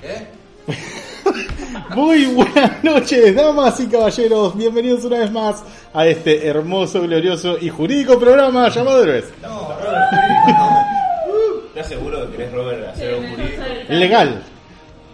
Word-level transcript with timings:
Muy 1.94 2.26
buenas 2.26 2.82
noches, 2.82 3.34
damas 3.34 3.78
y 3.80 3.86
caballeros. 3.86 4.56
Bienvenidos 4.56 5.04
una 5.04 5.18
vez 5.18 5.30
más 5.30 5.62
a 5.92 6.06
este 6.06 6.46
hermoso, 6.46 7.02
glorioso 7.02 7.58
y 7.60 7.68
jurídico 7.68 8.18
programa 8.18 8.68
llamado 8.68 9.02
Héroes. 9.02 9.26
¿Estás 11.68 11.88
seguro 11.88 12.30
que 12.30 12.36
querés, 12.36 12.52
Robert, 12.52 12.88
hacer 12.88 13.14
un 13.14 13.30
jurídico? 13.30 13.62
Legal. 13.88 14.42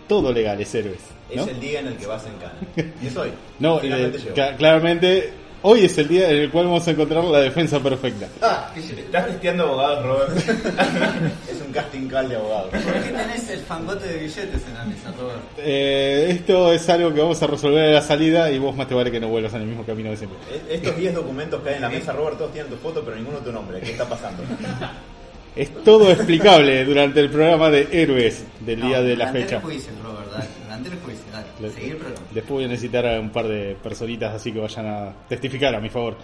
Todo 0.09 0.33
legal 0.33 0.61
es 0.61 0.75
Héroes. 0.75 1.01
¿no? 1.35 1.43
Es 1.43 1.49
el 1.49 1.61
día 1.61 1.81
en 1.81 1.89
el 1.89 1.97
que 1.97 2.07
vas 2.07 2.25
en 2.27 2.33
Cannes. 2.35 2.95
Y 3.03 3.07
es 3.09 3.17
hoy. 3.17 3.31
No, 3.59 3.79
Finalmente 3.81 4.19
eh, 4.19 4.55
claramente 4.57 5.33
hoy 5.63 5.85
es 5.85 5.97
el 5.99 6.09
día 6.09 6.31
en 6.31 6.37
el 6.37 6.51
cual 6.51 6.67
vamos 6.67 6.87
a 6.87 6.91
encontrar 6.91 7.25
la 7.25 7.41
defensa 7.41 7.81
perfecta. 7.81 8.29
Ah. 8.43 8.73
¿Estás 8.77 9.27
testeando 9.27 9.65
abogados, 9.65 10.05
Robert? 10.05 10.37
es 11.51 11.61
un 11.67 11.73
casting 11.73 12.09
call 12.09 12.29
de 12.29 12.37
abogados. 12.37 12.71
¿Por 12.71 12.81
qué 13.03 13.11
tenés 13.11 13.49
el 13.51 13.61
fangote 13.61 14.07
de 14.07 14.19
billetes 14.19 14.63
en 14.69 14.75
la 14.75 14.85
mesa, 14.85 15.13
Robert? 15.19 15.39
Eh, 15.59 16.27
esto 16.31 16.73
es 16.73 16.89
algo 16.89 17.13
que 17.15 17.21
vamos 17.21 17.43
a 17.43 17.47
resolver 17.47 17.89
a 17.89 17.93
la 17.95 18.03
salida 18.03 18.51
y 18.51 18.59
vos 18.59 18.75
más 18.77 18.87
te 18.89 18.95
vale 18.95 19.11
que 19.11 19.21
no 19.21 19.29
vuelvas 19.29 19.55
en 19.55 19.63
el 19.63 19.67
mismo 19.69 19.85
camino 19.85 20.11
de 20.11 20.17
siempre. 20.17 20.39
E- 20.51 20.75
Estos 20.77 20.97
10 20.97 21.15
documentos 21.15 21.63
que 21.63 21.71
hay 21.71 21.77
en 21.77 21.83
la 21.83 21.89
mesa, 21.89 22.13
Robert, 22.13 22.39
todos 22.39 22.53
tienen 22.53 22.71
tu 22.71 22.77
foto, 22.79 23.03
pero 23.05 23.17
ninguno 23.17 23.39
tu 23.39 23.51
nombre. 23.53 23.81
¿Qué 23.81 23.93
está 23.93 24.09
pasando? 24.09 24.43
Es 25.55 25.73
todo 25.85 26.11
explicable 26.13 26.85
durante 26.85 27.19
el 27.21 27.31
programa 27.31 27.71
de 27.71 27.89
Héroes 27.91 28.45
del 28.61 28.83
día 28.83 29.01
de 29.01 29.17
la 29.17 29.29
fecha. 29.33 29.57
el 29.57 29.63
juicio, 29.63 29.91
Robert, 30.05 30.31
dale. 30.31 30.47
Delante 30.65 30.89
el 30.91 30.99
juicio, 30.99 31.25
dale. 31.33 31.47
Le- 31.61 31.71
Seguir. 31.71 31.99
Después 32.37 32.51
voy 32.57 32.65
a 32.65 32.69
necesitar 32.69 33.07
a 33.07 33.19
un 33.19 33.31
par 33.31 33.49
de 33.49 33.75
personitas 33.83 34.35
así 34.35 34.53
que 34.53 34.59
vayan 34.61 34.87
a 34.87 35.13
testificar 35.27 35.75
a 35.75 35.81
mi 35.81 35.89
favor. 35.89 36.19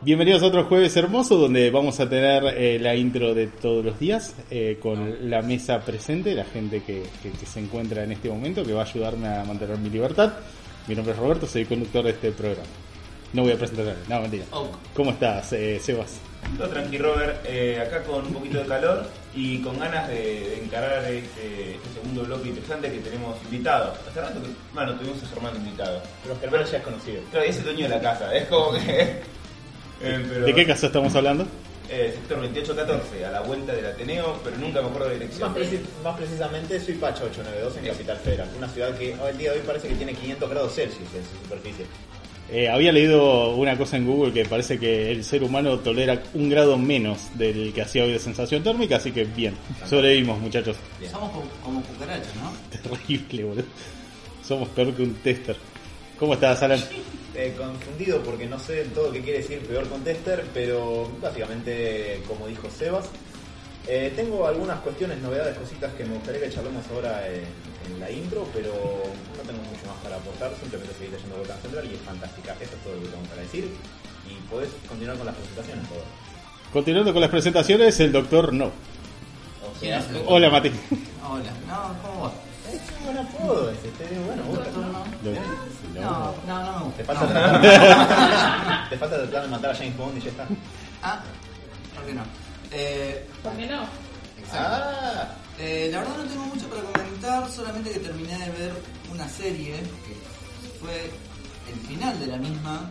Bienvenidos 0.00 0.42
a 0.42 0.46
otro 0.46 0.64
jueves 0.64 0.96
hermoso 0.96 1.36
donde 1.36 1.70
vamos 1.70 2.00
a 2.00 2.08
tener 2.08 2.42
eh, 2.56 2.78
la 2.80 2.94
intro 2.94 3.34
de 3.34 3.48
todos 3.48 3.84
los 3.84 4.00
días 4.00 4.34
eh, 4.50 4.78
con 4.80 5.28
la 5.28 5.42
mesa 5.42 5.78
presente, 5.84 6.34
la 6.34 6.44
gente 6.46 6.82
que, 6.82 7.02
que- 7.22 7.32
que 7.32 7.44
se 7.44 7.60
encuentra 7.60 8.02
en 8.02 8.12
este 8.12 8.30
momento 8.30 8.64
que 8.64 8.72
va 8.72 8.80
a 8.80 8.86
ayudarme 8.86 9.28
a 9.28 9.44
mantener 9.44 9.76
mi 9.76 9.90
libertad. 9.90 10.32
Mi 10.88 10.94
nombre 10.94 11.12
es 11.12 11.18
Roberto, 11.20 11.46
soy 11.46 11.66
conductor 11.66 12.02
de 12.02 12.10
este 12.12 12.32
programa. 12.32 12.64
No 13.32 13.42
voy 13.42 13.52
a 13.52 13.56
presentarme, 13.56 13.94
no, 14.08 14.20
mentira. 14.22 14.44
Oh. 14.52 14.68
¿Cómo 14.94 15.12
estás, 15.12 15.52
eh, 15.52 15.78
Sebas? 15.80 16.18
Todo 16.58 16.68
tranquilo, 16.68 17.12
Robert. 17.14 17.44
Eh, 17.46 17.78
acá 17.80 18.02
con 18.02 18.26
un 18.26 18.32
poquito 18.32 18.58
de 18.58 18.66
calor 18.66 19.06
y 19.34 19.58
con 19.62 19.78
ganas 19.78 20.08
de, 20.08 20.14
de 20.16 20.64
encarar 20.64 21.04
este, 21.04 21.76
este 21.76 21.88
segundo 21.94 22.22
bloque 22.24 22.48
interesante 22.48 22.90
que 22.90 22.98
tenemos 22.98 23.36
invitados. 23.44 23.96
Hace 24.08 24.20
rato 24.20 24.42
que, 24.42 24.48
bueno, 24.74 24.94
tuvimos 24.96 25.22
a 25.22 25.26
Germán 25.28 25.54
invitado. 25.56 26.02
Pero 26.24 26.36
Germán 26.40 26.64
ya 26.64 26.78
es 26.78 26.82
conocido. 26.82 27.22
Claro, 27.30 27.46
y 27.46 27.50
es 27.50 27.56
el 27.58 27.64
dueño 27.64 27.82
de 27.84 27.88
la 27.88 28.00
casa. 28.00 28.34
Es 28.34 28.48
como 28.48 28.72
que... 28.72 28.80
eh, 30.00 30.26
pero- 30.28 30.46
¿De 30.46 30.54
qué 30.54 30.66
caso 30.66 30.86
estamos 30.86 31.14
hablando? 31.14 31.46
Eh, 31.88 32.12
sector 32.14 32.38
2814, 32.40 33.26
a 33.26 33.30
la 33.32 33.40
vuelta 33.40 33.72
del 33.72 33.86
Ateneo, 33.86 34.40
pero 34.44 34.56
nunca 34.58 34.80
me 34.80 34.88
acuerdo 34.88 35.08
de 35.08 35.14
dirección. 35.18 35.52
Más, 35.52 35.58
preci- 35.60 35.80
más 36.04 36.16
precisamente 36.16 36.80
soy 36.80 36.94
Pacho 36.94 37.24
892 37.24 37.76
en 37.78 37.92
Capital 37.92 38.16
Federal, 38.18 38.48
una 38.56 38.68
ciudad 38.68 38.96
que 38.96 39.14
hoy 39.20 39.30
el 39.30 39.38
día 39.38 39.52
de 39.52 39.58
hoy 39.58 39.64
parece 39.66 39.88
que 39.88 39.94
tiene 39.96 40.14
500 40.14 40.50
grados 40.50 40.74
Celsius 40.74 41.08
en 41.14 41.22
su 41.24 41.44
superficie. 41.44 41.86
Eh, 42.52 42.68
había 42.68 42.90
leído 42.90 43.54
una 43.54 43.78
cosa 43.78 43.96
en 43.96 44.06
Google 44.06 44.32
que 44.32 44.44
parece 44.44 44.76
que 44.76 45.12
el 45.12 45.22
ser 45.22 45.44
humano 45.44 45.78
tolera 45.78 46.20
un 46.34 46.50
grado 46.50 46.76
menos 46.76 47.28
del 47.34 47.72
que 47.72 47.82
hacía 47.82 48.02
hoy 48.02 48.12
de 48.12 48.18
sensación 48.18 48.60
térmica, 48.64 48.96
así 48.96 49.12
que 49.12 49.22
bien, 49.24 49.54
sobrevivimos 49.86 50.40
muchachos. 50.40 50.76
Somos 51.08 51.30
como, 51.62 51.80
cucarachas, 51.82 52.34
¿no? 52.36 52.52
Terrible, 52.96 53.44
boludo. 53.44 53.64
Somos 54.42 54.68
peor 54.70 54.92
que 54.94 55.02
un 55.02 55.14
tester. 55.14 55.56
¿Cómo 56.18 56.34
estás, 56.34 56.62
Alan? 56.62 56.80
Eh, 57.32 57.54
confundido 57.56 58.20
porque 58.24 58.44
no 58.46 58.58
sé 58.58 58.86
todo 58.92 59.12
qué 59.12 59.20
quiere 59.20 59.38
decir 59.38 59.60
peor 59.60 59.88
contester, 59.88 60.44
pero 60.52 61.08
básicamente, 61.22 62.20
como 62.26 62.48
dijo 62.48 62.68
Sebas, 62.68 63.08
eh, 63.86 64.12
tengo 64.16 64.46
algunas 64.48 64.80
cuestiones, 64.80 65.18
novedades, 65.22 65.56
cositas 65.56 65.94
que 65.94 66.04
me 66.04 66.14
gustaría 66.14 66.40
que 66.40 66.50
charlemos 66.50 66.84
ahora 66.88 67.24
en, 67.28 67.44
en 67.86 68.00
la 68.00 68.10
intro, 68.10 68.46
pero 68.52 68.72
no 68.72 69.42
tengo 69.42 69.62
mucho 69.62 69.86
más 69.86 69.96
para 70.02 70.16
aportar, 70.16 70.52
simplemente 70.60 70.94
seguir 70.94 71.12
leyendo 71.12 71.36
Volcán 71.36 71.58
Central 71.62 71.84
y 71.90 71.94
es 71.94 72.00
fantástica. 72.00 72.52
Eso 72.60 72.76
es 72.76 72.82
todo 72.84 72.94
lo 72.94 73.02
que 73.02 73.08
tengo 73.08 73.24
para 73.24 73.42
decir 73.42 73.70
y 74.28 74.34
podés 74.50 74.70
continuar 74.88 75.16
con 75.16 75.26
las 75.26 75.34
presentaciones, 75.36 75.86
por 75.86 75.98
favor. 75.98 76.12
Continuando 76.72 77.12
con 77.12 77.20
las 77.20 77.30
presentaciones, 77.30 78.00
el 78.00 78.12
doctor 78.12 78.52
No. 78.52 78.66
O 78.66 79.72
¿Quién 79.80 80.00
sea, 80.02 80.22
Hola, 80.26 80.50
Mati. 80.50 80.70
Hola, 81.28 81.52
no, 81.66 81.94
¿cómo 82.02 82.22
va? 82.24 82.32
es 82.70 82.80
un 82.98 83.04
buen 83.04 83.18
apodo 83.18 83.70
ese, 83.70 83.88
este, 83.88 84.18
bueno. 84.20 84.42
Doctor, 84.44 84.76
no. 84.76 85.04
No. 85.94 86.34
No, 86.46 86.62
no, 86.62 86.78
no. 86.80 86.92
Te 86.96 87.04
falta, 87.04 87.26
tratar 87.26 87.60
de, 87.60 87.68
te 88.90 88.96
falta 88.98 89.16
tratar 89.16 89.42
de 89.42 89.48
matar 89.48 89.70
a 89.70 89.74
James 89.74 89.96
Bond 89.96 90.18
y 90.18 90.20
ya 90.20 90.30
está. 90.30 90.46
Ah, 91.02 91.20
¿por 91.94 92.04
qué 92.04 92.14
no? 92.14 92.22
Eh, 92.70 93.26
¿Por 93.42 93.52
qué 93.56 93.66
no? 93.66 93.82
exacto. 94.38 94.56
Ah, 94.56 95.28
Eh, 95.62 95.90
la 95.92 95.98
verdad 95.98 96.16
no 96.16 96.24
tengo 96.24 96.46
mucho 96.46 96.68
para 96.68 96.80
comentar, 96.80 97.50
solamente 97.50 97.90
que 97.90 97.98
terminé 97.98 98.32
de 98.38 98.50
ver 98.50 98.72
una 99.12 99.28
serie 99.28 99.74
que 99.76 100.78
fue 100.80 101.10
el 101.70 101.78
final 101.86 102.18
de 102.18 102.26
la 102.28 102.38
misma, 102.38 102.90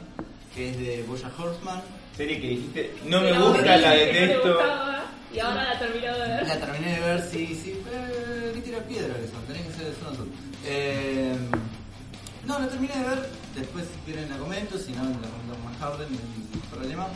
que 0.53 0.69
es 0.69 0.77
de 0.77 1.03
Boya 1.07 1.31
Horseman. 1.35 1.81
Serie 2.15 2.39
que 2.39 2.47
dijiste, 2.47 2.95
no 3.05 3.21
me 3.21 3.33
gusta, 3.33 3.75
la 3.77 3.91
detesto. 3.91 4.59
Y 5.33 5.39
ahora 5.39 5.73
la 5.73 5.79
terminó 5.79 6.13
de 6.13 6.27
ver. 6.27 6.47
La 6.47 6.59
terminé 6.59 6.93
de 6.93 6.99
ver, 6.99 7.21
sí, 7.31 7.59
sí, 7.63 7.73
eh, 7.91 8.51
que 8.53 8.61
tira 8.61 8.79
piedra 8.79 9.15
que 9.15 9.27
son, 9.27 9.43
tenés 9.47 9.65
que 9.65 9.73
ser 9.73 9.95
son 9.99 10.13
azul. 10.13 10.31
Eh, 10.65 11.35
no, 12.45 12.59
la 12.59 12.67
terminé 12.67 12.95
de 12.95 13.03
ver, 13.03 13.29
después 13.55 13.85
si 13.85 14.11
quieren 14.11 14.29
la 14.29 14.37
comento, 14.37 14.77
si 14.77 14.91
no 14.91 15.03
la 15.03 15.09
comento 15.09 15.57
más 15.65 15.77
Harden, 15.79 16.11
no 16.11 16.17
hay 16.19 16.25
ningún 16.37 16.61
problema. 16.69 17.07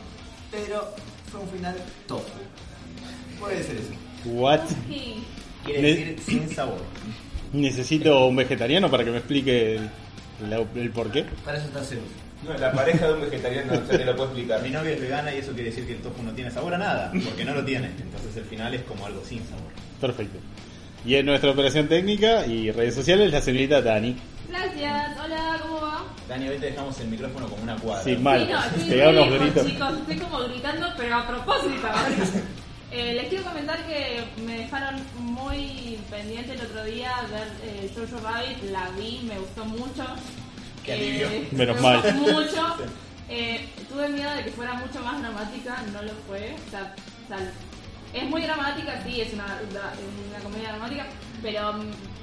Pero 0.50 0.96
fue 1.32 1.42
un 1.42 1.50
final 1.50 1.76
tofu. 2.08 2.26
Puede 3.40 3.64
ser 3.64 3.78
eso. 3.78 3.94
What? 4.26 4.62
Sí. 5.66 5.72
quiere 5.72 5.82
Ne- 5.82 5.88
decir 5.90 6.20
sin 6.26 6.50
sabor. 6.50 6.80
Necesito 7.52 8.26
un 8.28 8.36
vegetariano 8.36 8.90
para 8.90 9.04
que 9.04 9.12
me 9.12 9.18
explique 9.18 9.76
el, 9.76 9.90
el 10.76 10.90
por 10.92 11.12
qué. 11.12 11.24
Para 11.46 11.58
eso 11.58 11.68
está 11.68 11.84
Zeus. 11.84 12.02
No, 12.44 12.54
la 12.58 12.72
pareja 12.74 13.08
de 13.08 13.14
un 13.14 13.22
vegetariano 13.22 13.74
no 13.80 13.86
se 13.88 13.98
te 13.98 14.04
lo 14.06 14.16
puedo 14.16 14.30
explicar. 14.30 14.62
Mi 14.62 14.70
novia 14.70 14.92
es 14.92 15.02
vegana 15.02 15.34
y 15.34 15.38
eso 15.38 15.54
quiere 15.54 15.70
decir 15.70 15.86
que 15.86 15.94
el 15.94 16.00
tofu 16.00 16.24
no 16.24 16.32
tiene 16.32 16.52
sabor 16.52 16.74
a 16.74 16.78
nada, 16.78 17.12
porque 17.24 17.46
no 17.46 17.54
lo 17.54 17.64
tiene. 17.64 17.88
Entonces 17.88 18.36
el 18.36 18.44
final 18.46 18.74
es 18.74 18.82
como 18.84 19.06
algo 19.06 19.24
sin 19.24 19.40
sabor. 19.46 19.72
Perfecto. 20.02 20.40
Y 21.06 21.16
en 21.16 21.26
nuestra 21.26 21.52
operación 21.52 21.88
técnica 21.88 22.46
y 22.46 22.72
redes 22.72 22.96
sociales, 22.96 23.32
la 23.32 23.40
señorita 23.42 23.82
Dani. 23.82 24.16
Gracias. 24.50 25.18
Hola, 25.24 25.60
¿cómo 25.62 25.82
va? 25.82 26.04
Dani, 26.28 26.50
hoy 26.50 26.58
te 26.58 26.66
dejamos 26.68 27.00
el 27.00 27.08
micrófono 27.08 27.48
como 27.48 27.64
una 27.64 27.76
cuadra. 27.78 28.04
Sí, 28.04 28.18
mal. 28.18 28.46
Sí, 28.76 28.82
no, 28.82 28.90
Pegá 28.90 29.12
muy 29.12 29.18
unos 29.22 29.40
gritos. 29.40 29.66
chicos. 29.68 29.94
Estoy 30.00 30.18
como 30.18 30.40
gritando, 30.40 30.88
pero 30.98 31.16
a 31.16 31.28
propósito. 31.28 31.88
Eh, 32.96 33.16
les 33.16 33.28
quiero 33.28 33.44
comentar 33.44 33.84
que 33.88 34.24
me 34.46 34.56
dejaron 34.56 35.02
muy 35.18 35.98
pendiente 36.12 36.54
el 36.54 36.62
otro 36.62 36.84
día 36.84 37.12
ver 37.32 37.48
eh, 37.64 37.92
Jojo 37.96 38.22
Rabbit. 38.24 38.70
La 38.70 38.92
vi, 38.92 39.22
me 39.28 39.40
gustó 39.40 39.66
mucho. 39.66 40.06
Qué 40.86 40.94
alivio. 40.94 41.28
Menos 41.52 41.76
me 41.78 41.82
mal. 41.82 42.02
gustó 42.02 42.14
mucho. 42.14 42.78
Eh, 43.30 43.68
tuve 43.90 44.10
miedo 44.10 44.30
de 44.36 44.44
que 44.44 44.52
fuera 44.52 44.74
mucho 44.74 45.00
más 45.00 45.20
dramática, 45.20 45.82
no 45.92 46.04
lo 46.04 46.12
fue. 46.28 46.54
O 46.68 46.70
sea, 46.70 46.94
o 47.24 47.28
sea, 47.28 47.38
es 48.14 48.30
muy 48.30 48.42
dramática, 48.44 49.02
sí, 49.04 49.22
es 49.22 49.34
una, 49.34 49.46
comedia 50.44 50.70
dramática, 50.70 51.06
pero 51.42 51.74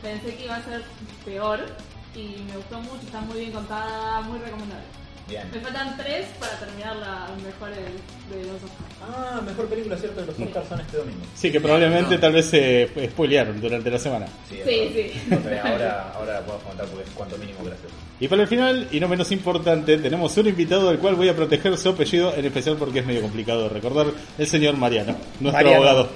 pensé 0.02 0.36
que 0.36 0.44
iba 0.44 0.56
a 0.56 0.62
ser 0.62 0.84
peor 1.24 1.66
y 2.14 2.42
me 2.42 2.56
gustó 2.58 2.80
mucho, 2.80 3.00
está 3.02 3.22
muy 3.22 3.40
bien 3.40 3.50
contada, 3.50 4.20
muy 4.20 4.38
recomendable. 4.38 4.84
Bien. 5.30 5.44
Me 5.54 5.60
faltan 5.60 5.96
tres 5.96 6.26
para 6.38 6.52
terminar 6.58 6.96
la 6.96 7.28
mejor 7.44 7.70
de, 7.70 8.36
de 8.36 8.44
los 8.46 8.56
Oscars. 8.56 8.90
Ah, 9.02 9.40
mejor 9.46 9.66
película, 9.68 9.96
cierto, 9.96 10.20
de 10.20 10.26
los 10.26 10.38
Oscars 10.38 10.68
son 10.68 10.80
este 10.80 10.96
domingo. 10.98 11.20
Sí, 11.34 11.50
que 11.52 11.60
probablemente 11.60 12.14
No. 12.16 12.20
tal 12.20 12.32
vez 12.32 12.46
se 12.46 12.90
spoilearon 13.10 13.60
durante 13.60 13.90
la 13.90 13.98
semana. 13.98 14.26
Sí, 14.48 14.56
sí. 14.64 15.12
Entonces, 15.30 15.60
ahora, 15.64 16.12
ahora 16.14 16.32
la 16.34 16.40
podemos 16.40 16.64
contar 16.64 16.86
porque 16.86 17.04
es 17.08 17.10
cuanto 17.14 17.38
mínimo 17.38 17.60
gracioso. 17.64 17.94
Y 18.18 18.28
para 18.28 18.42
el 18.42 18.48
final, 18.48 18.88
y 18.90 19.00
no 19.00 19.08
menos 19.08 19.32
importante, 19.32 19.96
tenemos 19.96 20.36
un 20.36 20.48
invitado 20.48 20.88
del 20.90 20.98
cual 20.98 21.14
voy 21.14 21.28
a 21.30 21.34
proteger 21.36 21.78
su 21.78 21.88
apellido, 21.88 22.34
en 22.36 22.44
especial 22.44 22.76
porque 22.76 22.98
es 22.98 23.06
medio 23.06 23.22
complicado 23.22 23.62
de 23.62 23.68
recordar, 23.70 24.08
el 24.36 24.46
señor 24.46 24.76
Mariano, 24.76 25.16
nuestro 25.40 25.52
Mariano. 25.64 25.76
abogado. 25.76 26.08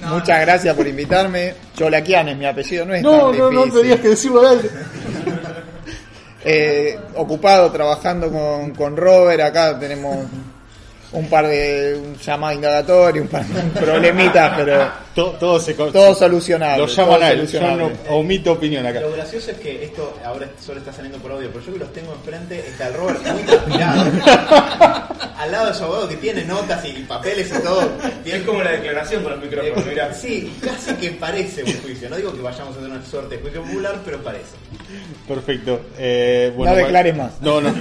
No, 0.00 0.14
Muchas 0.14 0.40
gracias 0.40 0.74
por 0.76 0.84
invitarme. 0.84 1.54
Cholaquian 1.76 2.30
es 2.30 2.36
mi 2.36 2.44
apellido, 2.46 2.84
no 2.86 2.94
es 2.94 3.02
No, 3.02 3.10
tan 3.30 3.38
no, 3.38 3.50
no 3.52 3.60
difícil. 3.66 3.80
tenías 3.82 4.00
que 4.00 4.08
decirlo 4.08 4.40
al 4.40 4.56
aire. 4.56 4.70
Eh, 6.44 6.98
ocupado 7.16 7.70
trabajando 7.70 8.30
con, 8.30 8.72
con 8.72 8.96
Robert, 8.96 9.40
acá 9.42 9.78
tenemos 9.78 10.26
un 11.12 11.28
par 11.28 11.46
de 11.46 12.00
un 12.02 12.16
llamado 12.16 12.54
indagatorio, 12.54 13.22
un 13.22 13.28
par 13.28 13.44
de 13.44 13.62
problemitas, 13.80 14.52
pero 14.56 14.90
todo, 15.14 15.32
todo 15.32 15.60
se 15.60 15.74
todo 15.74 16.14
solucionable. 16.14 16.78
Lo 16.78 16.86
llaman 16.86 17.22
a 17.22 17.30
él, 17.30 17.46
yo 17.46 17.60
no 17.76 17.90
omito 18.08 18.52
opinión 18.52 18.86
acá. 18.86 19.00
Lo 19.00 19.12
gracioso 19.12 19.50
es 19.50 19.58
que 19.58 19.84
esto 19.84 20.18
ahora 20.24 20.48
solo 20.64 20.78
está 20.78 20.92
saliendo 20.92 21.18
por 21.18 21.32
audio, 21.32 21.50
pero 21.52 21.64
yo 21.64 21.72
que 21.72 21.78
los 21.78 21.92
tengo 21.92 22.12
enfrente, 22.12 22.58
está 22.58 22.88
el 22.88 22.94
Robert 22.94 23.20
muy 23.26 23.42
transpirado. 23.42 24.02
Al 25.38 25.50
lado 25.50 25.66
de 25.68 25.74
su 25.74 25.84
abogado 25.84 26.08
que 26.08 26.16
tiene 26.16 26.44
notas 26.44 26.84
y 26.84 26.92
papeles 27.02 27.50
y 27.50 27.62
todo. 27.62 27.82
Tiene 28.22 28.38
Es 28.38 28.44
como 28.44 28.62
la 28.62 28.72
declaración 28.72 29.22
con 29.22 29.32
los 29.32 29.42
micrófonos, 29.42 29.86
mira. 29.86 30.14
Sí, 30.14 30.52
casi 30.62 30.94
que 30.94 31.10
parece 31.10 31.64
un 31.64 31.72
juicio. 31.82 32.08
No 32.08 32.16
digo 32.16 32.32
que 32.32 32.40
vayamos 32.40 32.76
a 32.76 32.78
hacer 32.78 32.90
una 32.90 33.04
suerte 33.04 33.36
de 33.36 33.42
juicio 33.42 33.62
popular, 33.62 34.00
pero 34.04 34.22
parece. 34.22 34.56
Perfecto. 35.26 35.80
Eh, 35.98 36.52
bueno, 36.56 36.72
No 36.72 36.78
declares 36.78 37.16
más. 37.16 37.40
No, 37.40 37.60
no. 37.60 37.72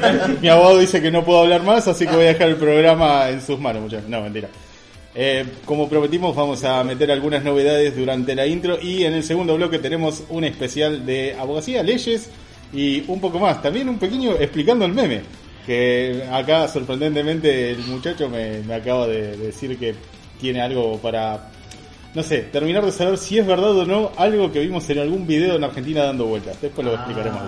Mi 0.42 0.50
abogado 0.50 0.80
dice 0.80 1.02
que 1.02 1.12
no 1.12 1.24
puedo 1.24 1.42
hablar 1.42 1.62
más, 1.62 1.88
así 1.88 2.08
que 2.08 2.16
voy 2.16 2.26
a 2.26 2.30
dejar 2.30 2.50
el 2.50 2.56
programa 2.56 3.30
en 3.30 3.42
sus 3.42 3.60
manos, 3.60 3.84
muchachos. 3.84 4.10
No, 4.10 4.22
mentira. 4.22 4.50
Eh, 5.14 5.46
como 5.66 5.90
prometimos, 5.90 6.36
vamos 6.36 6.64
a 6.64 6.84
meter 6.84 7.12
algunas 7.12 7.44
novedades 7.44 7.96
durante 7.96 8.34
la 8.34 8.48
intro 8.48 8.80
y 8.82 9.04
en 9.04 9.14
el 9.14 9.24
segundo 9.24 9.56
bloque 9.56 9.80
tenemos 9.80 10.24
un 10.30 10.46
especial 10.46 11.06
de 11.06 11.36
abogacía, 11.38 11.84
leyes 11.84 12.30
y 12.74 13.04
un 13.08 13.20
poco 13.20 13.40
más. 13.40 13.62
También 13.62 13.90
un 13.90 14.00
pequeño 14.00 14.34
explicando 14.34 14.86
el 14.86 14.94
meme. 14.94 15.22
Que 15.66 16.24
acá, 16.32 16.68
sorprendentemente, 16.68 17.72
el 17.72 17.80
muchacho 17.80 18.28
me, 18.30 18.60
me 18.62 18.74
acaba 18.74 19.08
de 19.08 19.38
decir 19.38 19.78
que 19.78 19.94
tiene 20.40 20.60
algo 20.60 20.98
para, 20.98 21.52
no 22.16 22.24
sé, 22.24 22.40
terminar 22.44 22.84
de 22.84 22.92
saber 22.92 23.18
si 23.18 23.38
es 23.38 23.46
verdad 23.46 23.78
o 23.78 23.86
no 23.86 24.12
algo 24.18 24.52
que 24.52 24.60
vimos 24.60 24.90
en 24.90 25.00
algún 25.00 25.28
video 25.28 25.56
en 25.56 25.64
Argentina 25.64 26.04
dando 26.04 26.26
vueltas. 26.26 26.60
Después 26.60 26.88
lo 26.88 26.96
explicaremos. 26.96 27.42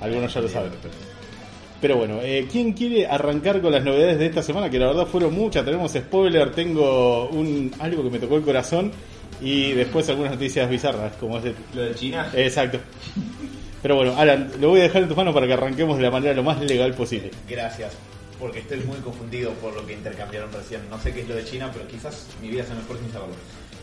Algunos 0.00 0.32
ya 0.32 0.40
lo 0.40 0.48
saben. 0.48 0.72
Pero 1.80 1.96
bueno, 1.96 2.20
eh, 2.22 2.46
¿quién 2.50 2.74
quiere 2.74 3.06
arrancar 3.06 3.62
con 3.62 3.72
las 3.72 3.82
novedades 3.82 4.18
de 4.18 4.26
esta 4.26 4.42
semana? 4.42 4.68
Que 4.68 4.78
la 4.78 4.88
verdad 4.88 5.06
fueron 5.06 5.34
muchas. 5.34 5.64
Tenemos 5.64 5.92
spoiler, 5.92 6.52
tengo 6.52 7.28
un 7.30 7.72
algo 7.78 8.02
que 8.02 8.10
me 8.10 8.18
tocó 8.18 8.36
el 8.36 8.42
corazón 8.42 8.92
y 9.40 9.72
después 9.72 10.08
algunas 10.10 10.32
noticias 10.32 10.68
bizarras, 10.68 11.16
como 11.16 11.38
es 11.38 11.44
de... 11.44 11.54
Lo 11.74 11.82
de 11.82 11.94
China. 11.94 12.30
Exacto. 12.34 12.78
Pero 13.82 13.96
bueno, 13.96 14.14
Alan, 14.16 14.50
lo 14.60 14.68
voy 14.68 14.80
a 14.80 14.82
dejar 14.82 15.02
en 15.02 15.08
tus 15.08 15.16
manos 15.16 15.32
para 15.32 15.46
que 15.46 15.54
arranquemos 15.54 15.96
de 15.96 16.02
la 16.02 16.10
manera 16.10 16.34
lo 16.34 16.42
más 16.42 16.60
legal 16.60 16.92
posible. 16.92 17.30
Gracias, 17.48 17.94
porque 18.38 18.58
estoy 18.58 18.80
muy 18.80 18.98
confundido 18.98 19.52
por 19.54 19.74
lo 19.74 19.86
que 19.86 19.94
intercambiaron 19.94 20.52
recién. 20.52 20.82
No 20.90 21.00
sé 21.00 21.14
qué 21.14 21.22
es 21.22 21.28
lo 21.28 21.34
de 21.34 21.44
China, 21.46 21.70
pero 21.72 21.88
quizás 21.88 22.26
mi 22.42 22.50
vida 22.50 22.64
sea 22.64 22.74
mejor 22.74 22.98
sin 22.98 23.10
saberlo. 23.10 23.34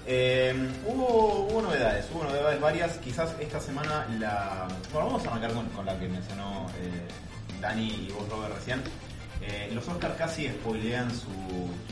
Eh, 0.05 0.53
hubo, 0.85 1.47
hubo 1.49 1.61
novedades, 1.63 2.05
hubo 2.13 2.23
novedades 2.23 2.61
varias. 2.61 2.97
Quizás 2.99 3.33
esta 3.39 3.59
semana 3.59 4.07
la. 4.19 4.67
Bueno, 4.93 5.07
vamos 5.07 5.25
a 5.25 5.31
arrancar 5.31 5.53
con, 5.53 5.65
con 5.69 5.85
la 5.85 5.99
que 5.99 6.07
mencionó 6.07 6.67
eh, 6.79 7.07
Dani 7.61 7.87
y 7.87 8.11
vos, 8.11 8.27
Robert, 8.29 8.55
recién. 8.55 8.81
Eh, 9.41 9.69
los 9.73 9.87
Oscars 9.87 10.15
casi 10.15 10.47
spoilean 10.47 11.09
su. 11.11 11.29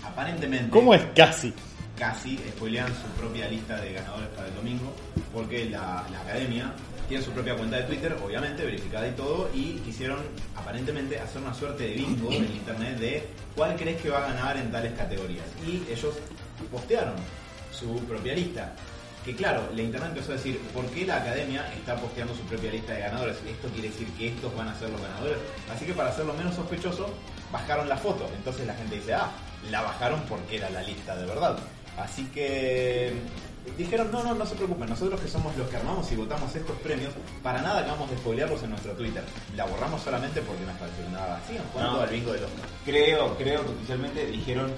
Aparentemente. 0.04 0.70
¿Cómo 0.70 0.94
es 0.94 1.04
casi? 1.16 1.54
casi 1.98 2.38
spoilean 2.38 2.88
su 2.88 3.08
propia 3.20 3.48
lista 3.48 3.80
de 3.80 3.94
ganadores 3.94 4.28
para 4.30 4.48
el 4.48 4.56
domingo, 4.56 4.94
porque 5.34 5.70
la, 5.70 6.06
la 6.12 6.22
academia 6.22 6.74
tiene 7.08 7.24
su 7.24 7.32
propia 7.32 7.56
cuenta 7.56 7.78
de 7.78 7.84
Twitter, 7.84 8.18
obviamente, 8.24 8.66
verificada 8.66 9.08
y 9.08 9.12
todo, 9.12 9.50
y 9.54 9.74
quisieron 9.86 10.20
aparentemente 10.56 11.20
hacer 11.20 11.42
una 11.42 11.54
suerte 11.54 11.88
de 11.88 11.94
bingo 11.94 12.32
en 12.32 12.44
internet 12.46 12.98
de 12.98 13.28
cuál 13.56 13.76
crees 13.76 14.02
que 14.02 14.10
va 14.10 14.20
a 14.20 14.34
ganar 14.34 14.58
en 14.58 14.72
tales 14.72 14.94
categorías. 14.94 15.46
Y 15.66 15.84
ellos 15.92 16.16
postearon 16.72 17.16
su 17.72 17.96
propia 18.06 18.34
lista. 18.34 18.74
Que 19.26 19.36
claro, 19.36 19.68
la 19.76 19.82
internet 19.82 20.10
empezó 20.12 20.34
a 20.34 20.36
decir, 20.36 20.60
¿por 20.74 20.86
qué 20.92 21.04
la 21.06 21.18
academia 21.18 21.66
está 21.74 21.96
posteando 21.96 22.36
su 22.36 22.42
propia 22.44 22.72
lista 22.72 22.94
de 22.94 23.00
ganadores? 23.02 23.38
Esto 23.48 23.68
quiere 23.70 23.90
decir 23.90 24.08
que 24.12 24.28
estos 24.28 24.56
van 24.56 24.68
a 24.70 24.78
ser 24.80 24.90
los 24.92 25.02
ganadores. 25.02 25.38
Así 25.76 25.86
que 25.86 25.94
para 25.94 26.10
hacerlo 26.10 26.34
menos 26.36 26.54
sospechoso, 26.56 27.10
bajaron 27.52 27.90
la 27.90 27.98
foto. 27.98 28.30
Entonces 28.38 28.68
la 28.68 28.76
gente 28.76 28.96
dice, 28.98 29.16
ah, 29.16 29.32
la 29.72 29.82
bajaron 29.82 30.22
porque 30.30 30.58
era 30.58 30.70
la 30.70 30.84
lista 30.84 31.16
de 31.16 31.26
verdad. 31.26 31.58
Así 31.98 32.26
que 32.26 33.14
dijeron, 33.78 34.12
no, 34.12 34.24
no, 34.24 34.36
no 34.36 34.46
se 34.46 34.54
preocupen, 34.54 34.88
nosotros 34.88 35.20
que 35.20 35.28
somos 35.28 35.58
los 35.58 35.68
que 35.70 35.78
armamos 35.78 36.12
y 36.12 36.16
votamos 36.16 36.56
estos 36.56 36.78
premios, 36.82 37.12
para 37.42 37.64
nada 37.64 37.80
acabamos 37.80 38.12
de 38.12 38.18
spoilearlos 38.18 38.62
en 38.62 38.70
nuestro 38.70 38.92
Twitter. 38.92 39.24
La 39.56 39.66
borramos 39.66 40.04
solamente 40.04 40.40
porque 40.42 40.66
nos 40.66 40.78
pareció 40.78 41.10
nada. 41.10 41.42
Sigan 41.48 41.66
jugando 41.74 41.94
No. 41.94 42.02
al 42.02 42.10
bingo 42.10 42.32
del 42.32 42.44
Oscar. 42.44 42.66
Creo, 42.86 43.36
creo 43.38 43.66
que 43.66 43.72
oficialmente 43.72 44.26
dijeron 44.28 44.72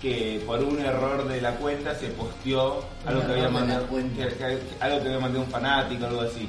que 0.00 0.40
por 0.46 0.62
un 0.62 0.78
error 0.80 1.26
de 1.26 1.40
la 1.40 1.54
cuenta 1.56 1.94
se 1.94 2.06
posteó 2.08 2.84
algo 3.04 3.20
que 3.26 3.32
había 3.32 3.48
mandado 3.48 3.86
cuenta. 3.88 4.28
que- 4.28 4.36
que- 4.36 4.58
algo 4.80 5.00
que 5.00 5.06
había 5.06 5.18
mandado 5.18 5.44
un 5.44 5.50
fanático, 5.50 6.06
algo 6.06 6.20
así. 6.22 6.48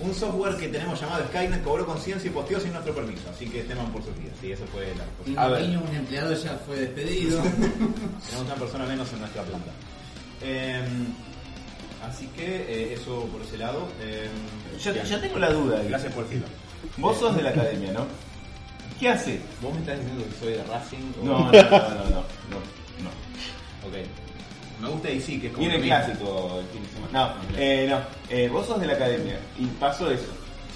Un 0.00 0.12
software 0.12 0.56
que 0.56 0.68
tenemos 0.68 1.00
llamado 1.00 1.24
Skynet 1.28 1.62
cobró 1.62 1.86
conciencia 1.86 2.28
y 2.28 2.32
posteó 2.32 2.58
sin 2.60 2.72
nuestro 2.72 2.94
permiso, 2.94 3.22
así 3.30 3.48
que 3.48 3.62
teman 3.62 3.90
por 3.92 4.02
sus 4.02 4.14
vidas. 4.18 4.34
Sí, 4.40 4.50
eso 4.52 4.64
fue 4.72 4.82
la 4.86 5.04
Y 5.04 5.34
respuesta. 5.36 5.42
A 5.42 5.48
ver. 5.48 5.78
un 5.78 5.94
empleado 5.96 6.34
ya 6.34 6.60
fue 6.66 6.76
despedido. 6.76 7.40
Tenemos 8.26 8.44
una 8.46 8.54
persona 8.56 8.84
menos 8.86 9.12
en 9.12 9.20
nuestra 9.20 9.42
planta. 9.44 9.70
Em, 10.42 11.06
así 12.06 12.26
que 12.36 12.44
eh, 12.68 12.94
eso 12.94 13.20
por 13.32 13.40
ese 13.42 13.56
lado. 13.56 13.88
Em, 14.02 14.78
Yo, 14.78 15.20
tengo 15.20 15.38
la 15.38 15.50
duda. 15.50 15.80
Gracias 15.88 16.12
por 16.12 16.24
decirlo. 16.24 16.48
Vos 16.98 17.16
sos 17.18 17.34
de 17.36 17.42
la 17.42 17.50
academia, 17.50 17.92
¿no? 17.92 18.06
¿Qué 19.00 19.08
haces? 19.08 19.40
¿Vos 19.60 19.72
me 19.74 19.80
estás 19.80 19.98
diciendo 19.98 20.24
que 20.24 20.38
soy 20.44 20.52
de 20.54 20.64
Racing? 20.64 21.12
o- 21.20 21.24
No, 21.24 21.38
no, 21.38 21.52
no, 21.52 21.52
no, 21.52 21.60
no, 21.60 22.10
no, 22.10 22.60
no. 23.02 23.10
Ok. 23.88 23.94
Me 24.80 24.88
gusta 24.88 25.10
y 25.10 25.20
sí, 25.20 25.40
que 25.40 25.46
es 25.48 25.52
como. 25.52 25.66
Viene 25.66 25.80
que- 25.82 25.88
clásico 25.88 26.60
el 26.60 26.66
fin 26.66 26.82
de 26.82 26.88
semana. 26.90 27.34
No, 27.50 27.58
eh, 27.58 27.86
no. 27.88 27.98
Eh, 28.34 28.48
vos 28.48 28.66
sos 28.66 28.80
de 28.80 28.86
la 28.86 28.94
academia 28.94 29.38
y 29.58 29.66
pasó 29.66 30.10
eso. 30.10 30.26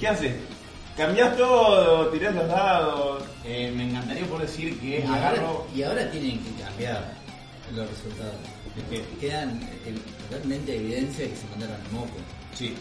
¿Qué 0.00 0.08
haces? 0.08 0.34
¿Cambiás 0.96 1.36
todo? 1.36 2.08
¿Tirás 2.08 2.34
los 2.34 2.48
dados? 2.48 3.22
Eh, 3.44 3.72
me 3.76 3.88
encantaría 3.88 4.24
por 4.26 4.40
decir 4.40 4.78
que 4.80 4.98
Y 5.00 5.02
ahora, 5.02 5.28
agarro. 5.30 5.66
y 5.74 5.82
ahora 5.82 6.10
tienen 6.10 6.38
que 6.42 6.62
cambiar 6.62 7.12
los 7.74 7.88
resultados. 7.88 8.34
Porque 8.74 9.04
quedan 9.20 9.60
eh, 9.86 9.94
totalmente 10.28 10.76
evidencia 10.76 11.24
de 11.24 11.30
que 11.30 11.36
se 11.36 11.46
mandaron 11.48 11.76
al 11.76 11.92
moco. 11.92 12.16
Sí. 12.54 12.74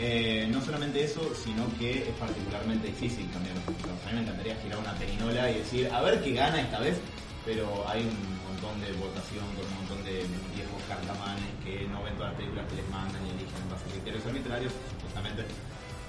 Eh, 0.00 0.46
no 0.50 0.60
solamente 0.60 1.02
eso, 1.02 1.20
sino 1.34 1.66
que 1.76 2.08
es 2.08 2.14
particularmente 2.20 2.86
difícil 2.86 3.28
cambiar 3.32 3.56
los. 3.56 3.66
A 3.66 4.10
mí 4.10 4.14
me 4.14 4.20
encantaría 4.22 4.54
girar 4.62 4.78
una 4.78 4.94
perinola 4.94 5.50
y 5.50 5.54
decir, 5.58 5.90
a 5.92 6.00
ver 6.02 6.22
qué 6.22 6.32
gana 6.34 6.60
esta 6.60 6.78
vez, 6.78 6.96
pero 7.44 7.66
hay 7.88 8.02
un 8.02 8.38
montón 8.46 8.80
de 8.80 8.92
votación 8.92 9.44
con 9.58 9.66
un 9.66 9.74
montón 9.74 10.04
de 10.04 10.22
viejos 10.54 10.80
cartamanes 10.86 11.50
que 11.64 11.88
no 11.88 12.02
ven 12.04 12.14
todas 12.14 12.30
las 12.30 12.38
películas 12.38 12.66
que 12.70 12.76
les 12.76 12.88
mandan 12.90 13.26
y 13.26 13.30
eligen 13.30 13.58
en 13.58 13.70
base 13.70 13.84
a 13.84 13.92
criterios 13.92 14.26
arbitrarios, 14.26 14.72
justamente. 15.02 15.42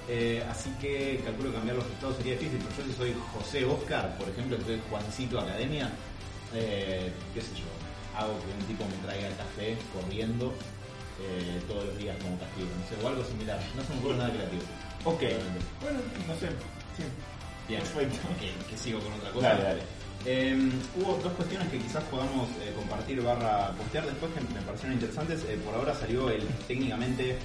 Eh, 0.08 0.44
así 0.50 0.70
que 0.82 1.22
calculo 1.26 1.54
cambiar 1.54 1.78
los 1.78 1.86
resultados 1.86 2.18
sería 2.18 2.34
difícil, 2.34 2.60
pero 2.62 2.76
yo 2.78 2.94
si 2.94 2.98
soy 2.98 3.16
José 3.34 3.66
Oscar, 3.66 4.18
por 4.18 4.30
ejemplo, 4.30 4.58
que 4.58 4.66
soy 4.66 4.82
Juancito 4.90 5.40
Academia, 5.40 5.90
eh, 6.54 7.12
qué 7.34 7.42
sé 7.42 7.54
yo, 7.58 7.70
hago 8.18 8.38
que 8.38 8.54
un 8.54 8.66
tipo 8.66 8.86
me 8.86 8.98
traiga 9.06 9.28
el 9.30 9.36
café 9.36 9.78
corriendo 9.94 10.54
eh, 11.22 11.62
todos 11.68 11.86
los 11.86 11.98
días 11.98 12.16
como 12.22 12.38
castigo, 12.40 12.68
no 12.70 12.84
sé, 12.88 12.94
o 13.04 13.08
algo 13.08 13.24
similar. 13.26 13.60
No 13.76 13.84
se 13.84 13.94
me 13.94 14.00
ocurre 14.00 14.18
nada 14.18 14.32
creativo. 14.32 14.64
Ok. 15.06 15.22
Bueno, 15.82 16.00
no 16.28 16.34
sé. 16.36 16.48
Sí. 16.98 17.04
Bien, 17.68 17.82
Perfecto. 17.82 18.18
Que, 18.40 18.50
que 18.70 18.78
sigo 18.78 19.00
con 19.00 19.14
otra 19.14 19.30
cosa. 19.32 19.50
Dale, 19.50 19.64
dale. 19.64 19.82
Eh, 20.26 20.58
hubo 21.00 21.16
dos 21.24 21.32
cuestiones 21.34 21.70
que 21.70 21.78
quizás 21.80 22.04
podamos 22.06 22.50
eh, 22.62 22.74
compartir 22.76 23.22
barra 23.22 23.72
postear 23.78 24.06
después 24.06 24.32
que 24.34 24.42
me 24.54 24.62
parecieron 24.62 24.94
interesantes. 24.94 25.42
Eh, 25.48 25.58
por 25.64 25.76
ahora 25.76 25.94
salió 25.96 26.30
el 26.30 26.44
técnicamente, 26.68 27.38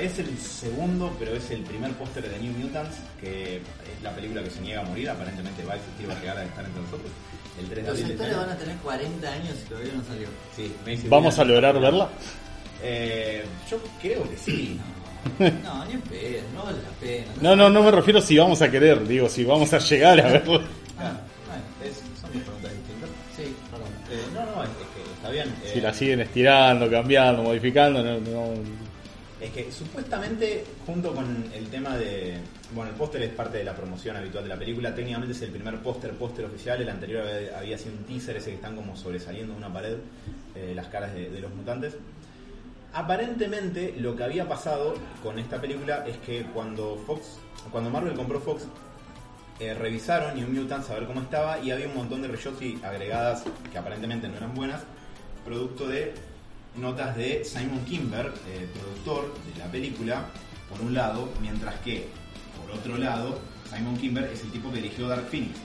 es 0.00 0.18
el 0.18 0.38
segundo, 0.38 1.14
pero 1.18 1.34
es 1.36 1.50
el 1.50 1.62
primer 1.64 1.92
póster 1.92 2.28
de 2.28 2.38
New 2.38 2.52
Mutants, 2.58 2.96
que 3.20 3.56
es 3.58 4.02
la 4.02 4.14
película 4.14 4.42
que 4.42 4.50
se 4.50 4.60
niega 4.62 4.80
a 4.80 4.84
morir, 4.84 5.10
aparentemente 5.10 5.64
va 5.64 5.74
a 5.74 5.76
existir, 5.76 6.08
va 6.08 6.14
a 6.14 6.20
llegar 6.20 6.38
a 6.38 6.44
estar 6.44 6.64
entre 6.64 6.80
nosotros. 6.82 7.10
El 7.60 7.66
3 7.68 7.76
de 7.76 7.82
Los 7.82 8.00
abril. 8.00 8.10
este 8.12 8.12
actores 8.24 8.34
año. 8.34 8.46
van 8.46 8.56
a 8.56 8.58
tener 8.58 8.76
40 8.78 9.28
años 9.32 9.54
y 9.60 9.68
todavía 9.68 9.92
no 9.92 10.04
salió. 10.04 10.28
Sí, 10.56 10.74
¿Vamos 11.08 11.38
a 11.38 11.44
lograr 11.44 11.78
verla? 11.78 12.08
Eh, 12.84 13.44
yo 13.70 13.78
creo 14.00 14.28
que 14.28 14.36
sí. 14.36 14.78
No, 15.38 15.84
ni 15.86 15.94
en 15.94 16.00
pedo, 16.02 16.42
no 16.54 16.64
vale 16.64 16.78
la 16.82 16.90
pena. 17.00 17.26
No, 17.40 17.56
no, 17.56 17.70
no 17.70 17.82
me 17.82 17.90
refiero 17.90 18.20
si 18.20 18.36
vamos 18.36 18.60
a 18.60 18.70
querer, 18.70 19.08
digo, 19.08 19.26
si 19.28 19.42
vamos 19.42 19.72
a 19.72 19.78
llegar 19.78 20.20
a 20.20 20.24
verla. 20.24 20.60
Ah, 20.98 21.16
bueno, 21.46 21.62
es- 21.82 22.02
son 22.20 22.30
dos 22.34 22.42
preguntas 22.42 22.72
distintas. 22.72 23.08
Sí, 23.34 23.54
perdón. 23.70 23.88
Eh, 24.10 24.20
no, 24.34 24.40
no, 24.44 24.62
es, 24.62 24.68
es 24.68 24.76
que 24.94 25.12
está 25.16 25.30
bien. 25.30 25.48
eh, 25.64 25.70
Si 25.72 25.80
la 25.80 25.94
siguen 25.94 26.20
estirando, 26.20 26.90
cambiando, 26.90 27.42
modificando, 27.42 28.02
no, 28.02 28.20
no- 28.20 28.54
Es 29.40 29.50
que 29.50 29.72
supuestamente, 29.72 30.64
junto 30.84 31.14
con 31.14 31.44
el 31.54 31.66
tema 31.68 31.96
de. 31.96 32.36
Bueno, 32.74 32.90
el 32.90 32.96
póster 32.96 33.22
es 33.22 33.30
parte 33.30 33.58
de 33.58 33.64
la 33.64 33.74
promoción 33.74 34.16
habitual 34.16 34.44
de 34.44 34.50
la 34.50 34.56
película. 34.58 34.94
Técnicamente 34.94 35.32
es 35.34 35.40
el 35.42 35.50
primer 35.50 35.78
póster, 35.78 36.10
póster 36.12 36.44
oficial. 36.44 36.80
El 36.82 36.88
anterior 36.90 37.26
había, 37.26 37.58
había 37.58 37.78
sido 37.78 37.92
un 37.96 38.04
teaser, 38.04 38.36
ese 38.36 38.50
que 38.50 38.56
están 38.56 38.76
como 38.76 38.94
sobresaliendo 38.94 39.52
de 39.54 39.58
una 39.58 39.72
pared, 39.72 39.96
eh, 40.54 40.72
las 40.76 40.86
caras 40.88 41.14
de, 41.14 41.30
de 41.30 41.40
los 41.40 41.50
mutantes. 41.54 41.94
Aparentemente, 42.94 43.96
lo 43.98 44.14
que 44.14 44.22
había 44.22 44.48
pasado 44.48 44.94
con 45.20 45.40
esta 45.40 45.60
película 45.60 46.04
es 46.06 46.16
que 46.18 46.44
cuando 46.44 46.96
Fox, 47.04 47.38
cuando 47.72 47.90
Marvel 47.90 48.14
compró 48.14 48.40
Fox, 48.40 48.66
eh, 49.58 49.74
revisaron 49.74 50.36
New 50.36 50.48
Mutants 50.48 50.90
a 50.90 50.94
ver 50.94 51.06
cómo 51.06 51.20
estaba 51.20 51.58
y 51.58 51.72
había 51.72 51.88
un 51.88 51.96
montón 51.96 52.22
de 52.22 52.28
reshots 52.28 52.62
y 52.62 52.80
agregadas 52.84 53.42
que 53.72 53.78
aparentemente 53.78 54.28
no 54.28 54.36
eran 54.36 54.54
buenas, 54.54 54.82
producto 55.44 55.88
de 55.88 56.14
notas 56.76 57.16
de 57.16 57.44
Simon 57.44 57.84
Kimber, 57.84 58.32
eh, 58.46 58.68
productor 58.72 59.34
de 59.52 59.58
la 59.58 59.66
película, 59.72 60.26
por 60.70 60.80
un 60.80 60.94
lado, 60.94 61.28
mientras 61.40 61.74
que, 61.80 62.06
por 62.60 62.78
otro 62.78 62.96
lado, 62.96 63.40
Simon 63.74 63.96
Kimber 63.96 64.24
es 64.32 64.42
el 64.42 64.52
tipo 64.52 64.70
que 64.70 64.76
dirigió 64.76 65.08
Dark 65.08 65.26
Phoenix. 65.26 65.58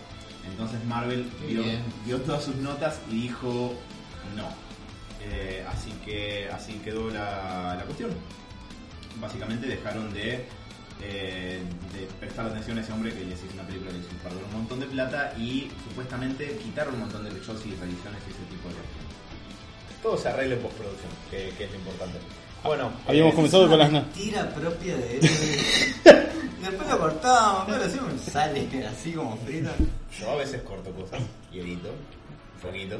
Entonces 0.49 0.83
Marvel 0.85 1.29
vio, 1.47 1.61
vio 2.05 2.21
todas 2.21 2.43
sus 2.43 2.55
notas 2.55 2.99
y 3.11 3.21
dijo 3.21 3.75
no. 4.35 4.68
Eh, 5.31 5.63
así 5.67 5.91
que 6.05 6.49
así 6.51 6.73
quedó 6.83 7.09
la, 7.09 7.75
la 7.77 7.83
cuestión. 7.85 8.11
Básicamente 9.19 9.67
dejaron 9.67 10.13
de, 10.13 10.45
eh, 11.01 11.61
de 11.93 12.05
prestar 12.19 12.45
atención 12.47 12.77
a 12.77 12.81
ese 12.81 12.91
hombre 12.93 13.13
que 13.13 13.23
les 13.25 13.37
hizo 13.43 13.53
una 13.53 13.63
película 13.63 13.91
que 13.91 13.97
les 13.97 14.07
hizo 14.07 14.15
perder 14.23 14.43
un 14.43 14.53
montón 14.53 14.79
de 14.79 14.85
plata 14.87 15.33
y 15.37 15.69
supuestamente 15.87 16.57
quitaron 16.63 16.95
un 16.95 17.01
montón 17.01 17.23
de 17.23 17.29
shows 17.31 17.65
y 17.65 17.75
reediciones 17.75 18.21
y 18.27 18.31
ese 18.31 18.45
tipo 18.49 18.69
de 18.69 18.75
cuestiones. 18.75 19.09
Todo 20.01 20.17
se 20.17 20.29
arregla 20.29 20.55
en 20.55 20.61
postproducción, 20.61 21.11
que, 21.29 21.49
que 21.57 21.63
es 21.65 21.71
lo 21.71 21.77
importante. 21.77 22.17
Bueno, 22.63 22.91
Habíamos 23.07 23.33
eh, 23.33 23.35
comenzado 23.35 23.63
Es 23.63 23.69
con 23.69 23.75
una 23.79 23.83
las... 23.83 23.91
mentira 23.93 24.49
propia 24.53 24.95
de 24.97 25.17
él. 25.17 25.21
después 26.61 26.89
lo 26.89 26.99
cortamos, 26.99 27.63
pero 27.67 27.83
así 27.83 27.99
me 27.99 28.31
sale 28.31 28.87
así 28.87 29.13
como 29.13 29.37
frito. 29.37 29.69
Yo 30.19 30.31
a 30.31 30.35
veces 30.35 30.61
corto 30.63 30.91
cosas 30.91 31.21
y 31.51 31.59
edito 31.59 31.89
un 31.89 32.61
poquito. 32.61 32.97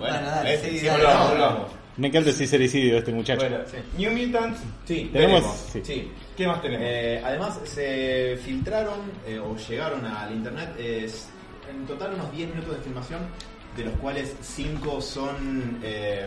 Bueno, 0.00 0.18
sí, 0.62 0.78
Siempre 0.78 1.02
dale. 1.04 1.54
Me 1.96 2.06
encanta 2.08 2.30
el 2.30 2.36
sincericidio 2.36 2.92
de 2.94 2.98
este 3.00 3.12
muchacho. 3.12 3.40
Bueno, 3.40 3.58
New 3.98 4.12
Mutants. 4.12 4.60
Sí, 4.86 5.10
Tenemos- 5.12 5.66
tenemos. 5.72 5.86
sí. 5.86 6.10
¿Qué 6.36 6.46
más 6.46 6.62
tenemos? 6.62 6.86
Eh, 6.88 7.22
además, 7.24 7.60
se 7.64 8.38
filtraron 8.42 9.00
eh, 9.26 9.38
o 9.38 9.54
llegaron 9.56 10.04
al 10.06 10.32
internet 10.32 10.70
es, 10.78 11.28
en 11.70 11.84
total 11.86 12.14
unos 12.14 12.32
10 12.32 12.48
minutos 12.48 12.76
de 12.76 12.82
filmación, 12.82 13.20
de 13.76 13.84
los 13.84 13.94
cuales 13.98 14.34
5 14.40 15.00
son, 15.00 15.78
eh, 15.82 16.26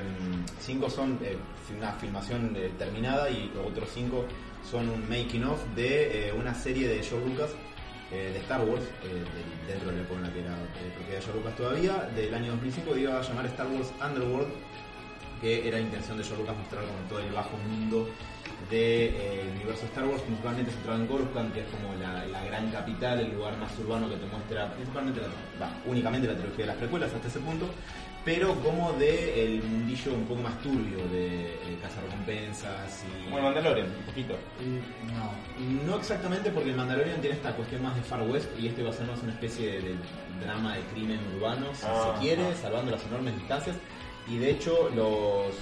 cinco 0.60 0.90
son 0.90 1.18
eh, 1.24 1.36
una 1.78 1.92
filmación 1.94 2.54
eh, 2.56 2.72
terminada 2.78 3.30
y 3.30 3.52
otros 3.68 3.90
5 3.94 4.26
son 4.70 4.90
un 4.90 5.02
making 5.10 5.44
of 5.46 5.60
de 5.76 6.28
eh, 6.30 6.34
una 6.34 6.54
serie 6.54 6.88
de 6.88 7.02
George 7.04 7.28
Lucas 7.30 7.50
eh, 8.14 8.30
de 8.32 8.40
Star 8.42 8.62
Wars, 8.62 8.84
eh, 9.02 9.24
dentro 9.68 9.90
de 9.90 9.98
la 9.98 10.04
época 10.04 10.20
en 10.20 10.24
la 10.28 10.34
que 10.34 10.40
era 10.42 10.54
eh, 10.54 10.94
propiedad 10.94 11.18
de 11.18 11.26
George 11.26 11.40
Lucas 11.40 11.56
todavía, 11.56 11.94
del 12.16 12.32
año 12.32 12.52
2005 12.52 12.94
que 12.94 13.00
iba 13.00 13.18
a 13.18 13.22
llamar 13.24 13.46
Star 13.48 13.66
Wars 13.66 13.90
Underworld, 14.06 14.54
que 15.42 15.68
era 15.68 15.80
intención 15.80 16.20
de 16.20 16.24
George 16.24 16.44
Lucas 16.44 16.56
mostrar 16.56 16.86
como 16.86 17.00
todo 17.10 17.20
el 17.26 17.34
bajo 17.34 17.58
mundo 17.58 18.08
del 18.70 19.50
universo 19.56 19.86
Star 19.86 20.06
Wars, 20.06 20.22
principalmente 20.22 20.72
centrado 20.72 21.02
en 21.02 21.08
Coruscant, 21.08 21.54
que 21.56 21.62
es 21.62 21.68
como 21.74 21.96
la, 21.96 22.24
la 22.28 22.46
gran 22.46 22.70
capital, 22.70 23.20
el 23.20 23.34
lugar 23.34 23.58
más 23.58 23.72
urbano 23.80 24.08
que 24.08 24.16
te 24.18 24.26
muestra 24.28 24.72
principalmente, 24.76 25.22
únicamente 25.88 26.28
la 26.28 26.36
trilogía 26.38 26.66
de 26.66 26.72
las 26.72 26.78
precuelas 26.78 27.12
hasta 27.14 27.28
ese 27.28 27.40
punto, 27.40 27.66
pero 28.26 28.56
como 28.62 28.94
de 28.94 29.44
el 29.44 29.64
mundillo 29.64 30.14
un 30.14 30.24
poco 30.26 30.42
más 30.42 30.62
turbio 30.62 31.06
de 31.10 31.56
eh, 31.56 31.78
cazarrecompensas 31.82 33.04
y... 33.04 33.26
Como 33.26 33.38
el 33.38 33.44
Mandalorian, 33.44 33.88
un 33.88 34.06
poquito. 34.06 34.38
No. 35.14 35.86
No 35.86 35.98
exactamente 35.98 36.50
porque 36.52 36.70
el 36.70 36.78
Mandalorian 36.78 37.20
tiene 37.20 37.36
esta 37.36 37.54
cuestión 37.54 37.84
más 37.84 37.96
de 37.96 38.02
Far 38.02 38.22
West 38.22 38.48
y 38.58 38.68
este 38.68 38.82
va 38.82 38.92
a 38.92 38.94
ser 38.94 39.08
más 39.08 39.22
una 39.22 39.34
especie 39.34 39.82
de, 39.82 39.96
drama 40.42 40.76
de 40.76 40.82
crimen 40.94 41.20
urbano, 41.36 41.68
si 41.76 41.86
Ah, 41.86 42.14
se 42.16 42.22
quiere, 42.22 42.44
ah. 42.48 42.56
salvando 42.62 42.92
las 42.92 43.06
enormes 43.06 43.36
distancias. 43.36 43.76
Y 44.28 44.38
de 44.38 44.52
hecho, 44.52 44.90
los, 44.96 45.54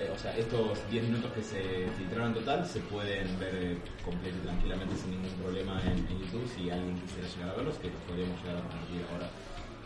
eh, 0.00 0.10
o 0.14 0.18
sea, 0.18 0.34
estos 0.38 0.78
10 0.90 1.04
minutos 1.04 1.30
que 1.32 1.42
se 1.42 1.86
filtraron 1.98 2.28
en 2.28 2.34
total 2.34 2.66
se 2.66 2.80
pueden 2.80 3.38
ver 3.38 3.54
eh, 3.54 3.78
completo 4.02 4.38
y 4.42 4.46
tranquilamente 4.46 4.96
sin 4.96 5.10
ningún 5.10 5.32
problema 5.42 5.82
en, 5.84 5.98
en 5.98 6.18
YouTube 6.18 6.48
si 6.56 6.70
alguien 6.70 6.98
quisiera 6.98 7.28
llegar 7.28 7.50
a 7.50 7.54
verlos, 7.56 7.76
que 7.76 7.88
los 7.88 8.00
podríamos 8.08 8.40
llegar 8.40 8.56
a 8.56 8.60
compartir 8.60 9.04
ahora 9.12 9.28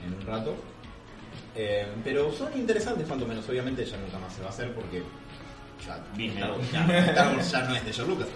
en 0.07 0.15
un 0.15 0.21
rato. 0.23 0.55
Eh, 1.57 1.87
pero 2.03 2.33
son 2.33 2.57
interesantes, 2.57 3.07
cuanto 3.07 3.27
menos. 3.27 3.49
Obviamente 3.49 3.85
ya 3.85 3.97
nunca 3.97 4.19
más 4.19 4.33
se 4.33 4.41
va 4.41 4.49
a 4.49 4.51
hacer 4.51 4.73
porque 4.75 5.03
ya 5.87 6.03
Disney. 6.17 6.43
Star 6.43 6.53
Wars 6.53 6.73
ya, 6.73 6.99
Star 7.07 7.37
Wars 7.37 7.51
ya 7.51 7.61
no 7.63 7.75
es 7.75 7.85
de 7.85 7.93
George 7.93 8.13
Lucas. 8.13 8.29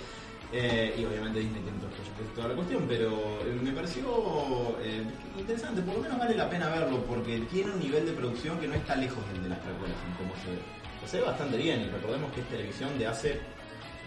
Eh, 0.51 0.95
y 0.99 1.05
obviamente 1.05 1.41
Disney 1.41 1.61
tiene 1.61 1.77
otros 1.77 1.93
proyectos 1.93 2.25
y 2.25 2.35
toda 2.35 2.49
la 2.49 2.55
cuestión, 2.55 2.87
pero 2.89 3.11
eh, 3.45 3.59
me 3.63 3.71
pareció 3.71 4.79
eh, 4.83 5.05
interesante, 5.39 5.83
por 5.83 5.97
lo 5.97 6.01
menos 6.01 6.19
vale 6.19 6.35
la 6.35 6.49
pena 6.49 6.71
verlo 6.71 7.05
porque 7.05 7.41
tiene 7.51 7.71
un 7.73 7.81
nivel 7.81 8.07
de 8.07 8.13
producción 8.13 8.59
que 8.59 8.67
no 8.67 8.75
está 8.75 8.97
lejos 8.97 9.19
del 9.31 9.43
de 9.43 9.51
las 9.51 9.59
precuelas 9.59 9.97
en 10.07 10.15
cómo 10.17 10.35
se 10.43 10.51
ve. 10.53 10.59
Se 11.07 11.19
ve 11.19 11.25
bastante 11.25 11.57
bien 11.59 11.83
y 11.83 11.89
recordemos 11.89 12.33
que 12.33 12.41
es 12.41 12.49
televisión 12.49 12.99
de 12.99 13.07
hace 13.07 13.41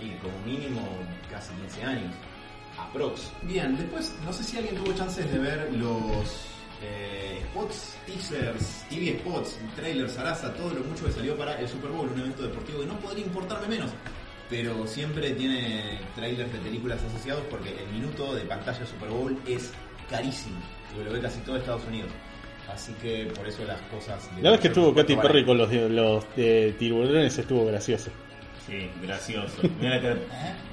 y 0.02 0.10
como 0.18 0.38
mínimo 0.44 0.82
casi 1.30 1.54
15 1.54 1.84
años. 1.84 2.12
Aprox. 2.80 3.32
Bien, 3.44 3.78
después 3.78 4.16
no 4.26 4.34
sé 4.34 4.44
si 4.44 4.58
alguien 4.58 4.76
tuvo 4.76 4.94
chances 4.94 5.32
de 5.32 5.38
ver 5.38 5.72
los 5.74 6.26
eh, 6.84 7.42
spots, 7.52 7.96
teasers, 8.06 8.86
TV 8.90 9.20
spots, 9.20 9.58
trailers, 9.76 10.14
Sarasa, 10.14 10.54
todo 10.54 10.74
lo 10.74 10.82
mucho 10.84 11.06
que 11.06 11.12
salió 11.12 11.36
para 11.38 11.60
el 11.60 11.68
Super 11.68 11.92
Bowl, 11.92 12.10
un 12.12 12.20
evento 12.20 12.44
deportivo 12.44 12.80
que 12.82 12.86
no 12.88 13.00
podría 13.00 13.26
importarme 13.26 13.68
menos. 13.68 13.92
Pero 14.50 14.86
siempre 14.86 15.32
tiene 15.32 16.00
trailers 16.16 16.52
de 16.52 16.60
películas 16.60 17.00
asociados 17.04 17.44
porque 17.50 17.70
el 17.70 17.88
minuto 17.94 18.36
de 18.36 18.42
pantalla 18.42 18.80
de 18.80 18.86
Super 18.88 19.10
Bowl 19.10 19.38
es 19.48 19.72
carísimo. 20.10 20.60
Y 21.00 21.04
lo 21.04 21.12
ve 21.12 21.22
casi 21.22 21.40
todo 21.40 21.56
Estados 21.56 21.84
Unidos. 21.88 22.10
Así 22.74 22.94
que 23.02 23.32
por 23.36 23.48
eso 23.48 23.64
las 23.66 23.80
cosas... 23.84 24.34
de- 24.36 24.42
La 24.42 24.52
vez 24.52 24.60
que 24.60 24.68
estuvo 24.68 24.94
Katy. 24.94 25.16
Perry 25.16 25.46
con 25.46 25.58
los, 25.58 25.72
los 25.72 26.26
tiburones 26.36 27.38
estuvo 27.38 27.66
gracioso. 27.66 28.12
Sí, 28.68 28.90
gracioso. 29.02 29.58
Mira 29.80 29.96
la 29.96 30.02
cara. 30.02 30.18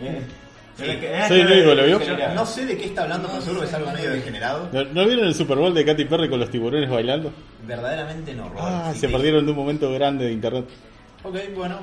Mira- 0.00 0.18
único 0.78 1.00
que 1.00 1.74
lo 1.74 1.84
vio. 1.84 2.00
No 2.34 2.46
sé 2.46 2.66
de 2.66 2.76
qué 2.76 2.86
está 2.86 3.02
hablando, 3.02 3.28
pero 3.28 3.40
seguro 3.40 3.60
que 3.62 3.66
es 3.66 3.74
algo 3.74 3.90
medio 3.90 4.10
degenerado. 4.10 4.68
¿No, 4.72 4.84
no 4.84 5.06
vieron 5.06 5.26
el 5.26 5.34
Super 5.34 5.58
Bowl 5.58 5.74
de 5.74 5.84
Katy 5.84 6.04
Perry 6.04 6.28
con 6.28 6.40
los 6.40 6.50
tiburones 6.50 6.88
bailando? 6.88 7.32
Verdaderamente 7.66 8.34
no, 8.34 8.48
Robert. 8.48 8.64
Ah, 8.66 8.90
Sí 8.94 9.00
se 9.00 9.08
perdieron 9.08 9.44
de 9.44 9.52
un 9.52 9.56
momento 9.58 9.90
grande 9.92 10.26
de 10.26 10.32
internet. 10.32 10.66
Ok, 11.24 11.36
bueno, 11.54 11.80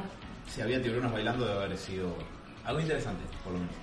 si 0.47 0.61
había 0.61 0.81
tiburones 0.81 1.11
bailando 1.11 1.45
debe 1.45 1.63
haber 1.63 1.77
sido 1.77 2.15
algo 2.63 2.79
interesante, 2.79 3.23
por 3.43 3.53
lo 3.53 3.59
menos. 3.59 3.75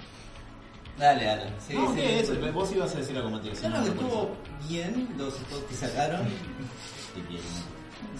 Dale, 0.99 1.25
dale. 1.25 1.42
Sí, 1.66 1.75
no, 1.75 1.88
sí, 1.95 2.00
¿qué 2.00 2.21
es 2.21 2.26
sí. 2.26 2.33
eso? 2.33 2.52
Vos 2.52 2.73
ibas 2.73 2.95
a 2.95 2.99
decir 2.99 3.16
algo, 3.16 3.31
Matías. 3.31 3.62
Yo 3.62 3.69
creo 3.71 3.83
que 3.83 3.88
estuvo 3.90 4.37
bien 4.69 5.09
los 5.19 5.35
spots 5.35 5.64
que 5.69 5.75
sacaron. 5.75 6.21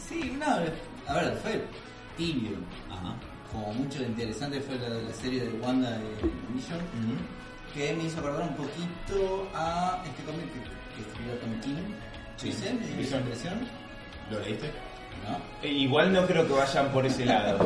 Sí, 0.09 0.37
no, 0.39 0.47
a 0.47 1.15
ver, 1.15 1.35
fue 1.43 1.65
tibio. 2.17 2.51
Ajá. 2.91 3.15
Como 3.53 3.73
mucho 3.75 3.99
lo 4.01 4.07
interesante 4.07 4.61
fue 4.61 4.77
la, 4.79 4.89
la 4.89 5.13
serie 5.13 5.43
de 5.45 5.51
Wanda 5.61 5.91
de 5.91 5.99
Vision, 6.55 6.81
que 7.75 7.93
me 7.95 8.05
hizo 8.05 8.19
acordar 8.21 8.43
un 8.49 8.57
poquito 8.57 9.49
a 9.55 10.03
este 10.07 10.23
cómic 10.25 10.47
que, 10.53 10.61
que 11.03 11.09
escribió 11.09 11.35
Tom 11.35 11.61
King. 11.61 11.93
Sí. 12.39 12.55
Me 12.65 12.87
dio 12.87 12.97
Vision. 12.97 13.21
impresión. 13.21 13.55
¿Lo 14.31 14.41
leíste? 14.41 14.71
¿No? 15.29 15.37
Eh, 15.69 15.71
Igual 15.73 16.13
no 16.13 16.27
creo 16.27 16.47
que 16.47 16.53
vayan 16.55 16.89
por 16.93 17.05
ese 17.07 17.25
lado. 17.27 17.59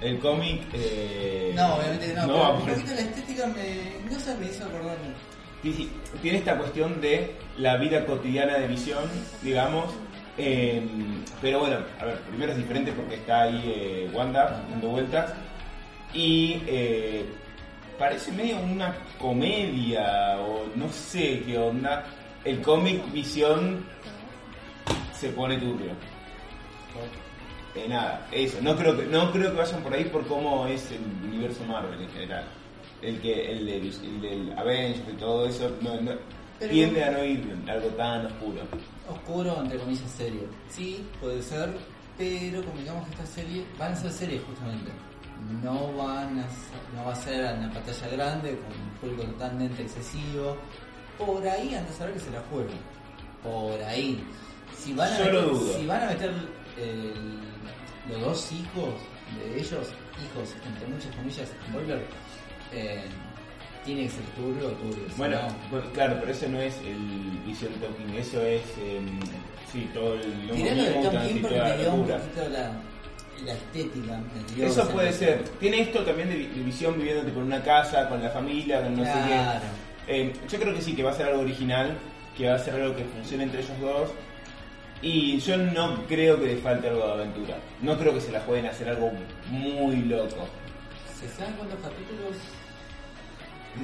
El 0.00 0.18
cómic. 0.18 0.62
eh, 0.72 1.52
No, 1.54 1.74
obviamente 1.76 2.14
no, 2.14 2.26
no 2.26 2.32
pero 2.32 2.52
un 2.54 2.60
poquito 2.80 2.94
la 2.94 3.00
estética 3.02 3.46
me, 3.48 4.10
no 4.12 4.18
sé, 4.18 4.34
me 4.36 4.46
hizo 4.46 4.64
acordar. 4.64 4.96
Sí, 5.62 5.72
sí, 5.74 5.92
tiene 6.22 6.38
esta 6.38 6.56
cuestión 6.58 7.00
de 7.00 7.36
la 7.58 7.76
vida 7.76 8.04
cotidiana 8.04 8.58
de 8.58 8.66
visión, 8.66 9.04
digamos. 9.42 9.92
Eh, 10.38 10.82
pero 11.40 11.60
bueno, 11.60 11.76
a 12.00 12.04
ver, 12.04 12.18
primero 12.20 12.52
es 12.52 12.58
diferente 12.58 12.92
porque 12.92 13.16
está 13.16 13.42
ahí 13.42 13.62
eh, 13.66 14.10
Wanda 14.12 14.62
dando 14.70 14.88
vueltas. 14.88 15.32
Y 16.14 16.62
eh, 16.66 17.24
parece 17.98 18.32
medio 18.32 18.58
una 18.60 18.94
comedia 19.18 20.38
o 20.40 20.66
no 20.76 20.88
sé 20.90 21.42
qué 21.46 21.56
onda. 21.58 22.04
El 22.44 22.60
cómic 22.60 23.10
Visión 23.12 23.84
se 25.14 25.28
pone 25.30 25.56
turbio. 25.58 25.92
Eh, 27.74 27.86
nada, 27.88 28.26
eso. 28.32 28.58
No 28.60 28.76
creo 28.76 28.96
que 28.96 29.06
no 29.06 29.32
creo 29.32 29.50
que 29.52 29.56
vayan 29.58 29.82
por 29.82 29.94
ahí 29.94 30.04
por 30.04 30.26
cómo 30.26 30.66
es 30.66 30.90
el 30.92 31.00
universo 31.28 31.64
Marvel 31.64 32.00
en 32.02 32.10
general. 32.10 32.44
El 33.00 33.18
que 33.20 33.50
el 33.52 33.64
del, 33.66 33.86
el 33.88 34.20
del 34.20 34.58
Avengers 34.58 35.08
y 35.08 35.16
todo 35.16 35.46
eso 35.46 35.74
no, 35.80 35.98
no- 36.00 36.12
Pero- 36.58 36.70
tiende 36.72 37.02
a 37.04 37.10
no 37.10 37.24
ir 37.24 37.42
algo 37.68 37.88
tan 37.90 38.26
oscuro. 38.26 38.60
Oscuro, 39.08 39.60
entre 39.62 39.78
comillas, 39.78 40.10
serio. 40.10 40.42
Sí, 40.68 41.04
puede 41.20 41.42
ser, 41.42 41.72
pero 42.16 42.64
como 42.64 42.78
digamos 42.78 43.06
que 43.06 43.12
esta 43.14 43.26
serie, 43.26 43.64
van 43.78 43.92
a 43.92 43.96
ser 43.96 44.10
series 44.12 44.42
justamente. 44.44 44.90
No 45.62 45.92
van 45.96 46.38
a 46.38 46.48
ser- 46.48 46.94
no 46.94 47.04
va 47.04 47.12
a 47.12 47.16
ser 47.16 47.44
en 47.44 47.66
la 47.66 47.72
pantalla 47.74 48.08
grande, 48.08 48.50
con 48.58 48.80
un 48.80 48.90
público 49.00 49.22
totalmente 49.32 49.82
excesivo. 49.82 50.56
Por 51.18 51.46
ahí 51.46 51.74
antes 51.74 51.90
de 51.92 51.98
saber 51.98 52.14
que 52.14 52.20
se 52.20 52.30
la 52.30 52.40
jueguen. 52.50 52.78
Por 53.42 53.82
ahí. 53.82 54.24
Si 54.76 54.92
van 54.94 55.12
a 55.12 55.18
Yo 55.18 55.24
lo 55.24 55.42
meter, 55.42 55.50
dudo. 55.52 55.78
si 55.78 55.86
van 55.86 56.02
a 56.02 56.06
meter 56.06 56.30
el- 56.78 57.40
los 58.08 58.20
dos 58.20 58.52
hijos 58.52 58.94
de 59.38 59.56
ellos, 59.60 59.88
hijos 60.22 60.54
entre 60.66 60.86
muchas 60.88 61.14
comillas, 61.16 61.48
spoiler, 61.68 62.06
eh, 62.72 63.04
tiene 63.84 64.02
que 64.04 64.10
ser 64.10 64.24
turbio 64.36 64.68
o 64.68 64.70
turbio. 64.72 65.04
Bueno, 65.16 65.36
no- 65.42 65.54
bueno, 65.70 65.86
claro, 65.92 66.16
pero 66.20 66.32
ese 66.32 66.48
no 66.48 66.60
es 66.60 66.76
el 66.78 67.38
Vision 67.46 67.72
Talking, 67.74 68.14
eso 68.16 68.40
es. 68.42 68.62
em, 68.78 69.20
sí, 69.72 69.88
todo 69.94 70.14
el. 70.14 70.50
Tiré 70.52 70.74
lo 70.76 70.82
de 70.82 70.90
Tom 70.92 71.26
King 71.28 71.38
porque 71.42 71.58
la 71.58 71.64
me 71.64 71.76
dio 71.78 71.92
un 71.94 71.98
locura. 72.00 72.18
poquito 72.18 72.48
la, 72.50 72.72
la 73.44 73.52
estética. 73.54 74.20
dio 74.54 74.66
Eso 74.66 74.88
puede 74.90 75.12
ser. 75.12 75.42
Tiene 75.60 75.80
esto 75.80 76.00
también 76.04 76.28
de, 76.28 76.36
vi- 76.36 76.46
de 76.46 76.62
visión 76.62 76.96
viviendo 76.96 77.24
tipo, 77.24 77.40
en 77.40 77.46
una 77.46 77.62
casa, 77.62 78.08
con 78.08 78.22
la 78.22 78.30
familia, 78.30 78.82
con 78.82 78.96
no 78.96 79.04
sé 79.04 79.12
qué. 79.26 79.40
Eh, 80.08 80.32
yo 80.50 80.58
creo 80.58 80.74
que 80.74 80.80
sí, 80.82 80.94
que 80.94 81.02
va 81.02 81.10
a 81.12 81.14
ser 81.14 81.26
algo 81.26 81.42
original, 81.42 81.96
que 82.36 82.48
va 82.48 82.54
a 82.56 82.58
ser 82.58 82.74
algo 82.74 82.94
que 82.96 83.04
funcione 83.04 83.44
entre 83.44 83.60
ellos 83.60 83.80
dos. 83.80 84.10
Y 85.00 85.38
yo 85.40 85.56
no 85.56 86.04
creo 86.06 86.38
que 86.40 86.46
le 86.46 86.56
falte 86.58 86.88
algo 86.88 87.04
de 87.06 87.12
aventura. 87.14 87.56
No 87.80 87.98
creo 87.98 88.14
que 88.14 88.20
se 88.20 88.30
la 88.30 88.40
pueden 88.46 88.66
hacer 88.66 88.88
algo 88.88 89.10
muy 89.50 89.96
loco. 90.02 90.46
¿Se 91.18 91.28
saben 91.28 91.54
cuántos 91.54 91.80
capítulos? 91.80 92.36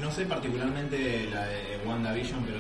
No 0.00 0.10
sé 0.10 0.26
particularmente 0.26 1.28
la 1.30 1.46
de 1.46 1.80
WandaVision, 1.86 2.44
pero 2.44 2.58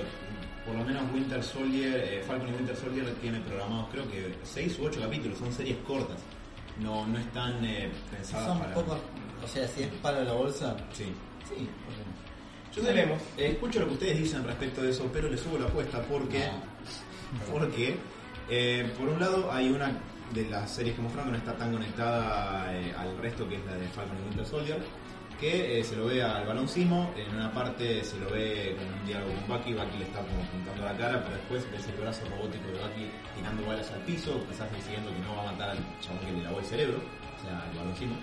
por 0.64 0.74
lo 0.76 0.84
menos 0.84 1.02
Winter 1.12 1.42
Soldier, 1.42 1.94
eh, 2.00 2.22
Falcon 2.26 2.48
y 2.48 2.52
Winter 2.52 2.76
Soldier 2.76 3.06
tiene 3.20 3.40
programados 3.40 3.88
creo 3.90 4.10
que 4.10 4.34
6 4.42 4.78
u 4.78 4.84
8 4.86 5.00
capítulos, 5.00 5.38
son 5.38 5.52
series 5.52 5.76
cortas. 5.86 6.18
No, 6.80 7.06
no 7.06 7.18
están 7.18 7.64
eh, 7.64 7.90
pensadas 8.10 8.46
Son 8.46 8.58
para... 8.60 8.74
pocos, 8.74 8.98
o 9.44 9.48
sea, 9.48 9.66
si 9.68 9.82
es 9.82 9.88
para 10.02 10.22
la 10.22 10.32
bolsa, 10.32 10.76
Sí. 10.92 11.04
sí, 11.48 11.54
¿por 11.84 11.94
qué 11.94 12.00
no? 12.06 12.18
Yo 12.74 12.82
también, 12.82 13.10
eh, 13.36 13.50
escucho 13.52 13.80
lo 13.80 13.88
que 13.88 13.94
ustedes 13.94 14.18
dicen 14.18 14.44
respecto 14.44 14.82
de 14.82 14.90
eso, 14.90 15.08
pero 15.12 15.28
le 15.28 15.36
subo 15.36 15.58
la 15.58 15.66
apuesta 15.66 16.00
porque, 16.02 16.48
porque 17.50 17.96
eh, 18.48 18.90
por 18.98 19.08
un 19.08 19.18
lado 19.20 19.50
hay 19.52 19.68
una 19.70 19.90
de 20.32 20.44
las 20.48 20.70
series 20.70 20.94
que 20.94 21.02
mostraron 21.02 21.32
que 21.32 21.38
no 21.38 21.44
está 21.44 21.56
tan 21.56 21.72
conectada 21.72 22.72
eh, 22.76 22.94
al 22.96 23.16
resto 23.18 23.48
que 23.48 23.56
es 23.56 23.64
la 23.66 23.74
de 23.74 23.88
Falcon 23.88 24.16
y 24.18 24.28
Winter 24.28 24.46
Soldier, 24.46 24.78
que 25.40 25.78
eh, 25.80 25.84
se 25.84 25.94
lo 25.96 26.06
ve 26.06 26.22
al 26.22 26.46
balón 26.46 26.68
Simo, 26.68 27.12
en 27.16 27.34
una 27.36 27.52
parte 27.52 28.02
se 28.04 28.18
lo 28.18 28.28
ve 28.30 28.76
con 28.78 28.92
un 29.00 29.06
diálogo 29.06 29.32
con 29.34 29.56
Bucky, 29.56 29.72
Bucky 29.72 29.98
le 29.98 30.04
está 30.04 30.20
como 30.20 30.40
pintando 30.50 30.84
la 30.84 30.96
cara, 30.96 31.22
pero 31.22 31.36
después 31.36 31.70
ves 31.72 31.86
el 31.86 32.00
brazo 32.00 32.22
robótico 32.30 32.66
de 32.68 32.78
Bucky 32.78 33.10
tirando 33.36 33.64
balas 33.66 33.90
al 33.92 34.00
piso, 34.00 34.44
quizás 34.48 34.72
diciendo 34.74 35.10
que 35.12 35.20
no 35.20 35.36
va 35.36 35.48
a 35.48 35.52
matar 35.52 35.70
al 35.70 35.78
chabón 36.00 36.18
que 36.26 36.32
le 36.32 36.42
lavó 36.42 36.58
el 36.58 36.64
cerebro, 36.66 36.98
o 36.98 37.42
sea, 37.44 37.62
al 37.62 37.76
balón 37.76 37.96
Simo. 37.96 38.16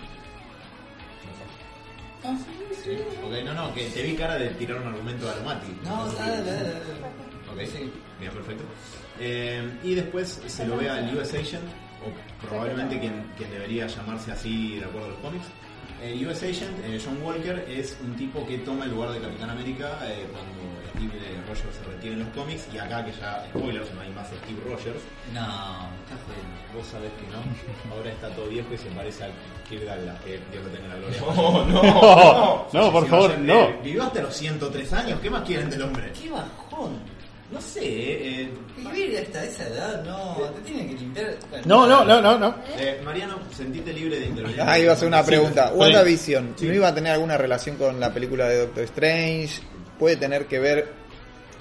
Sí, 2.82 2.98
ok, 3.24 3.44
no, 3.44 3.54
no, 3.54 3.74
que 3.74 3.84
te 3.90 4.02
vi 4.02 4.14
cara 4.16 4.36
de 4.36 4.48
tirar 4.50 4.80
un 4.80 4.88
argumento 4.88 5.30
a 5.30 5.44
Mati. 5.44 5.68
No, 5.84 6.06
dale, 6.12 6.42
dale, 6.42 6.62
dale. 6.62 6.74
Ok, 7.52 7.60
Sí. 7.70 7.90
bien, 8.18 8.32
perfecto. 8.32 8.64
Eh, 9.20 9.78
y 9.84 9.94
después 9.94 10.42
se 10.46 10.66
lo 10.66 10.76
ve 10.76 10.90
al 10.90 11.16
US 11.16 11.34
Agent, 11.34 11.64
o 12.04 12.46
probablemente 12.46 12.98
quien, 12.98 13.24
quien 13.36 13.50
debería 13.50 13.86
llamarse 13.86 14.32
así 14.32 14.78
de 14.78 14.84
acuerdo 14.84 15.06
a 15.06 15.10
los 15.10 15.18
cómics. 15.20 15.46
El 16.02 16.26
US 16.26 16.42
Agent, 16.42 16.78
eh, 16.84 17.00
John 17.04 17.18
Walker, 17.22 17.64
es 17.68 17.96
un 18.04 18.14
tipo 18.16 18.46
que 18.46 18.58
toma 18.58 18.84
el 18.84 18.90
lugar 18.90 19.10
de 19.12 19.20
Capitán 19.20 19.50
América 19.50 19.98
eh, 20.04 20.26
cuando 20.30 20.52
Steve 20.96 21.40
Rogers 21.48 21.76
se 21.76 21.84
retira 21.90 22.12
en 22.14 22.20
los 22.20 22.28
cómics. 22.28 22.68
Y 22.72 22.78
acá, 22.78 23.04
que 23.04 23.12
ya, 23.12 23.44
spoilers, 23.48 23.92
no 23.94 24.00
hay 24.02 24.10
más 24.10 24.26
Steve 24.28 24.60
Rogers. 24.64 25.02
No, 25.32 25.40
está 25.40 26.16
jodiendo. 26.24 26.56
Vos 26.74 26.86
sabés 26.86 27.10
que 27.18 27.26
no. 27.32 27.40
Ahora 27.94 28.10
está 28.12 28.28
todo 28.30 28.46
viejo 28.48 28.68
y 28.74 28.78
se 28.78 28.88
parece 28.90 29.24
al 29.24 29.32
Kirk 29.68 29.82
Douglas, 29.84 30.20
que 30.22 30.40
Dios 30.52 30.64
lo 30.64 30.70
tenga 30.70 30.84
en 30.84 30.90
la 30.90 30.96
gloria. 30.96 31.20
No, 31.20 31.64
no, 31.64 31.82
No, 32.72 32.80
no, 32.86 32.92
por 32.92 33.04
Si 33.04 33.10
favor, 33.10 33.38
no. 33.38 33.54
eh, 33.64 33.80
Vivió 33.82 34.02
hasta 34.04 34.22
los 34.22 34.34
103 34.36 34.92
años, 34.92 35.20
¿qué 35.20 35.30
más 35.30 35.42
quieren 35.42 35.70
del 35.70 35.82
hombre? 35.82 36.12
¡Qué 36.12 36.30
bajón! 36.30 36.98
No 37.50 37.60
sé, 37.60 37.80
eh, 37.82 38.48
Vivir 38.76 39.18
hasta 39.18 39.44
esa 39.44 39.68
edad, 39.68 40.02
no, 40.04 40.34
te 40.50 40.60
tienen 40.62 40.88
que 40.88 40.94
limpiar. 40.94 41.36
bueno, 41.48 41.64
No, 41.66 41.86
no, 41.86 42.04
no, 42.04 42.20
no, 42.20 42.38
no. 42.38 42.54
eh, 42.76 43.00
Mariano, 43.04 43.38
sentite 43.56 43.92
libre 43.92 44.18
de 44.18 44.26
intervenir. 44.26 44.60
Ah, 44.60 44.78
iba 44.78 44.92
a 44.92 44.94
hacer 44.96 45.06
una 45.08 45.24
pregunta. 45.24 45.68
sí. 45.68 45.74
WandaVision, 45.78 46.54
Sí. 46.56 46.66
¿no 46.66 46.74
iba 46.74 46.88
a 46.88 46.94
tener 46.94 47.12
alguna 47.12 47.36
relación 47.36 47.76
con 47.76 48.00
la 48.00 48.12
película 48.12 48.48
de 48.48 48.58
Doctor 48.58 48.82
Strange? 48.84 49.60
¿Puede 49.98 50.16
tener 50.16 50.46
que 50.46 50.58
ver 50.58 50.88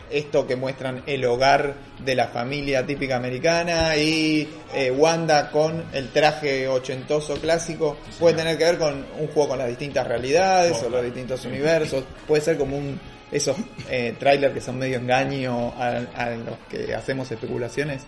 esto 0.09 0.45
que 0.45 0.55
muestran 0.55 1.03
el 1.07 1.23
hogar 1.25 1.75
de 2.03 2.15
la 2.15 2.27
familia 2.27 2.85
típica 2.85 3.15
americana 3.15 3.95
y 3.95 4.47
eh, 4.73 4.91
Wanda 4.91 5.49
con 5.51 5.83
el 5.93 6.09
traje 6.11 6.67
ochentoso 6.67 7.35
clásico? 7.35 7.97
¿Puede 8.19 8.35
tener 8.35 8.57
que 8.57 8.63
ver 8.65 8.77
con 8.79 9.05
un 9.19 9.27
juego 9.27 9.49
con 9.49 9.59
las 9.59 9.67
distintas 9.67 10.07
realidades 10.07 10.81
o 10.83 10.89
los 10.89 11.03
distintos 11.03 11.45
universos? 11.45 12.03
¿Puede 12.27 12.41
ser 12.41 12.57
como 12.57 12.75
un 12.77 12.99
esos 13.35 13.57
eh, 13.89 14.15
trailers 14.17 14.53
que 14.53 14.61
son 14.61 14.77
medio 14.77 14.97
engaño 14.97 15.73
a, 15.77 16.29
los 16.35 16.57
que 16.69 16.95
hacemos 16.95 17.29
especulaciones? 17.31 18.05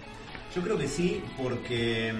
Yo 0.56 0.62
creo 0.62 0.78
que 0.78 0.88
sí, 0.88 1.22
porque 1.38 2.14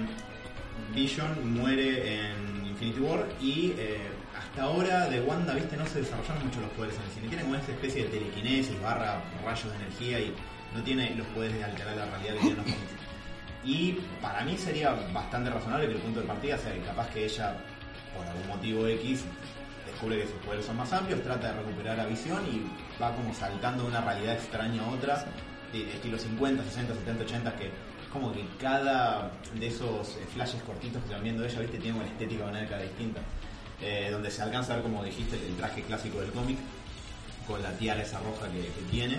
Vision 0.94 1.54
muere 1.54 2.18
en 2.18 2.66
Infinity 2.66 3.00
War 3.00 3.26
y 3.40 3.72
eh, 3.78 3.96
hasta 4.36 4.62
ahora 4.62 5.08
de 5.08 5.20
Wanda, 5.22 5.54
viste, 5.54 5.76
no 5.76 5.86
se 5.86 6.00
desarrollaron 6.00 6.44
mucho 6.44 6.60
los 6.60 6.70
poderes 6.70 6.96
en 6.96 7.02
el 7.02 7.10
cine. 7.10 7.28
Tiene 7.28 7.42
como 7.44 7.56
esa 7.56 7.72
especie 7.72 8.04
de 8.04 8.10
telequinesis 8.10 8.80
barra 8.82 9.22
rayos 9.44 9.70
de 9.70 9.76
energía 9.76 10.20
y 10.20 10.34
no 10.74 10.82
tiene 10.82 11.14
los 11.16 11.26
poderes 11.28 11.56
de 11.56 11.64
alterar 11.64 11.96
la 11.96 12.06
realidad 12.06 12.34
que 12.34 12.40
tienen 12.40 12.56
los 12.58 12.66
cómics. 12.66 12.92
Y 13.64 13.98
para 14.22 14.42
mí 14.44 14.56
sería 14.56 14.92
bastante 15.12 15.50
razonable 15.50 15.88
que 15.88 15.94
el 15.94 16.00
punto 16.00 16.20
de 16.20 16.26
partida 16.26 16.58
sea 16.58 16.72
que 16.72 16.80
capaz 16.80 17.08
que 17.10 17.24
ella, 17.24 17.56
por 18.14 18.26
algún 18.26 18.46
motivo 18.46 18.86
X, 18.86 19.24
descubre 19.86 20.20
que 20.20 20.26
sus 20.26 20.36
poderes 20.44 20.64
son 20.64 20.76
más 20.76 20.92
amplios, 20.92 21.22
trata 21.22 21.48
de 21.48 21.54
recuperar 21.54 21.98
a 21.98 22.06
Visión 22.06 22.42
y 22.46 22.62
va 23.00 23.14
como 23.14 23.32
saltando 23.34 23.84
de 23.84 23.88
una 23.90 24.00
realidad 24.00 24.34
extraña 24.34 24.82
a 24.84 24.88
otra, 24.90 25.24
de 25.72 25.84
de 25.84 25.92
estilo 25.92 26.18
50, 26.18 26.64
60, 26.64 26.94
70, 26.94 27.24
80, 27.24 27.56
que 27.56 27.70
como 28.12 28.32
que 28.32 28.42
cada 28.60 29.30
de 29.54 29.66
esos 29.66 30.08
eh, 30.16 30.26
flashes 30.32 30.62
cortitos 30.62 31.02
que 31.04 31.12
van 31.12 31.22
viendo 31.22 31.44
ella, 31.44 31.60
viste, 31.60 31.78
tiene 31.78 31.98
una 31.98 32.06
estética 32.08 32.40
de 32.46 32.52
manera 32.52 32.68
cada 32.68 32.82
distinta. 32.82 33.20
Eh, 33.80 34.08
donde 34.10 34.30
se 34.30 34.42
alcanza 34.42 34.72
a 34.72 34.76
ver, 34.76 34.84
como 34.84 35.04
dijiste, 35.04 35.36
el 35.46 35.54
traje 35.56 35.82
clásico 35.82 36.20
del 36.20 36.30
cómic, 36.32 36.58
con 37.46 37.62
la 37.62 37.70
tiara 37.72 38.02
esa 38.02 38.18
roja 38.20 38.46
que, 38.50 38.68
tiene. 38.90 39.18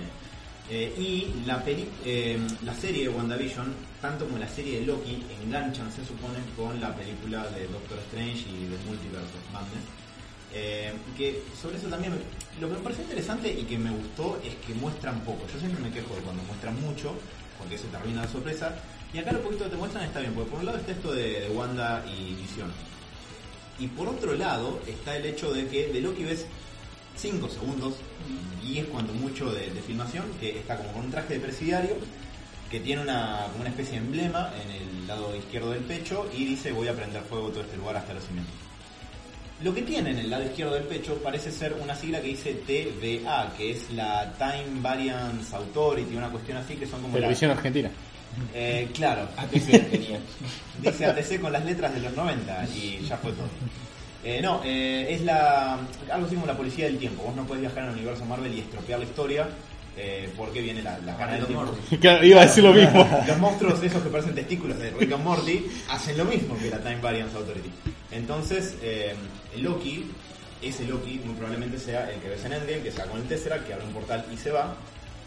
Eh, 0.68 0.92
y 0.98 1.46
la, 1.46 1.64
peli- 1.64 1.88
eh, 2.04 2.38
la 2.62 2.74
serie 2.74 3.04
de 3.04 3.08
WandaVision, 3.08 3.72
tanto 4.02 4.26
como 4.26 4.38
la 4.38 4.48
serie 4.48 4.80
de 4.80 4.86
Loki, 4.86 5.24
enganchan, 5.42 5.90
se 5.90 6.04
supone, 6.04 6.38
con 6.56 6.80
la 6.80 6.94
película 6.94 7.44
de 7.48 7.66
Doctor 7.68 7.98
Strange 8.10 8.40
y 8.50 8.66
de 8.66 8.76
Multiverse 8.86 9.34
of 9.38 9.52
Madness. 9.52 9.84
Eh, 10.52 10.92
que 11.16 11.42
sobre 11.60 11.76
eso 11.76 11.86
también, 11.86 12.12
lo 12.60 12.68
que 12.68 12.74
me 12.74 12.80
pareció 12.80 13.04
interesante 13.04 13.52
y 13.52 13.62
que 13.62 13.78
me 13.78 13.90
gustó 13.90 14.40
es 14.44 14.54
que 14.66 14.74
muestran 14.74 15.20
poco. 15.20 15.46
Yo 15.52 15.60
siempre 15.60 15.80
me 15.82 15.90
quejo 15.90 16.14
de 16.14 16.22
cuando 16.22 16.42
muestran 16.44 16.80
mucho, 16.80 17.14
porque 17.58 17.76
eso 17.76 17.86
te 17.90 17.96
arruina 17.96 18.22
la 18.22 18.28
sorpresa. 18.28 18.74
Y 19.12 19.18
acá 19.18 19.32
lo 19.32 19.42
poquito 19.42 19.64
que 19.64 19.70
te 19.70 19.76
muestran 19.76 20.04
está 20.04 20.20
bien, 20.20 20.32
porque 20.34 20.50
por 20.50 20.60
un 20.60 20.66
lado 20.66 20.78
está 20.78 20.92
esto 20.92 21.12
de, 21.12 21.50
Wanda 21.54 22.04
y 22.06 22.34
Visión. 22.34 22.72
Y 23.78 23.86
por 23.88 24.08
otro 24.08 24.34
lado 24.34 24.80
está 24.86 25.16
el 25.16 25.24
hecho 25.26 25.52
de 25.52 25.66
que 25.68 25.88
de 25.88 26.00
Loki 26.00 26.24
ves 26.24 26.46
5 27.16 27.48
segundos, 27.48 27.94
y 28.64 28.78
es 28.78 28.86
cuando 28.86 29.12
mucho 29.12 29.50
de, 29.52 29.70
filmación, 29.86 30.24
que 30.38 30.58
está 30.58 30.76
como 30.76 30.92
con 30.92 31.04
un 31.06 31.10
traje 31.10 31.34
de 31.34 31.40
presidiario, 31.40 31.96
que 32.70 32.80
tiene 32.80 33.02
una, 33.02 33.46
una 33.58 33.68
especie 33.68 33.98
de 33.98 34.06
emblema 34.06 34.52
en 34.62 34.70
el 34.70 35.06
lado 35.08 35.34
izquierdo 35.34 35.72
del 35.72 35.82
pecho 35.82 36.30
y 36.32 36.44
dice 36.44 36.70
voy 36.70 36.86
a 36.86 36.94
prender 36.94 37.20
fuego 37.22 37.48
todo 37.48 37.62
este 37.62 37.76
lugar 37.76 37.96
hasta 37.96 38.14
los 38.14 38.24
cimientos. 38.24 38.69
Lo 39.62 39.74
que 39.74 39.82
tiene 39.82 40.10
en 40.10 40.18
el 40.18 40.30
lado 40.30 40.44
izquierdo 40.44 40.74
del 40.74 40.84
pecho 40.84 41.16
parece 41.22 41.52
ser 41.52 41.74
una 41.74 41.94
sigla 41.94 42.20
que 42.20 42.28
dice 42.28 42.54
TVA, 42.66 43.52
que 43.56 43.72
es 43.72 43.90
la 43.90 44.32
Time 44.38 44.80
Variance 44.80 45.54
Authority, 45.54 46.16
una 46.16 46.30
cuestión 46.30 46.56
así 46.56 46.76
que 46.76 46.86
son 46.86 47.02
como... 47.02 47.14
Televisión 47.14 47.50
Argentina. 47.50 47.90
Eh, 48.54 48.88
claro, 48.94 49.28
ATC 49.36 49.90
tenía. 49.90 50.20
Dice 50.80 51.04
ATC 51.04 51.40
con 51.40 51.52
las 51.52 51.64
letras 51.64 51.92
de 51.94 52.00
los 52.00 52.16
90 52.16 52.68
y 52.74 53.00
ya 53.06 53.18
fue 53.18 53.32
todo. 53.32 53.48
Eh, 54.24 54.40
no, 54.42 54.62
eh, 54.64 55.06
es 55.10 55.22
la 55.22 55.78
algo 56.10 56.26
así 56.26 56.34
como 56.34 56.46
la 56.46 56.56
policía 56.56 56.86
del 56.86 56.98
tiempo. 56.98 57.22
Vos 57.22 57.36
no 57.36 57.44
podés 57.46 57.62
viajar 57.62 57.84
en 57.84 57.88
el 57.90 57.94
universo 57.96 58.24
Marvel 58.24 58.54
y 58.54 58.60
estropear 58.60 58.98
la 58.98 59.04
historia 59.04 59.48
eh, 59.96 60.30
porque 60.36 60.62
viene 60.62 60.82
la, 60.82 60.98
la 61.00 61.16
cara 61.16 61.34
del 61.34 61.46
tiempo. 61.46 61.74
Claro, 62.00 62.24
Iba 62.24 62.42
a 62.42 62.46
decir 62.46 62.64
lo 62.64 62.72
mismo. 62.72 63.06
Los 63.26 63.38
monstruos 63.38 63.82
esos 63.82 64.02
que 64.02 64.08
parecen 64.08 64.34
testículos 64.34 64.78
de 64.78 64.90
Rick 64.90 65.12
and 65.12 65.24
Morty 65.24 65.66
hacen 65.90 66.16
lo 66.16 66.24
mismo 66.24 66.56
que 66.56 66.70
la 66.70 66.78
Time 66.78 67.00
Variance 67.00 67.36
Authority. 67.36 67.70
Entonces, 68.10 68.76
eh, 68.82 69.14
Loki, 69.58 70.04
ese 70.62 70.84
Loki 70.84 71.20
muy 71.24 71.34
probablemente 71.34 71.78
sea 71.78 72.10
el 72.10 72.20
que 72.20 72.28
ves 72.28 72.44
en 72.44 72.52
Endgame, 72.52 72.82
que 72.82 72.92
sea 72.92 73.06
con 73.06 73.20
el 73.20 73.26
Tesseract, 73.26 73.66
que 73.66 73.74
abre 73.74 73.86
un 73.86 73.92
portal 73.92 74.24
y 74.32 74.36
se 74.36 74.50
va. 74.50 74.74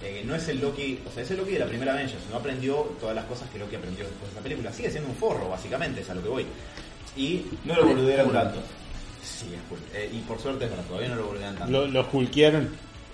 Eh, 0.01 0.21
no 0.25 0.36
es 0.36 0.47
el 0.49 0.59
Loki, 0.59 0.99
o 1.09 1.12
sea, 1.13 1.23
es 1.23 1.31
el 1.31 1.38
Loki 1.38 1.53
de 1.53 1.59
la 1.59 1.65
primera 1.65 1.93
Avengers, 1.93 2.21
no 2.29 2.38
aprendió 2.38 2.75
todas 2.99 3.15
las 3.15 3.25
cosas 3.25 3.49
que 3.49 3.57
Loki 3.59 3.75
aprendió 3.77 4.03
después 4.05 4.29
de 4.31 4.36
la 4.36 4.41
película. 4.41 4.73
Sigue 4.73 4.91
siendo 4.91 5.09
un 5.09 5.15
forro, 5.15 5.49
básicamente, 5.49 6.01
es 6.01 6.09
a 6.09 6.15
lo 6.15 6.21
que 6.23 6.29
voy. 6.29 6.45
Y 7.15 7.45
No 7.63 7.75
lo 7.75 7.86
boludearon 7.88 8.31
tanto. 8.33 8.59
Sí, 9.23 9.45
es 9.53 9.62
cool. 9.69 9.79
Eh, 9.93 10.09
y 10.13 10.19
por 10.19 10.39
suerte, 10.39 10.67
pero 10.67 10.81
todavía 10.81 11.09
no 11.09 11.15
lo 11.15 11.27
boludean 11.27 11.55
tanto. 11.55 11.71
Lo, 11.71 11.88
lo 11.88 12.07
hulkearon. 12.12 12.69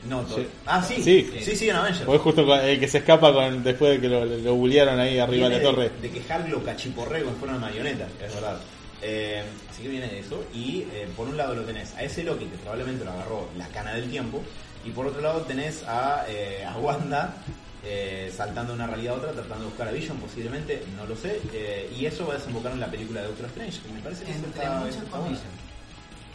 No, 0.08 0.26
Sí. 0.28 0.48
Ah, 0.66 0.82
sí, 0.82 1.04
Sí. 1.04 1.30
sí, 1.44 1.56
sí, 1.56 1.70
en 1.70 1.76
Avengers. 1.76 2.06
Porque 2.06 2.20
justo 2.24 2.46
con- 2.46 2.60
el 2.62 2.80
que 2.80 2.88
se 2.88 3.00
escapa 3.00 3.34
con, 3.34 3.62
después 3.64 3.92
de 3.92 4.00
que 4.02 4.08
lo, 4.08 4.24
lo 4.26 4.56
bullearon 4.56 4.98
ahí 5.00 5.20
arriba 5.20 5.50
de 5.50 5.58
la 5.58 5.62
torre. 5.62 5.92
De, 6.02 6.10
que 6.10 6.20
Hulk 6.20 6.50
lo 6.50 6.64
cachiporre 6.64 7.22
como 7.24 7.36
fuera 7.36 7.56
una 7.56 7.66
marioneta, 7.68 8.08
es 8.26 8.34
verdad. 8.34 8.58
Eh, 9.02 9.44
así 9.70 9.84
que 9.84 9.88
viene 9.90 10.08
de 10.08 10.20
eso. 10.20 10.44
Y 10.54 10.82
eh, 10.94 11.08
por 11.16 11.28
un 11.28 11.38
lado 11.38 11.56
lo 11.56 11.64
tenés 11.64 11.94
a 11.96 12.04
ese 12.04 12.24
Loki 12.24 12.46
que 12.46 12.58
probablemente 12.58 13.06
lo 13.06 13.12
agarró 13.12 13.50
la 13.58 13.68
cana 13.70 13.94
del 13.94 14.10
tiempo. 14.10 14.42
Y 14.86 14.92
por 14.92 15.08
otro 15.08 15.22
lado 15.22 15.42
tenés 15.42 15.84
a, 15.88 16.26
eh, 16.28 16.64
a 16.66 16.78
Wanda 16.78 17.34
eh, 17.84 18.32
saltando 18.36 18.74
de 18.74 18.78
una 18.78 18.88
realidad 18.88 19.14
a 19.16 19.18
otra, 19.18 19.32
tratando 19.32 19.60
de 19.66 19.66
buscar 19.70 19.88
a 19.88 19.92
Vision 19.92 20.18
posiblemente, 20.18 20.84
no 20.98 21.06
lo 21.06 21.16
sé. 21.16 21.40
eh, 21.54 21.90
y 21.98 22.06
eso 22.06 22.28
va 22.28 22.34
a 22.34 22.38
desembocar 22.38 22.72
en 22.74 22.80
la 22.82 22.88
película 22.92 23.22
de 23.22 23.28
Doctor 23.28 23.46
Strange. 23.48 23.80
Que 23.82 23.94
me 23.94 24.00
parece 24.02 24.26
que 24.26 24.32
Entre 24.34 24.50
está, 24.50 24.76
muchas 24.80 24.96
está 24.98 25.10
comillas. 25.18 25.42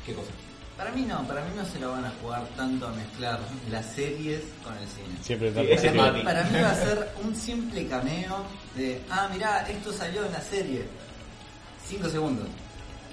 ¿Qué 0.07 0.14
cosa? 0.14 0.31
Para 0.77 0.90
mí 0.90 1.03
no, 1.03 1.22
para 1.29 1.40
mí 1.42 1.50
no 1.57 1.64
se 1.64 1.79
lo 1.79 1.92
van 1.92 2.05
a 2.05 2.12
jugar 2.20 2.44
tanto 2.57 2.88
a 2.88 2.92
mezclar 2.92 3.38
las 3.70 3.87
series 3.94 4.40
con 4.64 4.72
el 4.77 4.88
cine. 4.88 5.16
Siempre 5.22 5.48
Sí, 5.50 5.55
tanto 5.55 5.72
ese 5.72 5.83
que- 5.83 5.88
es 5.88 5.94
Para 5.96 6.12
mí, 6.12 6.22
para 6.24 6.42
mí 6.44 6.61
va 6.61 6.70
a 6.70 6.74
ser 6.85 7.09
un 7.22 7.37
simple 7.37 7.87
cameo 7.87 8.44
de, 8.74 9.00
ah, 9.11 9.29
mirá, 9.33 9.68
esto 9.68 9.92
salió 9.92 10.24
en 10.27 10.33
la 10.33 10.40
serie. 10.40 10.83
Cinco 11.88 12.09
segundos. 12.09 12.47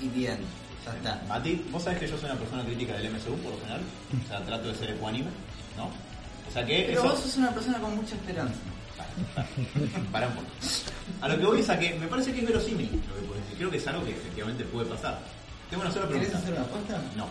Y 0.01 0.07
bien, 0.09 0.37
ya 0.85 0.93
está. 0.95 1.21
Mati, 1.27 1.65
vos 1.71 1.83
sabés 1.83 1.99
que 1.99 2.07
yo 2.07 2.17
soy 2.17 2.29
una 2.29 2.39
persona 2.39 2.63
crítica 2.63 2.93
del 2.93 3.11
MCU 3.11 3.35
por 3.37 3.53
lo 3.53 3.59
general. 3.59 3.81
O 4.23 4.27
sea, 4.27 4.39
trato 4.45 4.67
de 4.69 4.75
ser 4.75 4.89
ecuánime, 4.91 5.29
¿no? 5.77 5.85
O 5.85 6.51
sea 6.53 6.65
que 6.65 6.83
Pero 6.87 7.01
eso... 7.01 7.09
vos 7.09 7.19
sos 7.19 7.37
una 7.37 7.51
persona 7.51 7.79
con 7.79 7.95
mucha 7.95 8.15
esperanza. 8.15 8.55
Para 10.11 10.27
un 10.27 10.33
poco. 10.35 10.47
A 11.21 11.27
lo 11.27 11.37
que 11.37 11.45
voy 11.45 11.59
es 11.59 11.69
a 11.69 11.77
que 11.79 11.93
me 11.95 12.07
parece 12.07 12.33
que 12.33 12.39
es 12.41 12.47
verosímil 12.47 12.89
lo 13.09 13.15
que 13.15 13.27
puedes 13.27 13.43
decir. 13.43 13.57
Creo 13.57 13.71
que 13.71 13.77
es 13.77 13.87
algo 13.87 14.03
que 14.05 14.11
efectivamente 14.11 14.63
puede 14.65 14.85
pasar. 14.87 15.19
Tengo 15.69 15.83
una 15.83 15.91
sola 15.91 16.07
¿Querés 16.07 16.29
pregunta. 16.29 16.37
hacer 16.43 16.53
una 16.53 16.65
apuesta? 16.65 17.01
No. 17.15 17.27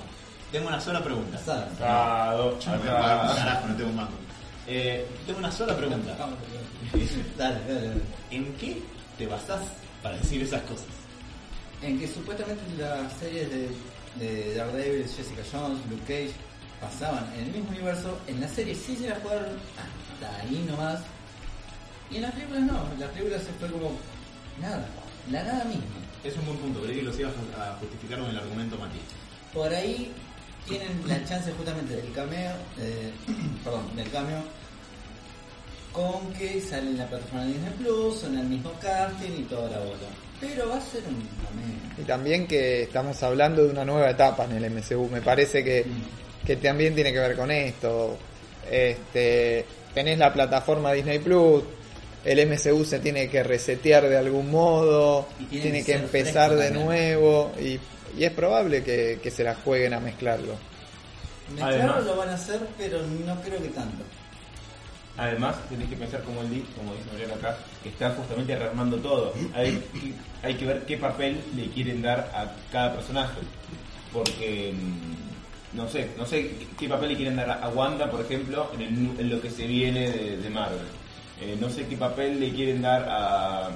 Tengo 0.53 0.68
una 0.68 0.81
sola 0.81 1.05
pregunta. 1.05 1.38
Asado, 1.38 2.59
Yo 2.59 2.70
no 2.76 2.83
a 2.96 3.35
carajo, 3.37 3.68
no 3.68 3.76
tengo 3.76 3.90
un 3.90 3.96
mango. 3.96 4.12
Eh, 4.66 5.07
tengo 5.26 5.38
una 5.38 5.53
sola 5.53 5.76
pregunta. 5.76 6.14
Vamos, 6.18 6.38
Dale, 7.38 7.61
dale, 7.66 7.87
dale. 7.88 8.00
¿En 8.31 8.53
qué 8.55 8.83
te 9.18 9.26
basás 9.26 9.61
para 10.03 10.16
decir 10.16 10.42
esas 10.42 10.62
cosas? 10.62 10.87
En 11.82 11.98
que 11.98 12.06
supuestamente 12.06 12.62
las 12.78 13.12
series 13.18 13.48
de, 13.50 13.68
de 14.16 14.54
Daredevil, 14.54 15.08
Jessica 15.08 15.42
Jones, 15.50 15.78
Luke 15.88 16.02
Cage 16.02 16.34
pasaban 16.80 17.32
en 17.34 17.44
el 17.44 17.52
mismo 17.52 17.70
universo. 17.70 18.18
En 18.26 18.40
la 18.40 18.48
serie 18.48 18.74
sí 18.74 18.96
se 18.96 19.08
la 19.08 19.16
jugaron 19.16 19.56
hasta 19.78 20.40
ahí 20.40 20.64
nomás. 20.68 21.00
Y 22.10 22.16
en 22.16 22.22
las 22.22 22.32
películas 22.32 22.62
no. 22.62 22.92
En 22.92 23.00
las 23.00 23.10
películas 23.10 23.42
se 23.42 23.52
fue 23.52 23.70
como 23.70 23.92
nada. 24.60 24.86
La 25.30 25.42
nada 25.42 25.64
misma. 25.64 25.84
Es 26.24 26.36
un 26.36 26.44
buen 26.46 26.58
punto, 26.58 26.82
creí 26.82 26.96
que 26.96 27.02
los 27.02 27.18
ibas 27.18 27.32
a 27.58 27.76
justificar 27.80 28.18
con 28.18 28.28
el 28.28 28.36
argumento 28.36 28.76
Mati. 28.76 28.98
Por 29.54 29.72
ahí 29.72 30.12
tienen 30.68 31.02
la 31.06 31.24
chance 31.24 31.50
justamente 31.52 31.96
del 31.96 32.12
cameo, 32.12 32.52
eh, 32.78 33.10
perdón, 33.64 33.96
del 33.96 34.10
cameo, 34.10 34.42
con 35.92 36.33
que 36.35 36.61
sale 36.61 36.90
en 36.90 36.98
la 36.98 37.07
plataforma 37.07 37.44
de 37.44 37.53
Disney 37.53 37.72
Plus, 37.79 38.18
son 38.20 38.38
el 38.38 38.46
mismo 38.46 38.72
casting 38.81 39.33
y 39.40 39.42
toda 39.42 39.70
la 39.70 39.79
bola. 39.79 40.09
Pero 40.40 40.68
va 40.68 40.76
a 40.76 40.81
ser 40.81 41.03
un. 41.09 41.29
Y 41.98 42.07
también 42.07 42.46
que 42.46 42.85
estamos 42.85 43.22
hablando 43.22 43.64
de 43.64 43.70
una 43.70 43.85
nueva 43.85 44.09
etapa 44.11 44.44
en 44.46 44.53
el 44.53 44.70
MCU. 44.70 45.09
Me 45.11 45.20
parece 45.20 45.62
que, 45.62 45.85
que 46.46 46.57
también 46.57 46.94
tiene 46.94 47.12
que 47.12 47.18
ver 47.18 47.37
con 47.37 47.50
esto. 47.50 48.16
Este, 48.70 49.66
tenés 49.94 50.18
la 50.18 50.33
plataforma 50.33 50.92
Disney 50.92 51.18
Plus, 51.18 51.62
el 52.24 52.46
MCU 52.48 52.85
se 52.85 53.00
tiene 53.00 53.29
que 53.29 53.42
resetear 53.42 54.09
de 54.09 54.16
algún 54.16 54.50
modo, 54.50 55.26
Y 55.40 55.44
tiene 55.46 55.62
tiene 55.83 55.85
que 55.85 55.92
empezar 55.94 56.55
de 56.55 56.64
también. 56.66 56.85
nuevo 56.87 57.53
y, 57.61 57.79
y 58.18 58.24
es 58.24 58.31
probable 58.33 58.83
que, 58.83 59.18
que 59.22 59.31
se 59.31 59.42
la 59.44 59.55
jueguen 59.57 59.92
a 59.94 60.00
mezclarlo. 60.00 60.55
Mezclarlo 61.50 61.76
Además- 61.92 62.05
lo 62.07 62.16
van 62.16 62.29
a 62.31 62.35
hacer, 62.35 62.61
pero 62.79 63.03
no 63.03 63.40
creo 63.42 63.61
que 63.61 63.68
tanto. 63.68 64.05
Además, 65.20 65.56
tenés 65.68 65.87
que 65.90 65.96
pensar 65.96 66.22
como, 66.22 66.42
di- 66.44 66.64
como 66.74 66.94
dice 66.94 67.11
Mariano 67.12 67.35
acá, 67.35 67.56
que 67.83 67.90
está 67.90 68.11
justamente 68.12 68.56
rearmando 68.56 68.96
todo. 68.96 69.35
Hay, 69.54 70.54
que 70.54 70.64
ver 70.64 70.87
qué 70.87 70.96
papel 70.96 71.38
le 71.54 71.66
quieren 71.66 72.00
dar 72.00 72.30
a 72.35 72.46
cada 72.72 72.94
personaje. 72.94 73.38
Porque, 74.12 74.72
mm, 74.74 75.76
no 75.76 75.88
sé, 75.90 76.11
no 76.16 76.24
sé 76.24 76.50
qué 76.78 76.88
papel 76.88 77.11
le 77.11 77.16
quieren 77.16 77.37
dar 77.37 77.50
a 77.62 77.68
Wanda, 77.68 78.11
por 78.11 78.22
ejemplo, 78.22 78.70
en, 78.74 78.80
el- 78.80 79.20
en 79.20 79.28
lo 79.30 79.42
que 79.42 79.50
se 79.50 79.66
viene 79.66 80.11
de, 80.11 80.48
Marvel. 80.50 80.78
Eh, 81.40 81.56
no 81.61 81.68
sé 81.68 81.87
qué 81.87 81.96
papel 81.96 82.40
le 82.40 82.50
quieren 82.52 82.80
dar 82.83 83.06
a- 83.09 83.66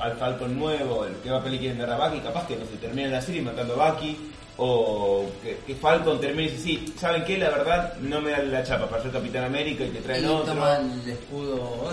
al 0.00 0.16
Falcon 0.18 0.58
nuevo, 0.58 1.06
qué 1.24 1.30
papel 1.30 1.52
le 1.52 1.58
quieren 1.58 1.78
dar 1.78 1.90
a 1.90 2.08
Bucky, 2.08 2.20
capaz 2.20 2.46
que 2.46 2.56
no 2.56 2.66
se 2.66 2.76
termina 2.76 3.08
la 3.08 3.20
serie 3.22 3.40
matando 3.42 3.80
a 3.80 3.92
Bucky, 3.92 4.16
o 4.58 5.26
que, 5.42 5.58
que 5.66 5.74
Falcon 5.74 6.20
termine 6.20 6.48
y 6.48 6.52
dice, 6.52 6.62
sí, 6.62 6.94
¿saben 6.98 7.24
qué? 7.24 7.38
La 7.38 7.50
verdad 7.50 7.94
no 8.00 8.20
me 8.20 8.30
da 8.30 8.38
la 8.42 8.62
chapa 8.62 8.88
para 8.88 9.02
ser 9.02 9.10
Capitán 9.12 9.44
América 9.44 9.84
y 9.84 9.88
te 9.88 10.00
traen 10.00 10.24
y 10.24 10.26
otro. 10.28 10.54
toman 10.54 11.00
el 11.04 11.10
escudo. 11.10 11.90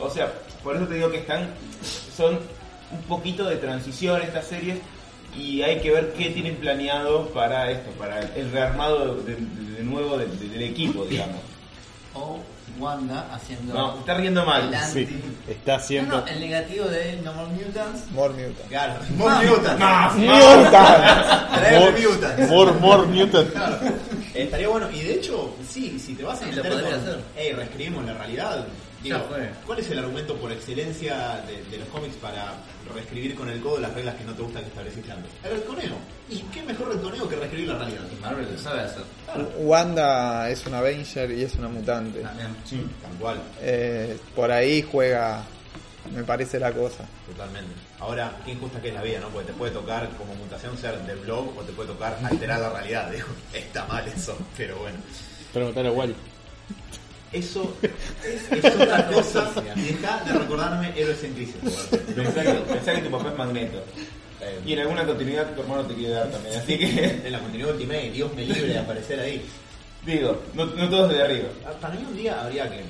O 0.00 0.10
sea, 0.10 0.32
por 0.62 0.76
eso 0.76 0.86
te 0.86 0.94
digo 0.94 1.10
que 1.10 1.18
están, 1.18 1.48
son 2.16 2.38
un 2.90 3.02
poquito 3.02 3.44
de 3.44 3.56
transición 3.56 4.20
estas 4.22 4.46
series 4.46 4.78
y 5.36 5.62
hay 5.62 5.80
que 5.80 5.90
ver 5.90 6.12
qué 6.14 6.30
tienen 6.30 6.56
planeado 6.56 7.26
para 7.28 7.70
esto, 7.70 7.90
para 7.92 8.20
el 8.20 8.50
rearmado 8.50 9.16
de, 9.22 9.34
de- 9.34 9.72
de 9.78 9.84
nuevo 9.84 10.18
del- 10.18 10.38
del 10.38 10.62
equipo, 10.62 11.04
digamos. 11.04 11.40
Wanda 12.78 13.26
haciendo 13.32 13.74
No, 13.74 13.98
está 13.98 14.14
riendo 14.14 14.44
mal. 14.44 14.68
el 14.68 14.74
anti. 14.74 15.06
Sí, 15.06 15.20
está 15.48 15.72
No, 15.72 15.78
haciendo. 15.78 16.20
no, 16.20 16.26
el 16.26 16.40
negativo 16.40 16.84
de 16.86 17.20
No 17.24 17.32
More 17.34 17.48
Mutants. 17.52 18.10
More 18.12 18.34
Mutant. 18.34 18.68
Claro, 18.68 18.94
more 19.16 19.46
mutant. 19.46 19.78
Más, 19.80 20.14
Mutant. 20.16 20.70
Traeme 21.54 22.00
mutant. 22.08 22.38
More, 22.50 22.72
more 22.72 23.06
mutant. 23.06 23.48
Eh, 24.34 24.42
estaría 24.44 24.68
bueno, 24.68 24.90
y 24.90 25.00
de 25.00 25.14
hecho, 25.14 25.54
sí, 25.68 25.98
si 25.98 26.14
te 26.14 26.22
vas 26.22 26.40
a 26.42 26.46
meter 26.46 26.62
con, 26.70 26.84
hacer. 26.94 27.20
hey, 27.36 27.52
reescribimos 27.52 28.04
la 28.04 28.14
realidad, 28.14 28.66
digo, 29.02 29.18
Ya 29.18 29.24
fue. 29.24 29.50
¿cuál 29.66 29.78
es 29.78 29.90
el 29.90 29.98
argumento 29.98 30.34
por 30.36 30.50
excelencia 30.52 31.42
de, 31.46 31.62
de 31.70 31.78
los 31.78 31.88
cómics 31.88 32.16
para 32.16 32.54
reescribir 32.94 33.34
con 33.34 33.48
el 33.48 33.60
codo 33.60 33.78
las 33.78 33.92
reglas 33.94 34.14
que 34.16 34.24
no 34.24 34.32
te 34.34 34.42
gustan 34.42 34.62
que 34.62 34.68
estableciste 34.68 35.12
antes? 35.12 35.30
El 35.44 35.50
retconeo. 35.52 35.94
¿Y 36.30 36.38
qué 36.52 36.62
mejor 36.62 36.88
retconeo 36.92 37.28
que 37.28 37.36
reescribir 37.36 37.68
la 37.68 37.78
realidad? 37.78 38.02
Y 38.12 38.20
Marvel 38.20 38.48
lo 38.52 38.58
sabe 38.58 38.80
hacer. 38.80 39.02
Wanda 39.58 40.48
es 40.50 40.66
una 40.66 40.78
Avenger 40.78 41.30
y 41.30 41.42
es 41.44 41.54
una 41.54 41.68
mutante. 41.68 42.20
También. 42.20 42.48
Sí, 42.64 42.84
tal 43.02 43.12
cual, 43.18 43.42
Eh, 43.60 44.18
por 44.34 44.50
ahí 44.50 44.82
juega, 44.82 45.42
me 46.14 46.22
parece 46.24 46.58
la 46.58 46.72
cosa. 46.72 47.04
totalmente. 47.26 47.72
Ahora, 48.00 48.32
qué 48.44 48.52
injusta 48.52 48.80
que 48.80 48.88
es 48.88 48.94
la 48.94 49.02
vida, 49.02 49.20
¿no? 49.20 49.28
Porque 49.28 49.48
te 49.48 49.52
puede 49.58 49.72
tocar 49.72 50.08
como 50.16 50.34
mutación 50.34 50.76
ser 50.78 50.98
de 51.02 51.14
blog 51.16 51.56
o 51.58 51.62
te 51.62 51.72
puede 51.72 51.88
tocar 51.90 52.16
alterar 52.22 52.60
la 52.60 52.70
realidad. 52.70 53.10
Digo, 53.10 53.26
está 53.52 53.84
mal 53.86 54.06
eso, 54.08 54.36
pero 54.56 54.78
bueno. 54.78 54.98
Preguntar 55.52 55.86
a 55.86 55.90
Wally. 55.92 56.14
Eso 57.32 57.76
es, 57.82 58.64
es 58.64 58.74
otra 58.74 59.06
cosa. 59.08 59.50
Deja 59.76 60.24
de 60.24 60.32
recordarme 60.38 60.92
héroes 60.96 61.22
en 61.24 61.34
crisis. 61.34 61.56
Pensá 62.16 62.42
que, 62.42 62.52
pensá 62.72 62.94
que 62.94 63.02
tu 63.02 63.10
papá 63.10 63.30
es 63.30 63.38
magneto. 63.38 63.78
Eh, 64.40 64.60
Y 64.64 64.72
en 64.72 64.78
alguna 64.80 65.04
continuidad 65.04 65.54
tu 65.54 65.60
hermano 65.62 65.82
te 65.84 65.94
quiere 65.94 66.14
dar 66.14 66.30
también. 66.30 66.56
Así 66.58 66.78
que, 66.78 67.04
En 67.26 67.32
la 67.32 67.38
continuidad 67.40 67.72
Ultimate, 67.74 68.10
Dios 68.12 68.32
me 68.34 68.44
libre 68.46 68.68
de 68.68 68.78
aparecer 68.78 69.20
ahí. 69.20 69.42
digo, 70.06 70.42
no, 70.54 70.64
no 70.66 70.88
todos 70.88 71.10
de 71.12 71.22
arriba. 71.22 71.48
Ah, 71.66 71.72
Para 71.80 71.94
mí 71.94 72.06
un 72.08 72.16
día 72.16 72.40
habría 72.40 72.70
que, 72.70 72.82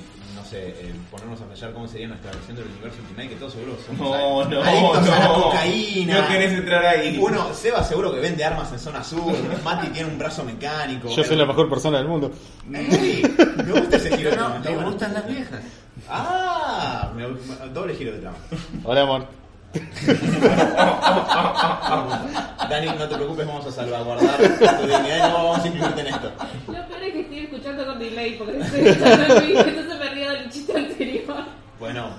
sé, 0.49 0.69
eh, 0.69 0.93
ponernos 1.11 1.39
a 1.41 1.45
pensar 1.45 1.71
cómo 1.73 1.87
sería 1.87 2.07
nuestra 2.07 2.31
versión 2.31 2.55
del 2.57 2.65
universo 2.67 2.97
Ultimate, 3.01 3.29
que 3.29 3.35
todos 3.35 3.53
seguro 3.53 3.77
somos 3.85 3.99
No, 4.09 4.45
no, 4.45 4.63
adictos 4.63 5.09
a 5.09 5.19
la 5.19 5.27
no. 5.27 5.33
cocaína. 5.43 6.21
No 6.21 6.27
querés 6.27 6.51
entrar 6.53 6.85
ahí. 6.85 7.17
Uno, 7.21 7.53
Seba 7.53 7.83
seguro 7.83 8.11
que 8.13 8.19
vende 8.19 8.43
armas 8.43 8.71
en 8.71 8.79
zona 8.79 9.03
sur, 9.03 9.33
Mati 9.63 9.87
tiene 9.87 10.09
un 10.09 10.17
brazo 10.17 10.43
mecánico. 10.43 11.09
Yo 11.09 11.23
soy 11.23 11.37
la 11.37 11.45
mejor 11.45 11.69
persona 11.69 11.97
del 11.99 12.07
mundo. 12.07 12.31
Sí, 12.91 13.21
me 13.65 13.71
gusta 13.79 13.97
ese 13.97 14.17
giro 14.17 14.29
de 14.31 14.35
Pero 14.35 14.43
trama, 14.45 14.55
no, 14.55 14.63
me 14.63 14.71
bueno. 14.75 14.89
gustan 14.91 15.13
las 15.13 15.27
viejas. 15.27 15.59
Ah, 16.09 17.11
me- 17.15 17.27
me- 17.27 17.73
doble 17.73 17.93
giro 17.95 18.11
de 18.13 18.19
trama. 18.19 18.37
Hola, 18.83 19.01
amor. 19.01 19.27
Dani, 22.69 22.87
no 22.97 23.07
te 23.07 23.15
preocupes, 23.15 23.45
vamos 23.47 23.65
a 23.67 23.71
salvaguardar 23.71 24.37
tu 24.37 24.87
dignidad 24.87 25.17
y 25.17 25.31
no 25.31 25.33
vamos 25.33 25.59
a 25.63 25.67
incluirte 25.67 26.01
en 26.01 26.07
esto. 26.07 26.31
Lo 26.67 26.87
peor 26.87 27.03
es 27.03 27.13
que 27.13 27.19
estoy 27.21 27.39
escuchando 27.39 27.85
con 27.85 27.99
delay 27.99 28.35
porque 28.37 28.59
estoy 28.59 28.87
escuchando 28.87 29.23
el 29.37 29.57
entonces 29.57 29.98
chiste 30.49 30.75
anterior. 30.77 31.45
Bueno, 31.79 32.09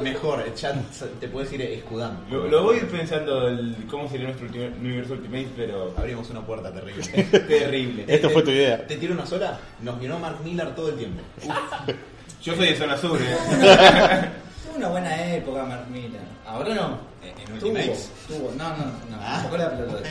mejor, 0.00 0.42
el 0.46 0.54
chat 0.54 0.74
te 1.20 1.28
puedes 1.28 1.52
ir 1.52 1.60
escudando. 1.60 2.22
Lo, 2.30 2.48
lo 2.48 2.62
voy 2.62 2.80
pensando 2.80 3.46
el, 3.46 3.76
cómo 3.90 4.08
sería 4.08 4.28
nuestro 4.28 4.48
universo 4.80 5.12
Ultimate, 5.12 5.48
pero 5.54 5.92
Abrimos 5.98 6.30
una 6.30 6.40
puerta 6.40 6.72
terrible. 6.72 7.22
terrible. 7.30 8.04
Esto 8.08 8.30
fue 8.30 8.42
tu 8.42 8.50
idea. 8.50 8.86
¿Te 8.86 8.96
tiro 8.96 9.12
una 9.12 9.26
sola? 9.26 9.58
Nos 9.82 10.00
vino 10.00 10.18
Mark 10.18 10.38
Miller 10.42 10.74
todo 10.74 10.88
el 10.88 10.96
tiempo. 10.96 11.20
Yo 12.42 12.56
soy 12.56 12.68
de 12.68 12.76
zona 12.76 12.96
sur, 12.96 13.20
eh. 13.20 13.36
Tuvo 14.64 14.76
una 14.76 14.88
buena 14.88 15.34
época 15.34 15.62
Mark 15.64 15.86
Miller. 15.90 16.22
Ahora 16.46 16.74
no. 16.74 16.98
En- 17.22 17.58
tuvo, 17.58 17.68
Ultimates. 17.68 18.10
tuvo. 18.26 18.50
No, 18.56 18.68
no, 18.70 18.84
no. 18.86 19.16
Ah. 19.20 19.46
La 19.52 19.70
pelota. 19.76 20.08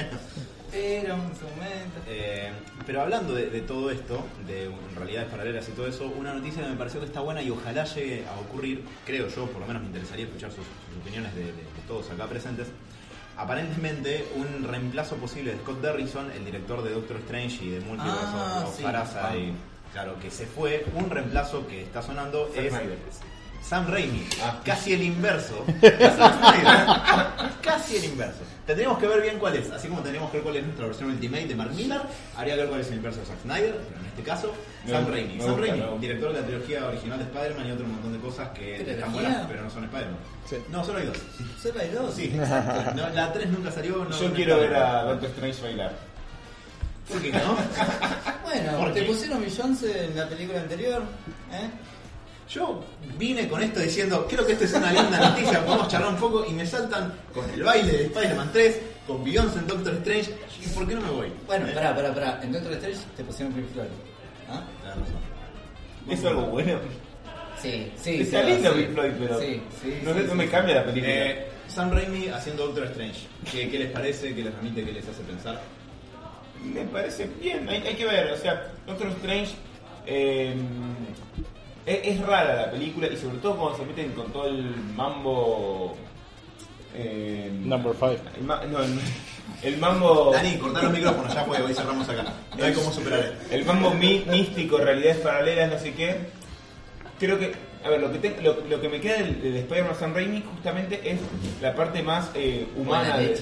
Pero 0.72 1.14
en 1.16 1.36
su 1.36 1.46
momento. 1.46 2.00
Eh, 2.08 2.52
pero 2.86 3.02
hablando 3.02 3.34
de, 3.34 3.50
de 3.50 3.62
todo 3.62 3.92
esto, 3.92 4.24
de 4.48 4.72
realidades 4.96 5.30
paralelas 5.30 5.68
y 5.68 5.72
todo 5.74 5.88
eso, 5.88 6.06
una 6.18 6.34
noticia 6.34 6.64
que 6.64 6.70
me 6.70 6.76
pareció 6.78 7.00
que 7.02 7.06
está 7.08 7.20
buena 7.20 7.42
y 7.42 7.50
ojalá 7.50 7.84
llegue 7.84 8.26
a 8.28 8.40
ocurrir, 8.40 8.84
creo 9.06 9.28
yo, 9.28 9.46
por 9.48 9.62
lo 9.62 9.68
menos 9.68 9.82
me 9.82 9.90
interesaría 9.90 10.26
escuchar 10.26 10.50
sus, 10.52 10.64
sus 10.66 11.02
opiniones 11.02 11.36
de, 11.36 11.42
de- 11.44 11.52
de 11.52 11.82
todos 11.88 12.10
acá 12.12 12.26
presentes. 12.28 12.68
Aparentemente, 13.38 14.28
un 14.36 14.64
reemplazo 14.68 15.16
posible 15.18 15.52
de 15.54 15.58
Scott 15.60 15.82
Derrison, 15.82 16.32
el 16.32 16.46
director 16.46 16.84
de 16.84 16.92
Doctor 16.92 17.18
Strange 17.18 17.64
y 17.66 17.70
de 17.72 17.80
Multiverse 17.82 18.20
Ah, 18.24 18.66
sí. 18.76 18.84
Parasite, 18.84 19.54
claro, 19.94 20.20
que 20.20 20.30
se 20.32 20.46
fue, 20.46 20.86
un 20.96 21.10
reemplazo 21.10 21.66
que 21.68 21.82
está 21.82 22.02
sonando 22.02 22.50
es. 22.56 22.74
Sam 23.64 23.88
Raimi, 23.90 24.28
Ah. 24.44 24.60
casi 24.66 24.94
el 24.94 25.04
inverso. 25.04 25.64
casi 27.62 27.98
el 27.98 28.06
inverso. 28.06 28.42
Tendríamos 28.66 29.00
que 29.00 29.08
ver 29.08 29.22
bien 29.22 29.40
cuál 29.40 29.56
es, 29.56 29.70
así 29.72 29.88
como 29.88 30.02
tendríamos 30.02 30.30
que 30.32 30.38
ver 30.38 30.44
cuál 30.44 30.56
es 30.58 30.64
nuestra 30.64 30.86
versión 30.86 31.10
Ultimate 31.10 31.48
de 31.48 31.56
Mark 31.56 31.72
Miller, 31.74 32.02
habría 32.38 32.54
que 32.56 32.60
ver 32.62 32.70
cuál 32.70 32.82
es 32.82 32.88
el 32.90 32.94
inverso 32.96 33.20
de 33.20 33.26
Zack 33.26 33.42
Snyder, 33.42 33.76
pero 33.88 34.00
en 34.00 34.06
este 34.06 34.22
caso, 34.24 34.54
Sam 34.88 35.08
Raimi. 35.10 35.40
Sam 35.42 35.60
Raimi, 35.60 35.84
director 36.00 36.32
de 36.34 36.42
la 36.42 36.46
trilogía 36.46 36.86
original 36.88 37.18
de 37.18 37.26
Spider-Man 37.26 37.68
y 37.68 37.72
otro 37.72 37.88
montón 37.88 38.14
de 38.14 38.20
cosas 38.20 38.50
que 38.50 38.92
están 38.92 39.12
buenas, 39.14 39.46
pero 39.48 39.64
no 39.64 39.70
son 39.70 39.84
Spider-Man. 39.86 40.20
Sí. 40.48 40.58
No, 40.70 40.86
solo 40.86 41.00
hay 41.00 41.06
dos. 41.08 41.18
Solo 41.62 41.80
hay 41.80 41.90
dos. 41.90 42.14
Sí, 42.14 42.26
exacto. 42.36 42.94
No, 42.96 43.10
la 43.10 43.34
3 43.34 43.50
nunca 43.50 43.72
salió. 43.72 44.06
No, 44.06 44.12
Yo 44.20 44.30
no 44.30 44.36
quiero 44.36 44.60
ver 44.60 44.76
a 44.76 45.04
Doctor 45.06 45.30
Strange 45.30 45.62
bailar. 45.64 45.94
¿Por 47.10 47.22
qué 47.22 47.32
no? 47.32 47.58
Bueno, 48.44 48.78
¿Por 48.80 48.94
te 48.94 49.00
qué? 49.02 49.06
pusieron 49.08 49.42
Beyoncé 49.42 50.06
en 50.06 50.18
la 50.18 50.28
película 50.28 50.60
anterior. 50.60 51.02
¿eh? 51.52 51.70
Yo 52.54 52.84
vine 53.18 53.48
con 53.48 53.62
esto 53.64 53.80
diciendo, 53.80 54.28
creo 54.30 54.46
que 54.46 54.54
esta 54.54 54.66
es 54.66 54.74
una 54.74 54.92
linda 54.92 55.30
noticia, 55.30 55.64
podemos 55.66 55.88
charlar 55.88 56.10
un 56.14 56.20
poco 56.20 56.46
y 56.46 56.52
me 56.52 56.66
saltan 56.66 57.14
con 57.34 57.50
el 57.50 57.64
baile 57.64 57.92
de 57.92 58.04
Spider-Man 58.08 58.50
3, 58.52 58.82
con 59.08 59.24
Beyoncé 59.24 59.60
en 59.60 59.68
Doctor 59.68 59.94
Strange, 59.96 60.34
¿y 60.62 60.68
por 60.70 60.86
qué 60.88 60.96
no 60.96 61.02
me 61.02 61.10
voy? 61.12 61.28
Bueno, 61.48 61.68
¿Eh? 61.68 61.72
pará, 61.74 61.96
pará, 61.96 62.14
pará. 62.14 62.40
En 62.44 62.52
Doctor 62.52 62.74
Strange 62.74 63.00
te 63.16 63.24
pusieron 63.24 63.54
Pink 63.54 63.68
Floyd. 63.72 63.88
¿Ah? 64.50 64.64
Tenés 64.82 64.98
razón. 64.98 65.22
Es 66.10 66.26
algo 66.26 66.42
bueno. 66.48 66.80
Sí, 67.62 67.92
sí. 67.96 68.22
Está 68.22 68.42
sí, 68.44 68.48
lindo 68.52 68.74
sí. 68.74 68.80
Pink 68.80 68.94
Floyd, 68.96 69.12
pero 69.20 69.40
Sí, 69.40 69.62
sí. 69.82 70.00
no, 70.04 70.14
sí, 70.14 70.20
sé, 70.20 70.26
no 70.26 70.32
sí. 70.32 70.38
me 70.38 70.50
cambia 70.50 70.76
la 70.76 70.86
película. 70.86 71.14
Eh, 71.14 71.48
Sam 71.70 71.92
Raimi 71.92 72.28
haciendo 72.28 72.66
Doctor 72.66 72.84
Strange, 72.88 73.20
¿qué, 73.50 73.70
qué 73.70 73.80
les 73.80 73.92
parece? 73.92 74.36
¿Qué 74.36 74.44
les 74.44 74.54
remite? 74.54 74.84
¿Qué 74.84 74.92
les 74.92 75.08
hace 75.08 75.22
pensar? 75.24 75.62
Me 76.62 76.82
parece 76.84 77.30
bien, 77.42 77.68
hay, 77.70 77.78
hay 77.88 77.96
que 77.96 78.06
ver, 78.06 78.30
o 78.34 78.38
sea, 78.38 78.68
Doctor 78.86 79.08
Strange, 79.08 79.52
eh, 80.06 80.54
Es, 81.86 82.00
es 82.04 82.26
rara 82.26 82.56
la 82.68 82.72
película 82.72 83.08
y 83.08 83.18
sobre 83.18 83.38
todo 83.38 83.56
cuando 83.58 83.78
se 83.78 83.86
meten 83.86 84.12
con 84.12 84.32
todo 84.32 84.48
el 84.48 84.64
mambo. 84.96 85.96
eh, 86.94 87.50
Number 87.64 87.94
five. 87.94 88.18
El, 88.38 88.44
ma- 88.44 88.62
no, 88.70 88.84
el, 88.84 89.00
el 89.64 89.78
mambo. 89.78 90.32
Dani, 90.34 90.58
cortar 90.58 90.84
los 90.84 90.94
micrófonos, 90.94 91.34
ya 91.34 91.44
fue, 91.44 91.62
hoy 91.62 91.74
cerramos 91.74 92.08
acá. 92.10 92.26
No 92.58 92.64
hay 92.66 92.74
cómo 92.74 92.92
superar 92.92 93.20
esto. 93.20 93.56
El 93.56 93.66
mambo 93.66 93.92
mi- 93.92 94.24
místico, 94.28 94.78
realidades 94.78 95.18
paralelas, 95.18 95.72
no 95.72 95.80
sé 95.80 95.94
qué. 95.94 96.18
Creo 97.20 97.38
que, 97.40 97.54
a 97.86 97.90
ver, 97.90 98.02
lo 98.02 98.12
que, 98.12 98.20
te- 98.20 98.42
lo, 98.42 98.58
lo 98.70 98.82
que 98.82 98.90
me 98.90 99.00
queda 99.00 99.18
del, 99.18 99.42
del 99.42 99.56
Spider-Man 99.58 99.96
Sam 100.00 100.14
Raimi 100.14 100.42
justamente 100.42 101.02
es 101.12 101.20
la 101.62 101.74
parte 101.76 102.02
más 102.04 102.30
eh, 102.36 102.68
humana. 102.76 103.18
De- 103.18 103.40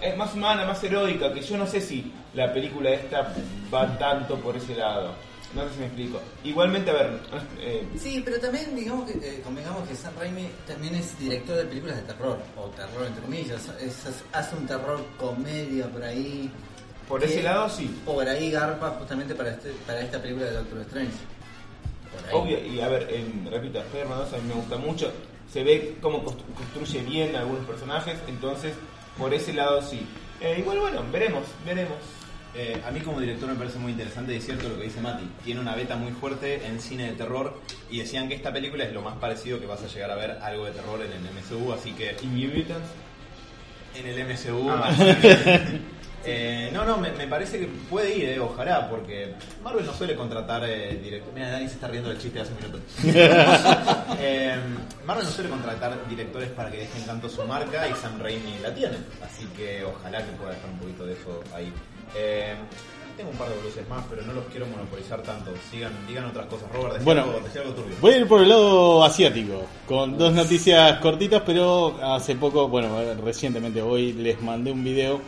es 0.00 0.16
más 0.16 0.34
humana, 0.34 0.64
más 0.66 0.82
heroica, 0.82 1.32
que 1.32 1.40
yo 1.42 1.56
no 1.56 1.66
sé 1.66 1.80
si 1.80 2.12
la 2.34 2.52
película 2.52 2.90
esta 2.90 3.34
va 3.72 3.98
tanto 3.98 4.36
por 4.36 4.56
ese 4.56 4.74
lado. 4.74 5.12
No 5.54 5.68
sé 5.68 5.74
si 5.74 5.80
me 5.80 5.86
explico. 5.86 6.20
Igualmente, 6.44 6.90
a 6.90 6.94
ver, 6.94 7.20
eh, 7.60 7.86
Sí, 7.98 8.22
pero 8.24 8.40
también 8.40 8.74
digamos 8.74 9.10
que, 9.10 9.18
eh, 9.18 9.40
convengamos 9.44 9.86
que 9.88 9.94
Sam 9.94 10.14
Raimi 10.18 10.48
también 10.66 10.94
es 10.94 11.18
director 11.18 11.56
de 11.56 11.64
películas 11.66 11.96
de 11.96 12.02
terror, 12.02 12.38
o 12.56 12.66
terror 12.68 13.06
entre 13.06 13.22
comillas, 13.22 13.68
es- 13.80 14.06
es- 14.06 14.24
hace 14.32 14.56
un 14.56 14.66
terror 14.66 15.04
comedia 15.18 15.86
por 15.90 16.02
ahí. 16.02 16.50
por 17.08 17.20
que 17.20 17.26
ese 17.26 17.42
lado 17.42 17.68
sí. 17.68 17.94
Por 18.06 18.26
ahí 18.26 18.50
garpa 18.50 18.90
justamente 18.98 19.34
para, 19.34 19.50
este, 19.50 19.72
para 19.86 20.00
esta 20.00 20.22
película 20.22 20.46
de 20.46 20.52
Doctor 20.52 20.80
Strange. 20.82 21.12
Obvio, 22.32 22.64
y 22.64 22.80
a 22.80 22.88
ver, 22.88 23.08
en, 23.12 23.50
repito, 23.50 23.78
Spider-Man 23.80 24.18
2 24.20 24.32
a 24.32 24.36
mí 24.38 24.42
me 24.48 24.54
gusta 24.54 24.76
mucho. 24.76 25.12
Se 25.52 25.62
ve 25.62 25.96
cómo 26.00 26.22
constru- 26.24 26.44
construye 26.56 27.00
bien 27.02 27.36
algunos 27.36 27.66
personajes, 27.66 28.18
entonces 28.28 28.72
por 29.18 29.34
ese 29.34 29.52
lado 29.52 29.82
sí. 29.82 30.06
Eh, 30.40 30.56
igual, 30.60 30.78
bueno, 30.80 31.02
veremos, 31.12 31.42
veremos. 31.66 31.98
Eh, 32.54 32.82
a 32.86 32.90
mí 32.90 33.00
como 33.00 33.18
director 33.18 33.48
me 33.48 33.54
parece 33.54 33.78
muy 33.78 33.92
interesante 33.92 34.34
y 34.34 34.36
es 34.36 34.44
cierto 34.44 34.68
lo 34.68 34.76
que 34.76 34.84
dice 34.84 35.00
Mati. 35.00 35.24
Tiene 35.44 35.60
una 35.60 35.74
beta 35.74 35.96
muy 35.96 36.12
fuerte 36.12 36.66
en 36.66 36.80
cine 36.80 37.06
de 37.06 37.12
terror 37.12 37.58
y 37.90 38.00
decían 38.00 38.28
que 38.28 38.34
esta 38.34 38.52
película 38.52 38.84
es 38.84 38.92
lo 38.92 39.00
más 39.00 39.16
parecido 39.16 39.58
que 39.58 39.66
vas 39.66 39.82
a 39.82 39.86
llegar 39.86 40.10
a 40.10 40.16
ver 40.16 40.32
algo 40.42 40.66
de 40.66 40.72
terror 40.72 41.00
en 41.00 41.12
el 41.12 41.20
MCU, 41.32 41.72
así 41.72 41.92
que 41.92 42.14
¿Y 42.22 42.26
Mutants? 42.26 42.88
en 43.94 44.06
el 44.06 44.26
MCU... 44.26 44.70
Ah. 44.70 44.82
así 44.88 45.04
que- 45.20 45.80
eh, 46.24 46.70
no, 46.74 46.84
no, 46.84 46.98
me, 46.98 47.10
me 47.12 47.26
parece 47.26 47.58
que 47.58 47.66
puede 47.88 48.14
ir, 48.16 48.28
eh, 48.28 48.38
ojalá, 48.38 48.88
porque 48.90 49.34
Marvel 49.64 49.86
no 49.86 49.94
suele 49.94 50.14
contratar 50.14 50.62
eh, 50.68 51.00
directores... 51.02 51.34
Mira, 51.34 51.50
Dani 51.52 51.66
se 51.68 51.74
está 51.74 51.88
riendo 51.88 52.10
del 52.10 52.18
chiste 52.18 52.38
de 52.38 52.44
hace 52.44 52.54
minutos. 52.54 52.80
Eh, 54.24 54.54
Marvel 55.06 55.24
no 55.24 55.30
suele 55.30 55.50
contratar 55.50 56.06
directores 56.08 56.50
para 56.50 56.70
que 56.70 56.78
dejen 56.78 57.04
tanto 57.06 57.28
su 57.28 57.42
marca 57.44 57.88
y 57.88 57.94
Sam 57.94 58.20
Raimi 58.20 58.58
la 58.62 58.72
tiene. 58.72 58.96
Así 59.24 59.46
que 59.56 59.82
ojalá 59.84 60.18
que 60.24 60.30
pueda 60.32 60.52
dejar 60.52 60.70
un 60.70 60.78
poquito 60.78 61.06
de 61.06 61.14
eso 61.14 61.42
ahí. 61.54 61.72
Eh, 62.16 62.54
tengo 63.16 63.30
un 63.30 63.36
par 63.36 63.48
de 63.50 63.62
luces 63.62 63.86
más, 63.88 64.04
pero 64.08 64.22
no 64.22 64.32
los 64.32 64.44
quiero 64.46 64.66
monopolizar 64.66 65.22
tanto. 65.22 65.52
Sigan, 65.70 65.92
digan 66.06 66.24
otras 66.26 66.46
cosas. 66.46 66.70
Robert, 66.72 66.94
decía, 66.94 67.04
Bueno. 67.04 67.22
algo, 67.24 67.40
decía 67.40 67.60
algo 67.62 67.74
turbio. 67.74 67.96
Voy 68.00 68.12
a 68.12 68.16
ir 68.18 68.26
por 68.26 68.42
el 68.42 68.48
lado 68.48 69.04
asiático, 69.04 69.66
con 69.86 70.16
dos 70.16 70.32
noticias 70.32 70.98
cortitas, 71.00 71.42
pero 71.44 71.98
hace 72.02 72.36
poco, 72.36 72.68
bueno, 72.68 72.88
recientemente 73.22 73.82
hoy 73.82 74.12
les 74.12 74.40
mandé 74.40 74.72
un 74.72 74.82
video 74.82 75.20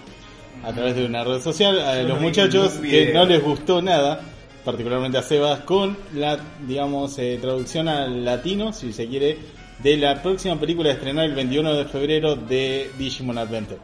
a 0.63 0.73
través 0.73 0.97
de 0.97 1.05
una 1.05 1.25
red 1.25 1.41
social 1.41 1.79
a 1.81 1.97
Yo 2.01 2.09
los 2.09 2.17
no 2.17 2.23
muchachos 2.23 2.73
que 2.75 3.13
no 3.13 3.27
les 3.27 3.43
gustó 3.43 3.83
nada, 3.83 4.21
particularmente 4.65 5.19
a 5.19 5.23
Sebas, 5.23 5.61
con 5.61 5.97
la, 6.15 6.39
digamos, 6.67 7.19
eh, 7.19 7.39
traducción 7.41 7.89
al 7.89 8.25
latino, 8.25 8.73
si 8.73 8.93
se 8.93 9.07
quiere, 9.07 9.39
de 9.83 9.97
la 9.99 10.23
próxima 10.23 10.59
película 10.59 10.89
a 10.89 10.93
estrenar 10.95 11.27
el 11.27 11.35
21 11.35 11.75
de 11.75 11.85
febrero 11.85 12.35
de 12.35 12.91
Digimon 12.97 13.37
Adventure. 13.37 13.81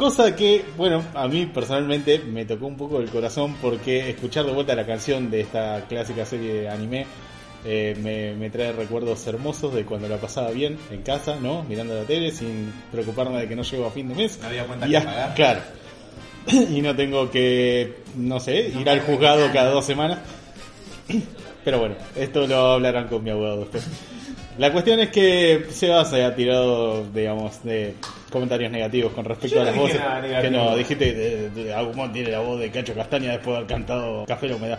Cosa 0.00 0.34
que, 0.34 0.64
bueno, 0.78 1.02
a 1.12 1.28
mí 1.28 1.44
personalmente 1.44 2.20
me 2.20 2.46
tocó 2.46 2.66
un 2.66 2.78
poco 2.78 3.00
el 3.00 3.10
corazón 3.10 3.56
porque 3.60 4.08
escuchar 4.08 4.46
de 4.46 4.52
vuelta 4.52 4.74
la 4.74 4.86
canción 4.86 5.30
de 5.30 5.42
esta 5.42 5.84
clásica 5.90 6.24
serie 6.24 6.54
de 6.54 6.68
anime 6.70 7.04
eh, 7.66 7.94
me, 8.02 8.32
me 8.34 8.48
trae 8.48 8.72
recuerdos 8.72 9.26
hermosos 9.26 9.74
de 9.74 9.84
cuando 9.84 10.08
la 10.08 10.16
pasaba 10.16 10.52
bien 10.52 10.78
en 10.90 11.02
casa, 11.02 11.36
¿no? 11.38 11.64
Mirando 11.64 11.94
la 11.94 12.04
tele 12.04 12.30
sin 12.32 12.72
preocuparme 12.90 13.40
de 13.40 13.46
que 13.48 13.54
no 13.54 13.62
llego 13.62 13.84
a 13.86 13.90
fin 13.90 14.08
de 14.08 14.14
mes. 14.14 14.38
No 14.40 14.48
había 14.48 14.64
cuenta 14.66 14.86
Y 14.86 14.90
que 14.92 14.96
a- 14.96 15.04
pagar. 15.04 15.34
Claro. 15.34 15.60
y 16.70 16.80
no 16.80 16.96
tengo 16.96 17.30
que, 17.30 17.96
no 18.16 18.40
sé, 18.40 18.68
ir 18.70 18.88
al 18.88 19.00
juzgado 19.00 19.50
cada 19.52 19.68
dos 19.68 19.84
semanas. 19.84 20.20
Pero 21.62 21.78
bueno, 21.78 21.96
esto 22.16 22.46
lo 22.46 22.56
hablarán 22.72 23.06
con 23.08 23.22
mi 23.22 23.28
abogado 23.28 23.58
después. 23.60 23.86
La 24.60 24.70
cuestión 24.70 25.00
es 25.00 25.08
que 25.08 25.68
Sebas 25.70 26.10
se 26.10 26.22
ha 26.22 26.34
tirado, 26.34 27.02
digamos, 27.14 27.64
de 27.64 27.94
comentarios 28.30 28.70
negativos 28.70 29.10
con 29.14 29.24
respecto 29.24 29.56
Yo 29.56 29.62
a 29.62 29.64
no 29.64 29.70
las 29.70 29.74
dije 29.74 29.86
voces. 29.86 30.00
nada 30.00 30.42
que 30.42 30.50
no, 30.50 30.76
dijiste 30.76 31.50
que 31.54 31.72
Agumon 31.72 32.12
tiene 32.12 32.30
la 32.30 32.40
voz 32.40 32.60
de 32.60 32.70
Cacho 32.70 32.94
Castaña 32.94 33.32
después 33.32 33.52
de 33.52 33.56
haber 33.56 33.66
cantado 33.66 34.26
Café 34.26 34.48
la 34.48 34.56
Humedad. 34.56 34.78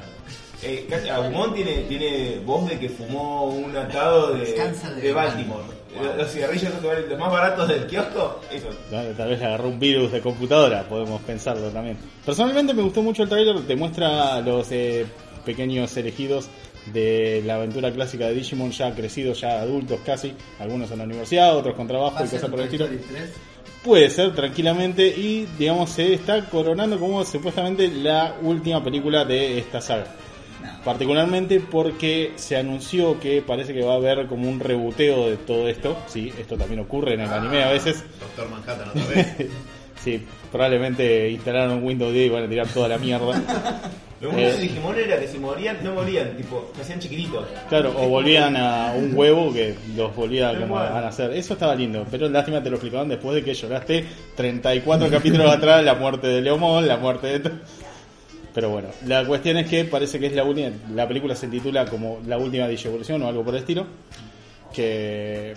Eh, 0.61 0.87
Agumon 1.11 1.55
tiene, 1.55 1.71
tiene 1.89 2.37
voz 2.45 2.69
de 2.69 2.77
que 2.77 2.89
fumó 2.89 3.45
un 3.45 3.75
atado 3.75 4.35
de, 4.35 4.41
Descansa 4.41 4.91
de 4.91 5.01
de 5.01 5.13
Baltimore. 5.13 5.63
Los 6.15 6.31
cigarrillos 6.31 6.83
valen 6.83 7.09
los 7.09 7.17
más 7.17 7.31
baratos 7.31 7.67
del 7.67 7.87
kiosco, 7.87 8.39
eso. 8.51 8.67
Tal 8.91 9.15
tal 9.15 9.29
vez 9.29 9.39
le 9.39 9.45
agarró 9.47 9.67
un 9.67 9.79
virus 9.79 10.11
de 10.11 10.21
computadora, 10.21 10.83
podemos 10.83 11.19
pensarlo 11.23 11.69
también. 11.69 11.97
Personalmente 12.23 12.75
me 12.75 12.83
gustó 12.83 13.01
mucho 13.01 13.23
el 13.23 13.29
trailer, 13.29 13.59
te 13.65 13.75
muestra 13.75 14.35
a 14.35 14.41
los 14.41 14.71
eh, 14.71 15.07
pequeños 15.43 15.97
elegidos 15.97 16.49
de 16.87 17.43
la 17.45 17.55
aventura 17.55 17.91
clásica 17.91 18.27
de 18.27 18.33
Digimon 18.33 18.71
ya 18.71 18.93
crecidos, 18.93 19.41
ya 19.41 19.61
adultos 19.61 19.99
casi, 20.05 20.33
algunos 20.59 20.91
en 20.91 20.99
la 20.99 21.03
universidad, 21.03 21.55
otros 21.55 21.75
con 21.75 21.85
¿Va 21.85 21.89
trabajo 21.89 22.25
y 22.25 22.27
cosas 22.27 22.49
por 22.49 22.59
el 22.59 22.65
estilo. 22.65 22.85
Story 22.85 23.03
3? 23.09 23.29
Puede 23.83 24.09
ser 24.09 24.33
tranquilamente 24.35 25.07
y 25.07 25.47
digamos 25.57 25.89
se 25.89 26.13
está 26.13 26.45
coronando 26.49 26.99
como 26.99 27.23
supuestamente 27.23 27.87
la 27.87 28.35
última 28.41 28.83
película 28.83 29.25
de 29.25 29.59
esta 29.59 29.81
saga. 29.81 30.05
No. 30.61 30.83
Particularmente 30.83 31.59
porque 31.59 32.33
se 32.35 32.55
anunció 32.57 33.19
que 33.19 33.41
parece 33.41 33.73
que 33.73 33.83
va 33.83 33.93
a 33.93 33.95
haber 33.95 34.27
como 34.27 34.47
un 34.47 34.59
rebuteo 34.59 35.29
de 35.29 35.37
todo 35.37 35.67
esto. 35.67 35.97
Sí, 36.07 36.31
esto 36.39 36.55
también 36.57 36.81
ocurre 36.81 37.15
en 37.15 37.21
el 37.21 37.33
anime 37.33 37.63
a 37.63 37.71
veces. 37.71 38.03
Doctor 38.19 38.49
Manhattan 38.49 38.89
otra 38.89 39.05
vez. 39.07 39.27
Sí, 40.03 40.19
probablemente 40.51 41.29
instalaron 41.29 41.83
Windows 41.83 42.11
10 42.11 42.25
y 42.25 42.29
van 42.29 42.45
a 42.45 42.49
tirar 42.49 42.67
toda 42.67 42.87
la 42.87 42.97
mierda. 42.97 43.39
Lo 44.21 44.29
bueno 44.29 44.47
Eh. 44.47 44.51
de 44.51 44.57
Digimon 44.61 44.97
era 44.97 45.19
que 45.19 45.27
si 45.27 45.39
morían, 45.39 45.77
no 45.83 45.95
morían, 45.95 46.37
tipo, 46.37 46.69
se 46.75 46.81
hacían 46.83 46.99
chiquititos. 46.99 47.45
Claro, 47.69 47.93
o 47.97 48.07
volvían 48.07 48.55
a 48.55 48.93
un 48.95 49.13
huevo 49.15 49.51
que 49.51 49.75
los 49.95 50.15
volvía 50.15 50.53
como 50.53 50.75
cual. 50.75 50.95
a 50.95 51.01
nacer. 51.01 51.31
Eso 51.31 51.53
estaba 51.53 51.73
lindo, 51.75 52.05
pero 52.11 52.29
lástima 52.29 52.61
te 52.61 52.69
lo 52.69 52.75
explicaban 52.75 53.09
después 53.09 53.35
de 53.35 53.43
que 53.43 53.53
lloraste 53.55 54.05
34 54.35 55.09
capítulos 55.09 55.51
atrás 55.55 55.83
la 55.83 55.95
muerte 55.95 56.27
de 56.27 56.41
Leomón, 56.41 56.87
la 56.87 56.97
muerte 56.97 57.39
de... 57.39 57.51
Pero 58.53 58.69
bueno, 58.69 58.89
la 59.07 59.25
cuestión 59.25 59.57
es 59.57 59.67
que 59.67 59.85
parece 59.85 60.19
que 60.19 60.27
es 60.27 60.33
la 60.33 60.43
última, 60.43 60.69
la 60.93 61.07
película 61.07 61.35
se 61.35 61.47
titula 61.47 61.85
como 61.85 62.19
la 62.27 62.37
última 62.37 62.67
Digievolución 62.67 63.21
o 63.23 63.27
algo 63.29 63.43
por 63.45 63.55
el 63.55 63.61
estilo, 63.61 63.87
que 64.73 65.53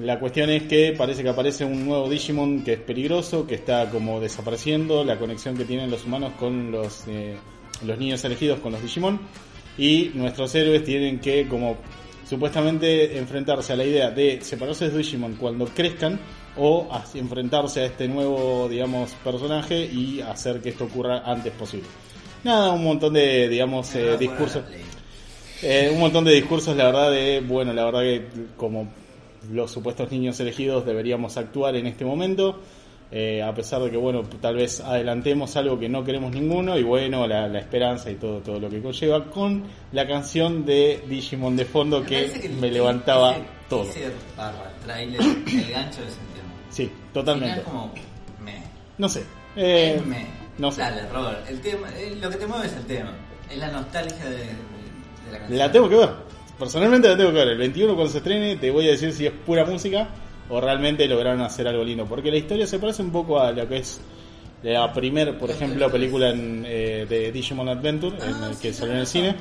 la 0.00 0.18
cuestión 0.20 0.48
es 0.50 0.62
que 0.62 0.94
parece 0.96 1.22
que 1.24 1.28
aparece 1.30 1.64
un 1.64 1.84
nuevo 1.84 2.08
Digimon 2.08 2.62
que 2.62 2.74
es 2.74 2.78
peligroso, 2.78 3.46
que 3.46 3.56
está 3.56 3.90
como 3.90 4.20
desapareciendo, 4.20 5.04
la 5.04 5.18
conexión 5.18 5.56
que 5.56 5.64
tienen 5.64 5.90
los 5.90 6.04
humanos 6.04 6.32
con 6.38 6.70
los, 6.70 7.08
eh, 7.08 7.34
los 7.84 7.98
niños 7.98 8.24
elegidos 8.24 8.60
con 8.60 8.72
los 8.72 8.82
Digimon, 8.82 9.20
y 9.76 10.10
nuestros 10.14 10.54
héroes 10.54 10.82
tienen 10.84 11.20
que 11.20 11.46
como 11.46 11.76
supuestamente 12.28 13.16
enfrentarse 13.18 13.72
a 13.72 13.76
la 13.76 13.84
idea 13.84 14.10
de 14.10 14.40
separarse 14.42 14.90
de 14.90 14.98
Digimon 14.98 15.34
cuando 15.36 15.66
crezcan 15.66 16.18
o 16.56 16.88
a- 16.90 17.04
enfrentarse 17.14 17.80
a 17.80 17.84
este 17.86 18.08
nuevo, 18.08 18.68
digamos, 18.68 19.12
personaje 19.24 19.84
y 19.84 20.20
hacer 20.20 20.60
que 20.60 20.70
esto 20.70 20.84
ocurra 20.84 21.22
antes 21.24 21.52
posible. 21.52 21.86
Nada, 22.44 22.72
un 22.72 22.84
montón 22.84 23.14
de, 23.14 23.48
digamos, 23.48 23.94
eh, 23.94 24.16
discursos. 24.18 24.62
Eh, 25.62 25.90
un 25.92 25.98
montón 26.00 26.24
de 26.24 26.34
discursos, 26.34 26.76
la 26.76 26.84
verdad, 26.86 27.10
de, 27.10 27.40
bueno, 27.40 27.72
la 27.72 27.84
verdad 27.84 28.00
que 28.02 28.26
como 28.56 28.88
los 29.52 29.70
supuestos 29.70 30.10
niños 30.12 30.38
elegidos 30.40 30.84
deberíamos 30.84 31.36
actuar 31.36 31.74
en 31.76 31.86
este 31.86 32.04
momento, 32.04 32.60
eh, 33.10 33.42
a 33.42 33.54
pesar 33.54 33.80
de 33.82 33.90
que, 33.90 33.96
bueno, 33.96 34.22
tal 34.40 34.56
vez 34.56 34.80
adelantemos 34.80 35.56
algo 35.56 35.78
que 35.78 35.88
no 35.88 36.04
queremos 36.04 36.32
ninguno, 36.32 36.76
y 36.78 36.82
bueno, 36.82 37.26
la, 37.26 37.48
la 37.48 37.58
esperanza 37.58 38.10
y 38.10 38.16
todo, 38.16 38.38
todo 38.40 38.60
lo 38.60 38.68
que 38.68 38.80
conlleva, 38.82 39.24
con 39.26 39.64
la 39.92 40.06
canción 40.06 40.64
de 40.66 41.02
Digimon 41.08 41.56
de 41.56 41.64
fondo 41.64 42.02
que 42.04 42.26
parece 42.28 42.46
el- 42.46 42.52
me 42.54 42.70
levantaba 42.70 43.32
ese 43.32 43.42
todo. 43.68 43.82
teaser 43.84 44.12
barra 44.36 44.72
trailer, 44.84 45.20
el 45.20 45.70
gancho 45.70 46.00
de 46.02 46.10
sentido. 46.10 46.44
Sí, 46.70 46.90
totalmente. 47.14 47.62
como 47.62 47.92
me. 48.44 48.62
No 48.98 49.08
sé. 49.08 49.22
Eh, 49.56 50.00
me. 50.06 50.26
no 50.58 50.70
sé. 50.70 50.82
Dale, 50.82 51.08
Robert. 51.08 51.48
El 51.48 51.60
tema, 51.60 51.88
eh, 51.96 52.14
lo 52.20 52.28
que 52.30 52.36
te 52.36 52.46
mueve 52.46 52.66
es 52.66 52.72
el 52.74 52.84
tema. 52.84 53.12
Es 53.50 53.56
la 53.58 53.70
nostalgia 53.70 54.24
de, 54.26 54.36
de 54.36 55.32
la 55.32 55.38
canción. 55.38 55.58
La 55.58 55.72
tengo 55.72 55.88
que 55.88 55.96
ver. 55.96 56.10
Personalmente 56.58 57.08
la 57.08 57.16
tengo 57.16 57.30
que 57.30 57.36
ver. 57.38 57.48
El 57.48 57.58
21 57.58 57.94
cuando 57.94 58.12
se 58.12 58.18
estrene 58.18 58.56
te 58.56 58.70
voy 58.70 58.86
a 58.88 58.90
decir 58.90 59.12
si 59.12 59.24
es 59.26 59.32
pura 59.32 59.64
música 59.64 60.08
o 60.50 60.60
realmente 60.60 61.06
lograron 61.06 61.40
hacer 61.42 61.66
algo 61.68 61.84
lindo. 61.84 62.06
Porque 62.06 62.30
la 62.30 62.36
historia 62.38 62.66
se 62.66 62.78
parece 62.78 63.02
un 63.02 63.10
poco 63.10 63.38
a 63.40 63.52
lo 63.52 63.68
que 63.68 63.78
es 63.78 64.00
la 64.62 64.92
primer, 64.92 65.38
por 65.38 65.50
ejemplo, 65.50 65.90
película 65.90 66.30
en, 66.30 66.64
eh, 66.66 67.06
de 67.08 67.30
Digimon 67.32 67.68
Adventure 67.68 68.16
en 68.16 68.34
Ah, 68.42 68.46
el 68.48 68.54
sí, 68.54 68.62
que 68.62 68.72
salió 68.72 68.94
en 68.94 69.00
el 69.00 69.06
cine. 69.06 69.34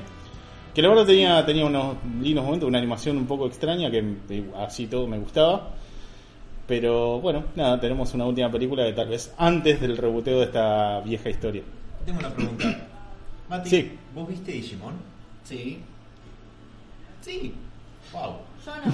Que 0.76 0.82
la 0.84 0.89
verdad 0.89 1.06
tenía, 1.08 1.43
tenía 1.46 1.65
unos 1.65 1.96
lindos 2.22 2.46
momentos, 2.46 2.67
una 2.70 2.78
animación 2.78 3.17
un 3.17 3.26
poco 3.26 3.48
extraña 3.48 3.89
que 3.89 4.04
eh, 4.30 4.52
así 4.58 4.86
todo 4.88 5.08
me 5.08 5.17
gustaba. 5.17 5.72
Pero 6.67 7.20
bueno, 7.22 7.46
nada, 7.56 7.80
tenemos 7.80 8.13
una 8.13 8.26
última 8.26 8.52
película 8.52 8.86
que 8.86 8.93
tal 8.93 9.08
vez 9.08 9.34
antes 9.38 9.80
del 9.80 9.96
reboteo 9.98 10.39
de 10.39 10.43
esta 10.46 11.00
vieja 11.02 11.30
historia. 11.30 11.63
Tengo 12.06 12.20
una 12.20 12.30
pregunta. 12.30 12.88
Mati, 13.50 13.70
Sí. 13.70 13.91
¿vos 14.13 14.28
viste 14.28 14.52
Digimon? 14.52 14.93
Sí. 15.46 15.80
Sí. 17.22 17.54
Wow. 18.12 18.36
Yo 18.65 18.76
no. 18.86 18.93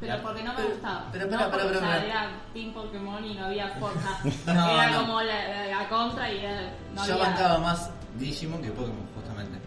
Pero 0.00 0.22
porque 0.22 0.42
no 0.42 0.50
me 0.52 0.56
Pero- 0.56 0.68
gustaba. 0.70 1.08
pero, 1.12 1.26
no, 1.26 1.30
espera, 1.32 1.50
porque, 1.50 1.66
espera, 1.66 1.78
o 1.78 1.90
sea, 1.90 1.96
espera. 1.98 2.22
era 2.24 2.30
Team 2.54 2.72
Pokémon 2.72 3.24
y 3.24 3.34
no 3.34 3.44
había 3.46 3.68
forja. 3.78 4.18
No, 4.46 4.70
era 4.70 4.90
no. 4.90 5.00
como 5.00 5.20
la, 5.22 5.66
la 5.66 5.88
contra 5.88 6.32
y 6.32 6.38
era, 6.38 6.72
no 6.94 7.06
Yo 7.06 7.12
había... 7.14 7.24
bancaba 7.26 7.58
más 7.58 7.90
Digimon 8.18 8.62
que 8.62 8.70
Pokémon, 8.70 9.06
justamente. 9.14 9.58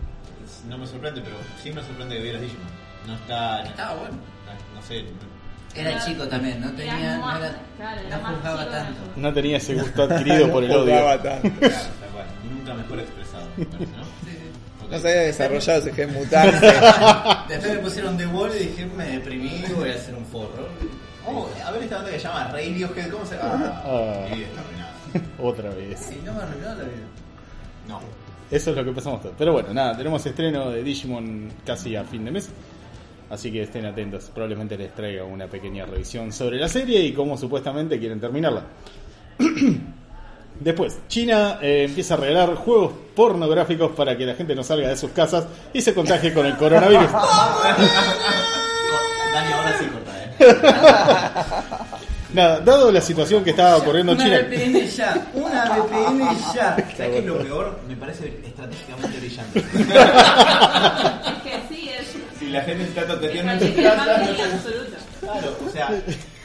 No 0.68 0.78
me 0.78 0.88
sorprende, 0.88 1.22
pero 1.22 1.36
sí 1.62 1.72
me 1.72 1.82
sorprende 1.84 2.16
que 2.18 2.24
vieras 2.24 2.42
Digimon. 2.42 2.68
No 3.08 3.14
está. 3.16 3.64
No, 3.64 3.70
Estaba 3.70 3.96
bueno. 3.96 4.18
no 4.76 4.82
sé. 4.82 5.06
Era 5.76 5.92
Era- 5.92 6.06
chico 6.06 6.28
también, 6.28 6.62
no 6.62 6.72
tenía. 6.72 7.00
era 7.00 7.18
No, 7.18 7.36
era, 7.38 7.56
claro, 7.78 8.02
era 8.02 8.18
no 8.18 8.66
tanto. 8.66 9.02
No 9.16 9.34
tenía 9.34 9.58
ese 9.58 9.74
gusto 9.76 10.04
adquirido 10.04 10.52
por 10.52 10.64
el 10.64 10.72
odio. 10.76 10.94
Jugaba 10.96 11.22
tanto. 11.22 11.50
Claro, 11.60 11.76
tal 12.00 12.10
cual. 12.10 12.26
Nunca 12.50 12.74
mejor 12.76 13.00
expresado, 13.00 13.48
me 13.58 13.66
parece, 13.66 13.92
¿no? 13.98 14.04
Sí, 14.04 14.10
sí. 14.32 14.38
Ok. 14.38 14.43
No 14.94 15.00
se 15.00 15.10
había 15.10 15.22
desarrollado 15.22 15.80
ese 15.80 15.92
gen 15.92 16.14
mutante. 16.14 16.68
Después 17.50 17.74
me 17.74 17.80
pusieron 17.80 18.16
The 18.16 18.28
Wall 18.28 18.52
y 18.56 18.60
dije, 18.66 18.86
me 18.96 19.06
deprimí, 19.08 19.64
voy 19.76 19.90
a 19.90 19.96
hacer 19.96 20.14
un 20.14 20.24
forro. 20.24 20.68
Oh, 21.26 21.50
a 21.66 21.72
ver 21.72 21.82
esta 21.82 21.96
banda 21.96 22.12
que 22.12 22.20
se 22.20 22.28
llama 22.28 22.50
Radiohead, 22.52 23.10
¿cómo 23.10 23.26
se 23.26 23.36
llama? 23.36 23.82
Ah. 23.84 24.28
Mi 24.30 24.36
vida 24.38 24.48
está 24.50 24.62
arruinada. 24.62 24.94
Otra 25.40 25.70
vez. 25.72 26.00
Sí, 26.00 26.22
no 26.24 26.32
me 26.34 26.44
arruinó 26.44 26.68
la 26.68 26.76
vida. 26.76 27.08
No. 27.88 28.00
Eso 28.52 28.70
es 28.70 28.78
lo 28.78 28.86
que 28.86 28.92
pensamos 28.92 29.20
todos. 29.24 29.34
Pero 29.36 29.54
bueno, 29.54 29.74
nada, 29.74 29.98
tenemos 29.98 30.24
estreno 30.28 30.70
de 30.70 30.84
Digimon 30.84 31.52
casi 31.66 31.96
a 31.96 32.04
fin 32.04 32.26
de 32.26 32.30
mes. 32.30 32.50
Así 33.32 33.52
que 33.52 33.64
estén 33.64 33.88
atentos. 33.88 34.30
Probablemente 34.32 34.78
les 34.78 34.94
traiga 34.94 35.24
una 35.24 35.48
pequeña 35.48 35.88
revisión 35.88 36.32
sobre 36.32 36.60
la 36.60 36.68
serie 36.68 37.02
y 37.02 37.14
cómo 37.14 37.36
supuestamente 37.36 37.98
quieren 37.98 38.20
terminarla. 38.20 38.64
Después, 40.60 40.98
China 41.08 41.60
eh, 41.62 41.86
empieza 41.88 42.14
a 42.14 42.18
regalar 42.18 42.56
juegos 42.56 42.94
pornográficos 43.16 43.92
para 43.92 44.18
que 44.18 44.26
la 44.26 44.36
gente 44.36 44.56
no 44.56 44.64
salga 44.64 44.90
de 44.90 44.98
sus 44.98 45.12
casas 45.12 45.46
y 45.74 45.82
se 45.82 45.94
contagie 45.94 46.34
con 46.34 46.46
el 46.46 46.56
coronavirus. 46.58 47.12
Dani, 49.34 49.52
ahora 49.52 49.78
sí 49.78 49.86
corta, 49.86 50.12
eh. 50.24 50.34
Nada, 52.34 52.60
dado 52.62 52.92
la 52.92 53.02
situación 53.02 53.44
que 53.44 53.52
estaba 53.52 53.78
ocurriendo 53.78 54.14
en 54.14 54.22
Una 54.22 54.28
China. 54.28 54.40
VPN 54.50 54.88
ya, 54.88 55.28
una 55.36 55.66
VPN 55.66 56.20
ya. 56.56 56.76
¿Sabes 56.98 57.12
qué 57.12 57.18
es 57.20 57.26
lo 57.26 57.38
peor? 57.38 57.80
Me 57.88 57.96
parece 57.96 58.28
estratégicamente 58.44 59.20
brillante. 59.20 59.60
Es 59.60 59.66
que 61.44 61.62
sí, 61.70 61.90
es... 61.90 62.08
Si 62.40 62.48
la 62.50 62.62
gente 62.62 62.86
está 62.86 63.02
Es 63.02 63.08
toqueteando 63.08 63.52
en 63.52 63.60
su 63.60 63.84
casa. 63.84 64.22
Claro, 65.20 65.56
o 65.66 65.70
sea, 65.70 65.92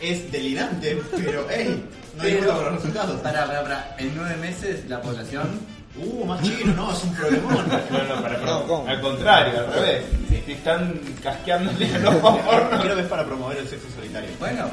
es 0.03 0.31
delirante, 0.31 1.03
pero 1.17 1.47
hey, 1.51 1.83
no 2.19 2.29
importa 2.29 2.55
con 2.55 2.65
los 2.65 2.75
resultados. 2.75 3.21
Pará, 3.21 3.47
pará, 3.47 3.63
pará. 3.63 3.97
En 3.99 4.17
nueve 4.17 4.37
meses 4.37 4.89
la 4.89 5.01
población. 5.01 5.61
Uh, 5.97 6.25
más 6.25 6.41
chino, 6.43 6.73
no, 6.75 6.93
es 6.93 7.03
un 7.03 7.15
problemón. 7.15 7.55
No, 7.55 8.03
no, 8.05 8.23
para, 8.23 8.39
para. 8.39 8.39
No, 8.47 8.63
¿cómo? 8.65 8.89
Al 8.89 9.01
contrario, 9.01 9.59
al 9.61 9.73
revés. 9.73 10.05
Están 10.47 11.01
casqueándole 11.23 11.95
a 11.95 11.99
los 11.99 12.15
porno. 12.17 12.81
Creo 12.83 12.95
que 12.97 13.03
es 13.03 13.09
para 13.09 13.25
promover 13.27 13.59
el 13.59 13.69
sexo 13.69 13.89
solitario. 13.95 14.31
Bueno, 14.39 14.71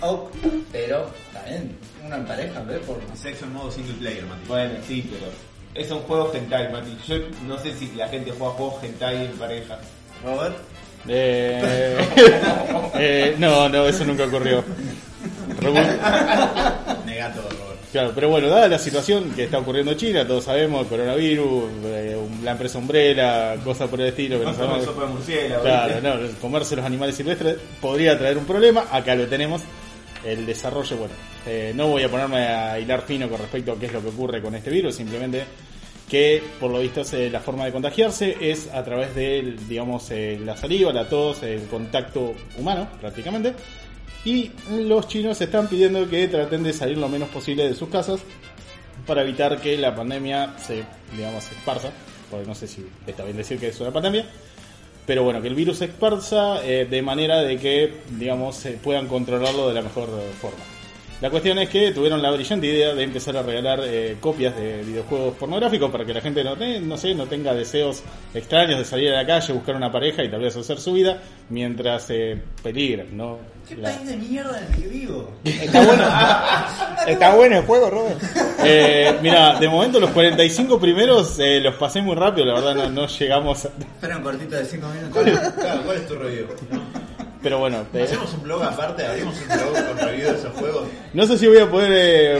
ok, 0.00 0.30
pero 0.72 1.10
también 1.32 1.76
una 2.04 2.16
en 2.16 2.24
pareja, 2.26 2.60
¿ves? 2.60 2.78
Por... 2.80 3.00
Sexo 3.14 3.44
en 3.44 3.52
modo 3.52 3.70
single 3.70 3.94
player, 3.94 4.24
Mati. 4.24 4.48
Bueno, 4.48 4.74
sí, 4.86 5.10
pero. 5.12 5.30
Es 5.74 5.90
un 5.90 6.00
juego 6.00 6.32
hentai, 6.32 6.72
Mati. 6.72 6.96
Yo 7.06 7.16
no 7.46 7.58
sé 7.58 7.74
si 7.74 7.92
la 7.94 8.08
gente 8.08 8.32
juega 8.36 8.54
juegos 8.54 8.82
hentai 8.82 9.26
en 9.26 9.32
pareja. 9.32 9.78
Robert, 10.24 10.56
Eh, 11.06 11.98
eh, 12.94 13.36
no, 13.38 13.68
no, 13.68 13.86
eso 13.86 14.04
nunca 14.04 14.24
ocurrió. 14.24 14.64
Negato. 17.06 17.40
Claro, 17.92 18.12
pero 18.14 18.28
bueno, 18.28 18.48
dada 18.48 18.68
la 18.68 18.78
situación 18.78 19.30
que 19.30 19.44
está 19.44 19.58
ocurriendo 19.58 19.92
en 19.92 19.98
China, 19.98 20.26
todos 20.26 20.44
sabemos, 20.44 20.86
coronavirus, 20.88 21.70
eh, 21.86 22.18
la 22.42 22.52
empresa 22.52 22.78
Umbrella, 22.78 23.56
cosas 23.64 23.88
por 23.88 24.00
el 24.00 24.08
estilo 24.08 24.38
que 24.38 24.44
no 24.44 24.52
No 24.52 24.82
sopa 24.82 25.06
de 25.06 25.08
murciélago. 25.08 25.62
Claro, 25.62 25.94
¿viste? 25.94 26.08
no, 26.08 26.40
comerse 26.40 26.76
los 26.76 26.84
animales 26.84 27.16
silvestres 27.16 27.56
podría 27.80 28.18
traer 28.18 28.36
un 28.36 28.44
problema, 28.44 28.84
acá 28.92 29.14
lo 29.14 29.26
tenemos. 29.26 29.62
El 30.22 30.44
desarrollo, 30.44 30.96
bueno, 30.96 31.14
eh, 31.46 31.72
no 31.74 31.88
voy 31.88 32.02
a 32.02 32.10
ponerme 32.10 32.46
a 32.48 32.78
hilar 32.78 33.02
fino 33.02 33.28
con 33.28 33.38
respecto 33.38 33.72
a 33.72 33.78
qué 33.78 33.86
es 33.86 33.92
lo 33.92 34.02
que 34.02 34.08
ocurre 34.08 34.42
con 34.42 34.54
este 34.54 34.68
virus, 34.70 34.96
simplemente 34.96 35.44
que 36.08 36.42
por 36.58 36.70
lo 36.70 36.80
visto 36.80 37.02
eh, 37.12 37.28
la 37.30 37.40
forma 37.40 37.66
de 37.66 37.72
contagiarse 37.72 38.36
es 38.40 38.68
a 38.72 38.82
través 38.82 39.14
de, 39.14 39.56
digamos, 39.68 40.10
eh, 40.10 40.40
la 40.42 40.56
saliva, 40.56 40.92
la 40.92 41.08
tos, 41.08 41.42
el 41.42 41.62
contacto 41.64 42.34
humano 42.58 42.88
prácticamente. 43.00 43.54
Y 44.28 44.52
los 44.70 45.08
chinos 45.08 45.40
están 45.40 45.68
pidiendo 45.68 46.06
que 46.06 46.28
traten 46.28 46.62
de 46.62 46.74
salir 46.74 46.98
lo 46.98 47.08
menos 47.08 47.30
posible 47.30 47.66
de 47.66 47.74
sus 47.74 47.88
casas 47.88 48.20
para 49.06 49.22
evitar 49.22 49.58
que 49.58 49.78
la 49.78 49.94
pandemia 49.94 50.54
se, 50.58 50.84
digamos, 51.16 51.44
se 51.44 51.54
esparza, 51.54 51.88
porque 52.30 52.46
no 52.46 52.54
sé 52.54 52.66
si 52.66 52.84
está 53.06 53.24
bien 53.24 53.38
decir 53.38 53.58
que 53.58 53.68
es 53.68 53.80
una 53.80 53.90
pandemia, 53.90 54.26
pero 55.06 55.22
bueno, 55.22 55.40
que 55.40 55.48
el 55.48 55.54
virus 55.54 55.78
se 55.78 55.86
esparza 55.86 56.62
eh, 56.62 56.84
de 56.84 57.00
manera 57.00 57.40
de 57.40 57.56
que, 57.56 57.94
digamos, 58.18 58.56
se 58.56 58.72
puedan 58.72 59.06
controlarlo 59.06 59.66
de 59.66 59.74
la 59.76 59.80
mejor 59.80 60.10
forma. 60.38 60.77
La 61.20 61.30
cuestión 61.30 61.58
es 61.58 61.68
que 61.68 61.90
tuvieron 61.90 62.22
la 62.22 62.30
brillante 62.30 62.68
idea 62.68 62.94
de 62.94 63.02
empezar 63.02 63.36
a 63.36 63.42
regalar 63.42 63.80
eh, 63.82 64.16
copias 64.20 64.54
de 64.54 64.82
videojuegos 64.84 65.34
pornográficos 65.36 65.90
para 65.90 66.04
que 66.04 66.14
la 66.14 66.20
gente 66.20 66.44
no, 66.44 66.54
te- 66.56 66.78
no 66.80 66.96
sé, 66.96 67.12
no 67.12 67.26
tenga 67.26 67.52
deseos 67.54 68.04
extraños 68.32 68.78
de 68.78 68.84
salir 68.84 69.12
a 69.12 69.16
la 69.22 69.26
calle, 69.26 69.52
buscar 69.52 69.74
una 69.74 69.90
pareja 69.90 70.22
y 70.22 70.30
tal 70.30 70.40
vez 70.40 70.56
hacer 70.56 70.78
su 70.78 70.92
vida 70.92 71.20
mientras 71.48 72.08
eh, 72.10 72.40
peligran, 72.62 73.16
¿no? 73.16 73.38
¿Qué 73.68 73.74
La- 73.78 73.90
país 73.96 74.06
de 74.08 74.16
mierda 74.16 74.58
en 74.60 74.72
el 74.72 74.80
que 74.80 74.88
vivo? 74.88 75.30
Está 75.42 75.84
bueno. 75.84 76.04
Está 77.08 77.34
bueno 77.34 77.56
el 77.58 77.62
juego, 77.64 77.90
Robert. 77.90 78.22
Eh, 78.62 79.18
mira, 79.20 79.58
de 79.58 79.68
momento 79.68 79.98
los 79.98 80.10
45 80.10 80.78
primeros 80.78 81.36
eh, 81.40 81.58
los 81.60 81.74
pasé 81.74 82.00
muy 82.00 82.14
rápido, 82.14 82.46
la 82.46 82.54
verdad 82.54 82.74
no, 82.76 82.90
no 82.90 83.06
llegamos 83.08 83.64
a... 83.64 83.68
Espera 83.68 84.18
un 84.18 84.22
cortito 84.22 84.54
de 84.54 84.64
5 84.64 84.86
minutos. 84.86 85.10
¿Cuál, 85.12 85.54
claro, 85.54 85.82
¿cuál 85.84 85.96
es 85.96 86.06
tu 86.06 86.14
review? 86.14 86.46
Pero 87.42 87.58
bueno, 87.60 87.86
eh, 87.94 88.02
Hacemos 88.02 88.34
un 88.34 88.42
blog 88.42 88.62
aparte, 88.64 89.06
abrimos 89.06 89.34
un 89.40 89.46
blog 89.48 89.86
con 89.88 89.98
review 90.08 90.32
de 90.32 90.38
esos 90.38 90.52
juegos. 90.54 90.88
no 91.14 91.26
sé 91.26 91.38
si 91.38 91.46
voy 91.46 91.58
a 91.58 91.70
poder, 91.70 91.92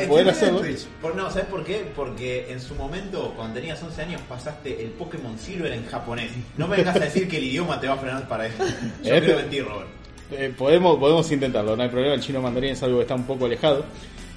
eh, 0.02 0.06
poder 0.08 0.28
hacerlo. 0.28 0.60
Por, 1.00 1.14
no, 1.14 1.30
¿sabes 1.30 1.46
por 1.46 1.64
qué? 1.64 1.86
Porque 1.94 2.50
en 2.50 2.60
su 2.60 2.74
momento, 2.74 3.32
cuando 3.36 3.54
tenías 3.54 3.80
11 3.82 4.02
años, 4.02 4.20
pasaste 4.28 4.82
el 4.82 4.90
Pokémon 4.90 5.38
Silver 5.38 5.72
en 5.72 5.86
japonés. 5.86 6.30
No 6.56 6.66
me 6.66 6.78
vengas 6.78 6.96
a 6.96 7.00
decir 7.00 7.28
que 7.28 7.36
el 7.36 7.44
idioma 7.44 7.80
te 7.80 7.86
va 7.86 7.94
a 7.94 7.98
frenar 7.98 8.26
para 8.26 8.46
eso. 8.46 8.56
Yo 8.58 8.64
Eh, 8.74 8.80
quiero 9.02 9.26
pero- 9.26 9.36
mentir, 9.38 9.64
Robert. 9.64 9.88
Eh, 10.30 10.52
podemos, 10.58 10.98
podemos 10.98 11.30
intentarlo, 11.32 11.74
no 11.76 11.82
hay 11.82 11.88
problema, 11.88 12.14
el 12.14 12.20
chino 12.20 12.42
mandarín 12.42 12.72
es 12.72 12.82
algo 12.82 12.96
que 12.98 13.02
está 13.02 13.14
un 13.14 13.24
poco 13.24 13.46
alejado. 13.46 13.84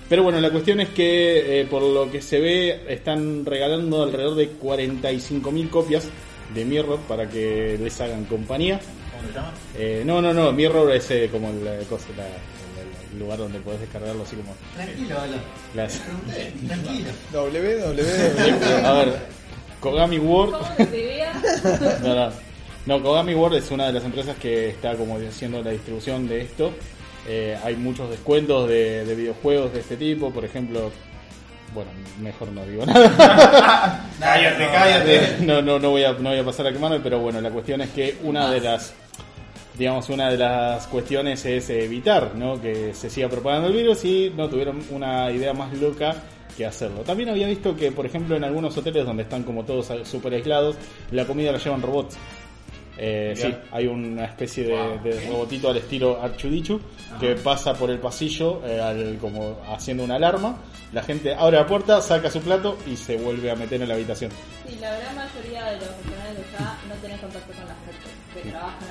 Pero 0.07 0.23
bueno, 0.23 0.39
la 0.39 0.49
cuestión 0.51 0.79
es 0.79 0.89
que 0.89 1.61
eh, 1.61 1.65
por 1.65 1.81
lo 1.81 2.09
que 2.11 2.21
se 2.21 2.39
ve 2.39 2.83
están 2.87 3.45
regalando 3.45 4.03
alrededor 4.03 4.35
de 4.35 4.51
45.000 4.57 5.69
copias 5.69 6.07
de 6.53 6.65
Mirror 6.65 6.99
para 7.07 7.27
que 7.29 7.77
les 7.81 7.99
hagan 7.99 8.25
compañía. 8.25 8.79
¿Cómo 9.21 9.27
se 9.29 9.33
llama? 9.33 9.51
Eh, 9.77 10.03
no, 10.05 10.21
no, 10.21 10.33
no, 10.33 10.51
Mirror 10.51 10.91
es 10.95 11.09
eh, 11.11 11.29
como 11.31 11.49
el, 11.49 11.65
eh, 11.67 11.85
cosa, 11.89 12.05
la- 12.17 12.25
el- 12.25 13.13
el 13.13 13.19
lugar 13.19 13.37
donde 13.39 13.59
podés 13.59 13.79
descargarlo 13.81 14.23
así 14.23 14.35
como 14.35 14.53
Tranquilo, 14.75 15.19
Alan. 15.19 15.41
las... 15.75 15.97
Pregunté, 15.99 16.53
tranquilo. 16.67 17.09
www. 17.33 18.85
A 18.85 18.93
ver, 18.93 19.13
Kogami 19.79 20.19
World... 20.19 20.55
No, 22.03 22.15
no. 22.15 22.31
No, 22.87 23.03
Kogami 23.03 23.35
World 23.35 23.57
es 23.57 23.69
una 23.71 23.85
de 23.87 23.93
las 23.93 24.03
empresas 24.03 24.35
que 24.37 24.69
está 24.69 24.95
como 24.95 25.17
haciendo 25.17 25.61
la 25.61 25.69
distribución 25.71 26.27
de 26.27 26.41
esto. 26.41 26.71
Eh, 27.27 27.55
hay 27.63 27.75
muchos 27.75 28.09
descuentos 28.09 28.67
de, 28.67 29.05
de 29.05 29.13
videojuegos 29.15 29.71
de 29.73 29.81
este 29.81 29.95
tipo, 29.97 30.31
por 30.31 30.43
ejemplo. 30.45 30.91
Bueno, 31.75 31.91
mejor 32.19 32.47
no 32.51 32.65
digo 32.65 32.83
nada. 32.85 34.09
Cállate, 34.19 34.67
cállate. 34.73 35.35
no, 35.41 35.61
no, 35.61 35.77
no 35.79 35.91
voy 35.91 36.03
a, 36.03 36.13
no 36.13 36.31
voy 36.31 36.39
a 36.39 36.43
pasar 36.43 36.67
a 36.67 36.73
quemarme, 36.73 36.99
pero 36.99 37.19
bueno, 37.19 37.39
la 37.39 37.49
cuestión 37.51 37.81
es 37.81 37.91
que 37.91 38.17
una 38.23 38.49
de 38.51 38.59
las, 38.61 38.93
digamos, 39.81 40.09
una 40.09 40.29
de 40.29 40.37
las 40.37 40.85
cuestiones 40.85 41.43
es 41.43 41.67
evitar, 41.71 42.35
¿no? 42.35 42.61
Que 42.61 42.93
se 42.93 43.09
siga 43.09 43.27
propagando 43.29 43.67
el 43.67 43.73
virus 43.73 44.05
y 44.05 44.31
no 44.37 44.47
tuvieron 44.47 44.79
una 44.91 45.31
idea 45.31 45.53
más 45.53 45.73
loca 45.73 46.15
que 46.55 46.67
hacerlo. 46.67 47.01
También 47.01 47.29
había 47.29 47.47
visto 47.47 47.75
que, 47.75 47.91
por 47.91 48.05
ejemplo, 48.05 48.35
en 48.35 48.43
algunos 48.43 48.77
hoteles 48.77 49.05
donde 49.05 49.23
están 49.23 49.41
como 49.41 49.63
todos 49.65 49.91
super 50.07 50.33
aislados, 50.35 50.75
la 51.09 51.25
comida 51.25 51.51
la 51.51 51.57
llevan 51.57 51.81
robots. 51.81 52.15
Eh, 52.97 53.33
sí, 53.35 53.55
hay 53.71 53.87
una 53.87 54.25
especie 54.25 54.65
de, 54.65 54.99
de 54.99 55.27
robotito 55.27 55.69
al 55.71 55.77
estilo 55.77 56.21
Archudichu 56.21 56.79
que 57.19 57.33
pasa 57.35 57.73
por 57.73 57.89
el 57.89 57.97
pasillo 57.97 58.61
eh, 58.63 58.79
al- 58.79 59.17
como 59.19 59.57
haciendo 59.67 60.03
una 60.03 60.15
alarma. 60.15 60.57
La 60.93 61.01
gente 61.01 61.33
abre 61.33 61.57
la 61.57 61.65
puerta, 61.65 62.01
saca 62.01 62.29
su 62.29 62.41
plato 62.41 62.77
y 62.85 62.95
se 62.97 63.15
vuelve 63.15 63.49
a 63.49 63.55
meter 63.55 63.81
en 63.81 63.87
la 63.87 63.95
habitación. 63.95 64.29
Sí, 64.67 64.77
la 64.79 64.91
gran 64.99 65.15
mayoría 65.15 65.65
de 65.71 65.77
los 65.77 65.87
restaurantes 65.87 66.51
de 66.51 66.57
allá 66.57 66.77
no 66.89 66.95
tienen 66.95 67.17
contacto 67.17 67.53
con 67.53 67.67
la 67.67 67.75
gente 67.75 68.43
que 68.43 68.49
trabaja 68.51 68.77
en 68.85 68.90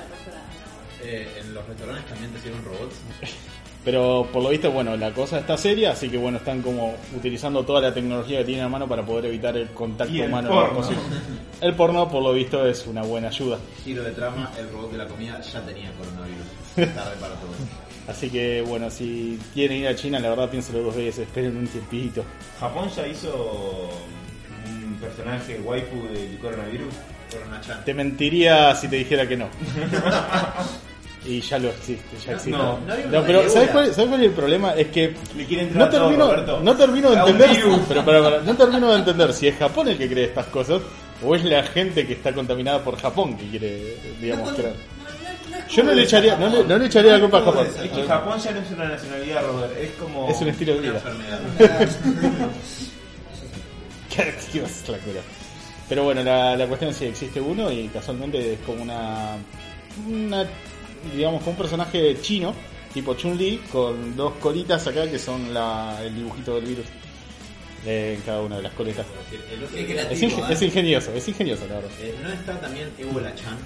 Eh, 1.03 1.27
en 1.41 1.53
los 1.53 1.67
restaurantes 1.67 2.05
también 2.05 2.31
te 2.31 2.39
sirven 2.39 2.63
robots. 2.63 2.95
Pero 3.83 4.27
por 4.31 4.43
lo 4.43 4.49
visto, 4.49 4.69
bueno, 4.71 4.95
la 4.95 5.11
cosa 5.11 5.39
está 5.39 5.57
seria, 5.57 5.93
así 5.93 6.07
que 6.07 6.15
bueno, 6.17 6.37
están 6.37 6.61
como 6.61 6.93
utilizando 7.17 7.63
toda 7.65 7.81
la 7.81 7.91
tecnología 7.91 8.37
que 8.39 8.45
tienen 8.45 8.65
a 8.65 8.69
mano 8.69 8.87
para 8.87 9.03
poder 9.03 9.25
evitar 9.25 9.57
el 9.57 9.69
contacto 9.69 10.13
Y 10.13 10.21
el 10.21 10.27
humano. 10.29 10.49
porno. 10.49 10.73
posible. 10.75 11.01
El 11.61 11.73
porno, 11.73 12.07
por 12.07 12.21
lo 12.21 12.31
visto, 12.31 12.63
es 12.67 12.85
una 12.85 13.01
buena 13.01 13.29
ayuda. 13.29 13.57
Giro 13.83 14.03
de 14.03 14.11
trama, 14.11 14.51
el 14.59 14.69
robot 14.69 14.91
de 14.91 14.97
la 14.99 15.07
comida 15.07 15.41
ya 15.41 15.61
tenía 15.65 15.91
coronavirus. 15.93 16.45
Tarde 16.93 17.15
para 17.19 17.33
todo. 17.35 17.51
Así 18.07 18.29
que 18.29 18.61
bueno, 18.61 18.89
si 18.91 19.39
quieren 19.53 19.77
ir 19.77 19.87
a 19.87 19.95
China, 19.95 20.19
la 20.19 20.29
verdad 20.29 20.49
piénselo 20.49 20.83
dos 20.83 20.95
veces, 20.95 21.19
esperen 21.27 21.57
un 21.57 21.67
tiempito. 21.67 22.23
Japón 22.59 22.87
ya 22.95 23.07
hizo 23.07 23.89
un 24.67 24.93
personaje 24.99 25.59
waifu 25.59 26.07
del 26.13 26.37
coronavirus? 26.37 26.93
Corona-chan. 27.31 27.83
Te 27.85 27.93
mentiría 27.95 28.75
si 28.75 28.87
te 28.89 28.97
dijera 28.97 29.27
que 29.27 29.37
no. 29.37 29.47
Y 31.23 31.39
ya 31.41 31.59
lo 31.59 31.69
existe, 31.69 32.17
ya 32.25 32.33
existe. 32.33 32.57
No, 32.57 32.79
pero. 33.25 33.47
¿sabes 33.47 33.69
cuál, 33.69 33.93
¿sabes 33.93 34.09
cuál 34.09 34.21
es 34.21 34.27
el 34.27 34.33
problema? 34.33 34.73
Es 34.73 34.87
que 34.87 35.13
no 35.73 35.87
todo, 35.87 36.07
termino, 36.07 36.31
Roberto. 36.31 36.59
no 36.61 36.75
termino 36.75 37.11
de 37.11 37.17
entender, 37.17 37.49
virus. 37.49 37.79
pero, 37.87 38.05
para, 38.05 38.23
para, 38.23 38.41
no 38.41 38.55
termino 38.55 38.91
de 38.91 38.97
entender 38.97 39.33
si 39.33 39.47
es 39.47 39.57
Japón 39.57 39.89
el 39.89 39.97
que 39.97 40.09
cree 40.09 40.25
estas 40.25 40.47
cosas 40.47 40.81
o 41.23 41.35
es 41.35 41.43
la 41.43 41.61
gente 41.61 42.07
que 42.07 42.13
está 42.13 42.33
contaminada 42.33 42.83
por 42.83 42.99
Japón 42.99 43.37
que 43.37 43.47
quiere, 43.49 43.97
digamos, 44.19 44.51
creer. 44.53 44.73
Yo 45.69 45.83
no 45.83 45.93
le 45.93 46.03
echaría, 46.03 46.35
no 46.37 46.49
le, 46.49 46.63
no 46.63 46.77
le 46.77 46.87
echaría 46.87 47.13
la 47.13 47.19
culpa 47.19 47.37
a 47.37 47.41
Japón. 47.43 47.67
Es 47.67 47.91
que 47.91 48.03
Japón 48.03 48.39
ya 48.39 48.51
no 48.51 48.59
es 48.59 48.71
una 48.71 48.87
nacionalidad, 48.87 49.45
Robert. 49.45 49.77
Es 49.77 49.91
como. 49.91 50.27
Es 50.27 50.41
un 50.41 50.47
estilo 50.47 50.73
de 50.73 50.79
vida. 50.79 51.01
Qué 54.09 54.33
Dios, 54.51 54.71
la 54.87 54.97
cura. 54.97 55.21
Pero 55.87 56.03
bueno, 56.05 56.23
la, 56.23 56.55
la 56.55 56.67
cuestión 56.67 56.91
es 56.91 56.97
si 56.97 57.05
existe 57.05 57.39
uno 57.39 57.71
y 57.71 57.87
casualmente 57.89 58.53
es 58.53 58.59
como 58.61 58.81
una, 58.81 59.35
una 60.07 60.45
digamos, 61.15 61.39
como 61.41 61.51
un 61.51 61.57
personaje 61.57 62.17
chino, 62.21 62.53
tipo 62.93 63.13
Chun-Li, 63.13 63.57
con 63.71 64.15
dos 64.15 64.33
colitas 64.39 64.85
acá 64.87 65.09
que 65.09 65.17
son 65.19 65.53
la, 65.53 65.97
el 66.03 66.15
dibujito 66.15 66.55
del 66.55 66.65
virus 66.65 66.85
eh, 67.85 68.15
en 68.17 68.21
cada 68.21 68.41
una 68.41 68.57
de 68.57 68.63
las 68.63 68.73
coletas. 68.73 69.05
Es, 69.31 69.85
creativo, 69.85 70.45
¿eh? 70.47 70.53
es 70.53 70.61
ingenioso, 70.61 71.11
es 71.13 71.27
ingenioso, 71.27 71.65
la 71.67 71.75
verdad. 71.75 71.89
eh, 72.01 72.15
¿No 72.21 72.29
está 72.31 72.59
también 72.59 72.89
Ebola-chan? 72.97 73.57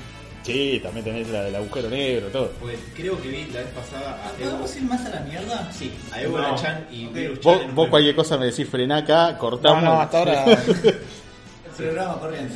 Sí, 0.44 0.80
también 0.84 1.04
tenés 1.04 1.28
la 1.30 1.42
del 1.46 1.56
agujero 1.56 1.90
negro, 1.90 2.28
todo. 2.28 2.52
Pues 2.62 2.78
creo 2.96 3.20
que 3.20 3.30
vi 3.30 3.46
la 3.52 3.62
vez 3.62 3.70
pasada 3.70 4.12
a 4.28 4.32
¿Podemos 4.34 4.76
Ebola. 4.76 4.78
ir 4.78 4.84
más 4.90 5.06
a 5.08 5.10
la 5.10 5.20
mierda? 5.22 5.72
Sí, 5.72 5.92
a 6.14 6.22
Ebola-chan 6.22 6.88
y 6.92 7.08
Virus-chan. 7.08 7.42
Vos, 7.58 7.66
un 7.66 7.74
vos 7.76 7.90
cualquier 7.90 8.16
cosa 8.16 8.38
me 8.38 8.46
decís 8.46 8.70
frená 8.70 8.98
acá, 8.98 9.36
cortamos. 9.40 9.84
No, 9.84 9.96
no, 9.96 10.02
hasta 10.02 10.20
ahora. 10.20 10.44
El 10.54 10.96
programa 11.78 12.20
corriente. 12.20 12.54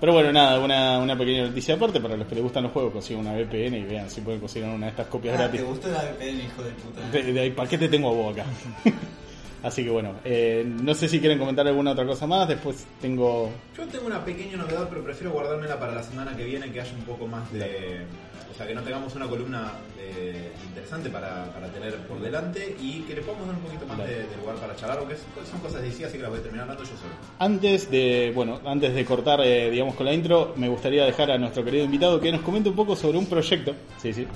Pero 0.00 0.12
bueno, 0.12 0.32
nada, 0.32 0.60
una, 0.60 0.98
una 0.98 1.16
pequeña 1.16 1.44
noticia 1.46 1.74
aparte. 1.74 2.00
Para 2.00 2.16
los 2.16 2.26
que 2.26 2.34
les 2.34 2.44
gustan 2.44 2.62
los 2.64 2.72
juegos, 2.72 2.92
consigan 2.92 3.26
una 3.26 3.34
VPN 3.36 3.74
y 3.76 3.82
vean 3.84 4.10
si 4.10 4.20
pueden 4.20 4.40
conseguir 4.40 4.68
una 4.68 4.86
de 4.86 4.90
estas 4.90 5.06
copias 5.08 5.34
Ah, 5.34 5.42
gratis. 5.42 5.60
¿Te 5.60 5.66
gustó 5.66 5.88
la 5.88 6.02
VPN, 6.02 6.40
hijo 6.40 6.62
de 6.62 6.70
puta? 6.70 7.10
De, 7.10 7.32
de 7.32 7.50
¿para 7.50 7.68
qué 7.68 7.78
te 7.78 7.88
tengo 7.88 8.08
a 8.10 8.12
vos 8.12 8.32
acá? 8.32 8.44
Así 9.62 9.82
que 9.82 9.90
bueno, 9.90 10.14
eh, 10.24 10.64
no 10.64 10.94
sé 10.94 11.08
si 11.08 11.18
quieren 11.18 11.36
comentar 11.36 11.66
alguna 11.66 11.90
otra 11.90 12.06
cosa 12.06 12.26
más. 12.28 12.46
Después 12.46 12.86
tengo. 13.00 13.50
Yo 13.76 13.84
tengo 13.88 14.06
una 14.06 14.24
pequeña 14.24 14.56
novedad, 14.56 14.86
pero 14.88 15.02
prefiero 15.02 15.32
guardármela 15.32 15.78
para 15.80 15.94
la 15.96 16.02
semana 16.02 16.36
que 16.36 16.44
viene, 16.44 16.70
que 16.70 16.80
haya 16.80 16.92
un 16.94 17.02
poco 17.02 17.26
más 17.26 17.52
de... 17.52 18.02
Sea, 18.58 18.66
que 18.66 18.74
no 18.74 18.82
tengamos 18.82 19.14
una 19.14 19.28
columna 19.28 19.70
eh, 20.00 20.50
interesante 20.66 21.08
para, 21.10 21.44
para 21.52 21.68
tener 21.68 21.94
por 22.08 22.20
delante 22.20 22.74
y 22.82 23.02
que 23.02 23.14
le 23.14 23.22
podamos 23.22 23.46
dar 23.46 23.54
un 23.56 23.62
poquito 23.62 23.86
más 23.86 23.98
de, 23.98 24.26
de 24.26 24.36
lugar 24.36 24.56
para 24.56 24.74
charlar, 24.74 24.98
porque 24.98 25.14
es- 25.14 25.22
son 25.48 25.60
cosas 25.60 25.80
de 25.80 25.92
sí, 25.92 26.02
así 26.02 26.16
que 26.16 26.22
las 26.22 26.30
voy 26.30 26.40
a 26.40 26.42
terminar 26.42 26.64
hablando 26.68 26.82
yo 26.82 26.96
solo. 26.96 27.12
Antes 27.38 27.88
de, 27.88 28.32
bueno, 28.34 28.58
antes 28.66 28.92
de 28.96 29.04
cortar, 29.04 29.40
eh, 29.44 29.70
digamos, 29.70 29.94
con 29.94 30.06
la 30.06 30.12
intro, 30.12 30.54
me 30.56 30.68
gustaría 30.68 31.04
dejar 31.04 31.30
a 31.30 31.38
nuestro 31.38 31.64
querido 31.64 31.84
invitado 31.84 32.18
que 32.20 32.32
nos 32.32 32.40
comente 32.40 32.68
un 32.68 32.74
poco 32.74 32.96
sobre 32.96 33.16
un 33.16 33.26
proyecto, 33.26 33.76
sí, 34.02 34.12
sí, 34.12 34.26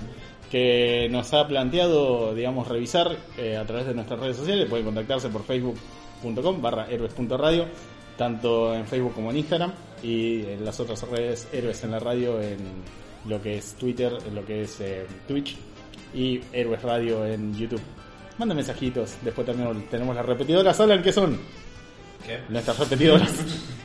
que 0.53 1.09
nos 1.11 1.33
ha 1.35 1.49
planteado, 1.49 2.33
digamos, 2.33 2.68
revisar 2.68 3.16
eh, 3.37 3.57
a 3.57 3.64
través 3.66 3.87
de 3.87 3.95
nuestras 3.95 4.20
redes 4.20 4.37
sociales. 4.37 4.68
Pueden 4.68 4.85
contactarse 4.85 5.31
por 5.31 5.43
facebook.com 5.43 6.62
barra 6.62 6.87
héroes.radio, 6.89 7.66
tanto 8.16 8.73
en 8.73 8.87
Facebook 8.87 9.14
como 9.14 9.31
en 9.33 9.39
Instagram, 9.39 9.73
y 10.01 10.43
en 10.45 10.64
las 10.64 10.79
otras 10.79 11.03
redes 11.09 11.49
Héroes 11.53 11.83
en 11.83 11.91
la 11.91 11.99
Radio, 11.99 12.41
en 12.41 12.59
lo 13.27 13.41
que 13.41 13.59
es 13.59 13.75
Twitter, 13.75 14.12
lo 14.33 14.45
que 14.45 14.62
es 14.62 14.81
eh, 14.81 15.07
Twitch, 15.27 15.57
y 16.14 16.41
Héroes 16.53 16.83
Radio 16.83 17.27
en 17.27 17.55
YouTube. 17.55 17.83
Manden 18.39 18.57
mensajitos, 18.57 19.16
después 19.23 19.47
también 19.47 19.87
tenemos 19.89 20.14
las 20.14 20.25
repetidoras, 20.25 20.77
¿saben 20.77 21.03
qué 21.03 21.12
son? 21.12 21.39
¿Qué? 22.27 22.41
Nuestras 22.49 22.79
repetidoras. 22.79 23.33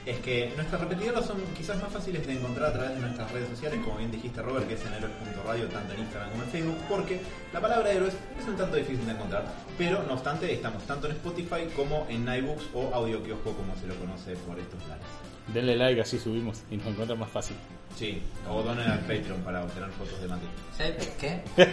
Es 0.08 0.20
que 0.20 0.54
nuestras 0.56 0.80
repetidoras 0.80 1.26
son 1.26 1.36
quizás 1.54 1.82
más 1.82 1.92
fáciles 1.92 2.26
de 2.26 2.32
encontrar 2.32 2.70
a 2.70 2.74
través 2.74 2.96
de 2.96 3.02
nuestras 3.02 3.30
redes 3.30 3.50
sociales, 3.50 3.82
como 3.84 3.98
bien 3.98 4.10
dijiste 4.10 4.42
Robert, 4.42 4.66
que 4.66 4.76
es 4.76 4.86
en 4.86 4.94
héroes.radio, 4.94 5.68
tanto 5.68 5.94
en 5.94 6.00
Instagram 6.00 6.32
como 6.32 6.44
en 6.44 6.50
Facebook, 6.50 6.78
porque 6.88 7.20
la 7.52 7.60
palabra 7.60 7.92
héroes 7.92 8.14
es 8.40 8.48
un 8.48 8.56
tanto 8.56 8.78
difícil 8.78 9.06
de 9.06 9.12
encontrar, 9.12 9.44
pero 9.78 10.04
no 10.04 10.14
obstante 10.14 10.54
estamos 10.54 10.82
tanto 10.88 11.08
en 11.08 11.14
Spotify 11.18 11.68
como 11.76 12.08
en 12.08 12.26
iBooks 12.26 12.70
o 12.74 12.90
Audio 12.94 13.22
Kiosco, 13.22 13.52
como 13.52 13.76
se 13.76 13.86
lo 13.86 13.96
conoce 13.96 14.38
por 14.48 14.58
estos 14.58 14.80
lares. 14.88 15.27
Denle 15.54 15.76
like, 15.78 16.02
así 16.02 16.20
subimos 16.20 16.62
y 16.70 16.78
nos 16.78 16.88
encuentran 16.88 17.18
más 17.20 17.30
fácil. 17.30 17.56
Sí, 17.98 18.22
o 18.50 18.62
donen 18.62 18.90
al 18.90 19.00
Patreon 19.00 19.42
para 19.44 19.64
obtener 19.64 19.90
fotos 19.92 20.22
de 20.22 20.28
Mati. 20.28 20.46
¿Sabes 20.78 21.08
qué? 21.20 21.42
Sí. 21.56 21.64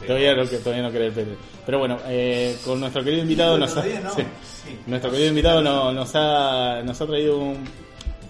Todavía 0.06 0.34
no, 0.34 0.48
que 0.48 0.56
todavía 0.58 0.82
no 0.82 0.90
cree 0.90 1.06
el 1.06 1.12
Pedro. 1.12 1.36
Pero 1.66 1.78
bueno, 1.78 1.98
eh, 2.06 2.56
con 2.64 2.80
nuestro 2.80 3.04
querido 3.04 3.22
invitado 3.22 3.58
nos 3.58 3.76
ha, 3.76 3.84
no. 3.84 4.10
sí. 4.14 4.22
Sí. 4.64 4.78
nuestro 4.86 5.10
querido 5.10 5.28
invitado 5.28 5.60
no- 5.60 5.92
nos 5.92 6.10
ha 6.14 6.82
nos 6.84 7.00
ha 7.00 7.06
traído 7.06 7.38
un, 7.38 7.56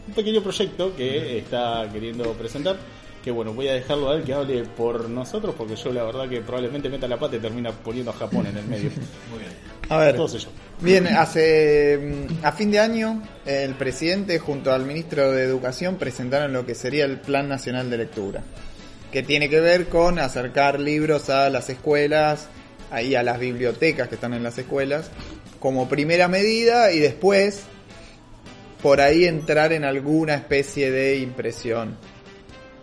un 0.09 0.15
pequeño 0.15 0.43
proyecto 0.43 0.95
que 0.97 1.39
está 1.39 1.89
queriendo 1.93 2.33
presentar. 2.33 2.77
Que 3.23 3.31
bueno, 3.33 3.53
voy 3.53 3.69
a 3.69 3.75
dejarlo 3.75 4.11
a 4.11 4.15
él 4.17 4.23
que 4.25 4.33
hable 4.33 4.63
por 4.65 5.09
nosotros, 5.11 5.55
porque 5.57 5.77
yo 5.77 5.93
la 5.93 6.05
verdad 6.05 6.29
que 6.29 6.41
probablemente 6.41 6.89
meta 6.89 7.07
la 7.09 7.19
pata 7.19 7.37
y 7.37 7.41
termina 7.41 7.71
poniendo 7.73 8.11
a 8.11 8.15
Japón 8.15 8.47
en 8.47 8.57
el 8.57 8.65
medio. 8.67 8.91
Muy 9.31 9.41
bien. 9.41 9.53
A 9.89 9.99
ver, 9.99 10.17
Todo 10.17 10.37
yo. 10.37 10.49
Bien, 10.81 11.07
hace 11.09 11.99
mm, 11.99 12.45
a 12.45 12.53
fin 12.53 12.71
de 12.71 12.79
año 12.79 13.23
el 13.45 13.75
presidente 13.75 14.39
junto 14.39 14.73
al 14.73 14.85
ministro 14.85 15.33
de 15.33 15.43
Educación 15.43 15.97
presentaron 15.97 16.53
lo 16.53 16.65
que 16.65 16.75
sería 16.75 17.05
el 17.05 17.19
Plan 17.19 17.49
Nacional 17.49 17.91
de 17.91 17.99
Lectura, 17.99 18.43
que 19.13 19.23
tiene 19.23 19.49
que 19.49 19.61
ver 19.61 19.89
con 19.89 20.19
acercar 20.19 20.79
libros 20.79 21.31
a 21.31 21.51
las 21.51 21.69
escuelas 21.71 22.49
y 23.03 23.15
a 23.15 23.23
las 23.23 23.39
bibliotecas 23.39 24.09
que 24.09 24.15
están 24.15 24.35
en 24.35 24.43
las 24.43 24.57
escuelas 24.59 25.11
como 25.59 25.89
primera 25.89 26.29
medida 26.29 26.93
y 26.93 27.01
después 27.01 27.63
por 28.83 29.01
ahí 29.01 29.25
entrar 29.25 29.73
en 29.73 29.85
alguna 29.85 30.35
especie 30.35 30.91
de 30.91 31.19
impresión 31.19 31.97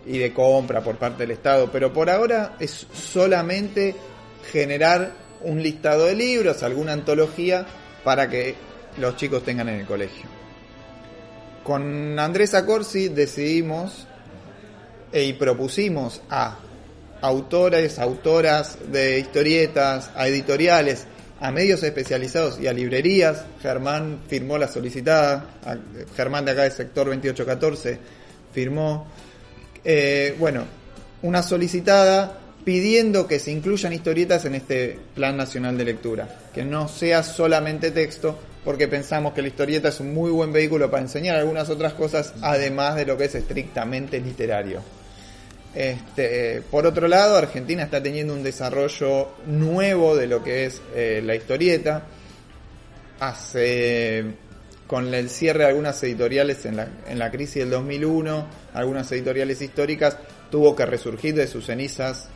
y 0.04 0.18
de 0.18 0.32
compra 0.32 0.82
por 0.82 0.98
parte 0.98 1.22
del 1.22 1.32
Estado, 1.32 1.70
pero 1.72 1.92
por 1.92 2.10
ahora 2.10 2.56
es 2.60 2.86
solamente 2.92 3.94
generar 4.52 5.12
un 5.42 5.62
listado 5.62 6.06
de 6.06 6.14
libros, 6.14 6.62
alguna 6.62 6.92
antología 6.92 7.66
para 8.06 8.30
que 8.30 8.54
los 8.98 9.16
chicos 9.16 9.42
tengan 9.42 9.68
en 9.68 9.80
el 9.80 9.84
colegio. 9.84 10.26
Con 11.64 12.16
Andrés 12.20 12.54
Acorsi 12.54 13.08
decidimos 13.08 14.06
eh, 15.12 15.24
y 15.24 15.32
propusimos 15.32 16.22
a 16.30 16.56
autores, 17.20 17.98
autoras 17.98 18.78
de 18.92 19.18
historietas, 19.18 20.12
a 20.14 20.28
editoriales, 20.28 21.04
a 21.40 21.50
medios 21.50 21.82
especializados 21.82 22.60
y 22.60 22.68
a 22.68 22.72
librerías. 22.72 23.44
Germán 23.60 24.20
firmó 24.28 24.56
la 24.56 24.68
solicitada, 24.68 25.44
Germán 26.14 26.44
de 26.44 26.52
acá 26.52 26.62
del 26.62 26.70
sector 26.70 27.06
2814 27.06 27.98
firmó 28.52 29.08
eh, 29.82 30.36
bueno, 30.38 30.62
una 31.22 31.42
solicitada 31.42 32.38
pidiendo 32.66 33.28
que 33.28 33.38
se 33.38 33.52
incluyan 33.52 33.92
historietas 33.92 34.44
en 34.44 34.56
este 34.56 34.98
Plan 35.14 35.36
Nacional 35.36 35.78
de 35.78 35.84
Lectura, 35.84 36.28
que 36.52 36.64
no 36.64 36.88
sea 36.88 37.22
solamente 37.22 37.92
texto, 37.92 38.36
porque 38.64 38.88
pensamos 38.88 39.34
que 39.34 39.42
la 39.42 39.46
historieta 39.46 39.90
es 39.90 40.00
un 40.00 40.12
muy 40.12 40.32
buen 40.32 40.52
vehículo 40.52 40.90
para 40.90 41.04
enseñar 41.04 41.36
algunas 41.36 41.70
otras 41.70 41.92
cosas, 41.92 42.34
además 42.42 42.96
de 42.96 43.06
lo 43.06 43.16
que 43.16 43.26
es 43.26 43.36
estrictamente 43.36 44.18
literario. 44.18 44.82
Este, 45.76 46.60
por 46.68 46.88
otro 46.88 47.06
lado, 47.06 47.36
Argentina 47.36 47.84
está 47.84 48.02
teniendo 48.02 48.34
un 48.34 48.42
desarrollo 48.42 49.28
nuevo 49.46 50.16
de 50.16 50.26
lo 50.26 50.42
que 50.42 50.66
es 50.66 50.82
eh, 50.96 51.22
la 51.24 51.36
historieta. 51.36 52.02
Hace 53.20 54.24
con 54.88 55.14
el 55.14 55.30
cierre 55.30 55.60
de 55.60 55.70
algunas 55.70 56.02
editoriales 56.02 56.66
en 56.66 56.78
la, 56.78 56.88
en 57.06 57.20
la 57.20 57.30
crisis 57.30 57.56
del 57.56 57.70
2001, 57.70 58.44
algunas 58.74 59.12
editoriales 59.12 59.62
históricas, 59.62 60.16
tuvo 60.50 60.74
que 60.74 60.84
resurgir 60.84 61.36
de 61.36 61.46
sus 61.46 61.66
cenizas 61.66 62.28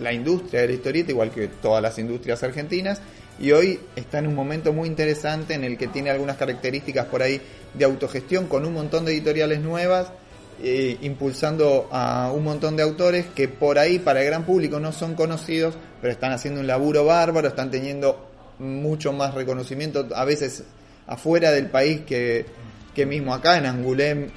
la 0.00 0.12
industria 0.12 0.62
de 0.62 0.68
la 0.68 0.72
historieta, 0.74 1.10
igual 1.10 1.30
que 1.30 1.48
todas 1.48 1.82
las 1.82 1.98
industrias 1.98 2.42
argentinas, 2.42 3.00
y 3.40 3.52
hoy 3.52 3.80
está 3.94 4.18
en 4.18 4.26
un 4.26 4.34
momento 4.34 4.72
muy 4.72 4.88
interesante 4.88 5.54
en 5.54 5.64
el 5.64 5.78
que 5.78 5.86
tiene 5.86 6.10
algunas 6.10 6.36
características 6.36 7.06
por 7.06 7.22
ahí 7.22 7.40
de 7.74 7.84
autogestión 7.84 8.46
con 8.46 8.64
un 8.64 8.74
montón 8.74 9.04
de 9.04 9.12
editoriales 9.12 9.60
nuevas, 9.60 10.08
eh, 10.60 10.96
impulsando 11.02 11.88
a 11.92 12.32
un 12.34 12.42
montón 12.42 12.76
de 12.76 12.82
autores 12.82 13.26
que 13.26 13.46
por 13.46 13.78
ahí 13.78 14.00
para 14.00 14.20
el 14.22 14.26
gran 14.26 14.44
público 14.44 14.80
no 14.80 14.90
son 14.90 15.14
conocidos, 15.14 15.76
pero 16.00 16.12
están 16.12 16.32
haciendo 16.32 16.60
un 16.60 16.66
laburo 16.66 17.04
bárbaro, 17.04 17.46
están 17.46 17.70
teniendo 17.70 18.26
mucho 18.58 19.12
más 19.12 19.34
reconocimiento, 19.34 20.08
a 20.14 20.24
veces 20.24 20.64
afuera 21.06 21.52
del 21.52 21.66
país 21.66 22.00
que, 22.00 22.44
que 22.92 23.06
mismo 23.06 23.32
acá 23.32 23.56
en 23.58 23.66
Angulem. 23.66 24.30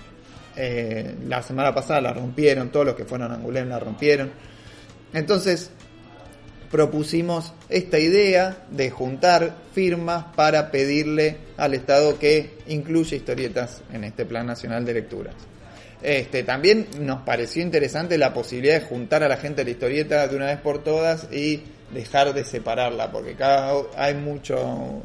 eh, 0.56 1.16
la 1.28 1.42
semana 1.42 1.74
pasada 1.74 2.02
la 2.02 2.14
rompieron, 2.14 2.70
todos 2.70 2.86
los 2.86 2.96
que 2.96 3.06
fueron 3.06 3.32
a 3.32 3.36
Angulem 3.36 3.68
la 3.68 3.80
rompieron. 3.80 4.32
Entonces 5.14 5.72
propusimos 6.72 7.54
esta 7.68 8.00
idea 8.00 8.66
de 8.72 8.90
juntar 8.90 9.56
firmas 9.74 10.26
para 10.36 10.72
pedirle 10.72 11.38
al 11.58 11.74
Estado 11.74 12.18
que 12.18 12.58
incluya 12.68 13.18
historietas 13.18 13.82
en 13.92 14.06
este 14.06 14.26
Plan 14.26 14.48
Nacional 14.48 14.86
de 14.86 14.94
Lecturas. 14.94 15.36
Este, 16.02 16.44
también 16.44 16.88
nos 17.02 17.22
pareció 17.22 17.62
interesante 17.62 18.18
la 18.18 18.34
posibilidad 18.34 18.80
de 18.80 18.88
juntar 18.88 19.22
a 19.22 19.28
la 19.28 19.38
gente 19.38 19.58
de 19.58 19.66
la 19.66 19.72
historieta 19.72 20.28
de 20.28 20.36
una 20.36 20.48
vez 20.48 20.58
por 20.60 20.84
todas 20.84 21.28
y 21.32 21.62
dejar 21.94 22.34
de 22.34 22.44
separarla, 22.44 23.12
porque 23.12 23.36
cada 23.36 23.74
hay 23.98 24.16
mucho, 24.16 25.04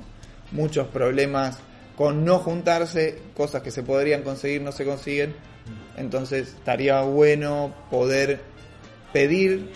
muchos 0.52 0.86
problemas 0.86 1.58
con 1.96 2.24
no 2.24 2.38
juntarse, 2.38 3.18
cosas 3.36 3.62
que 3.62 3.70
se 3.70 3.82
podrían 3.82 4.22
conseguir 4.22 4.62
no 4.62 4.72
se 4.72 4.84
consiguen. 4.84 5.34
Entonces 5.96 6.48
estaría 6.48 7.00
bueno 7.02 7.74
poder 7.90 8.40
pedir 9.12 9.70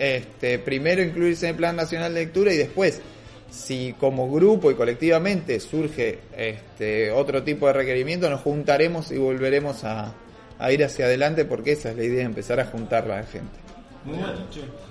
este, 0.00 0.58
primero 0.58 1.02
incluirse 1.02 1.44
en 1.44 1.50
el 1.50 1.56
Plan 1.56 1.76
Nacional 1.76 2.14
de 2.14 2.20
Lectura 2.20 2.54
y 2.54 2.56
después, 2.56 3.02
si 3.50 3.94
como 4.00 4.32
grupo 4.32 4.70
y 4.70 4.74
colectivamente 4.74 5.60
surge 5.60 6.20
este, 6.34 7.10
otro 7.10 7.42
tipo 7.42 7.66
de 7.66 7.74
requerimiento, 7.74 8.30
nos 8.30 8.40
juntaremos 8.40 9.10
y 9.10 9.18
volveremos 9.18 9.84
a, 9.84 10.14
a 10.58 10.72
ir 10.72 10.82
hacia 10.82 11.04
adelante 11.04 11.44
porque 11.44 11.72
esa 11.72 11.90
es 11.90 11.98
la 11.98 12.04
idea, 12.04 12.24
empezar 12.24 12.58
a 12.60 12.64
juntar 12.64 13.06
la 13.06 13.22
gente. 13.24 13.58
Muy 14.06 14.16
bueno. 14.16 14.38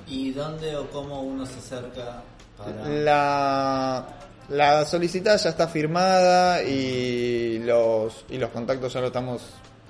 ¿Y 0.08 0.32
dónde 0.32 0.76
o 0.76 0.88
cómo 0.92 1.24
uno 1.24 1.44
se 1.44 1.58
acerca 1.58 2.22
para.? 2.56 2.88
La, 2.88 4.08
la 4.50 4.86
solicitada 4.86 5.38
ya 5.38 5.50
está 5.50 5.68
firmada 5.68 6.62
y 6.62 7.58
los, 7.66 8.26
y 8.30 8.38
los 8.38 8.52
contactos 8.52 8.94
ya 8.94 9.02
lo 9.02 9.08
estamos 9.08 9.42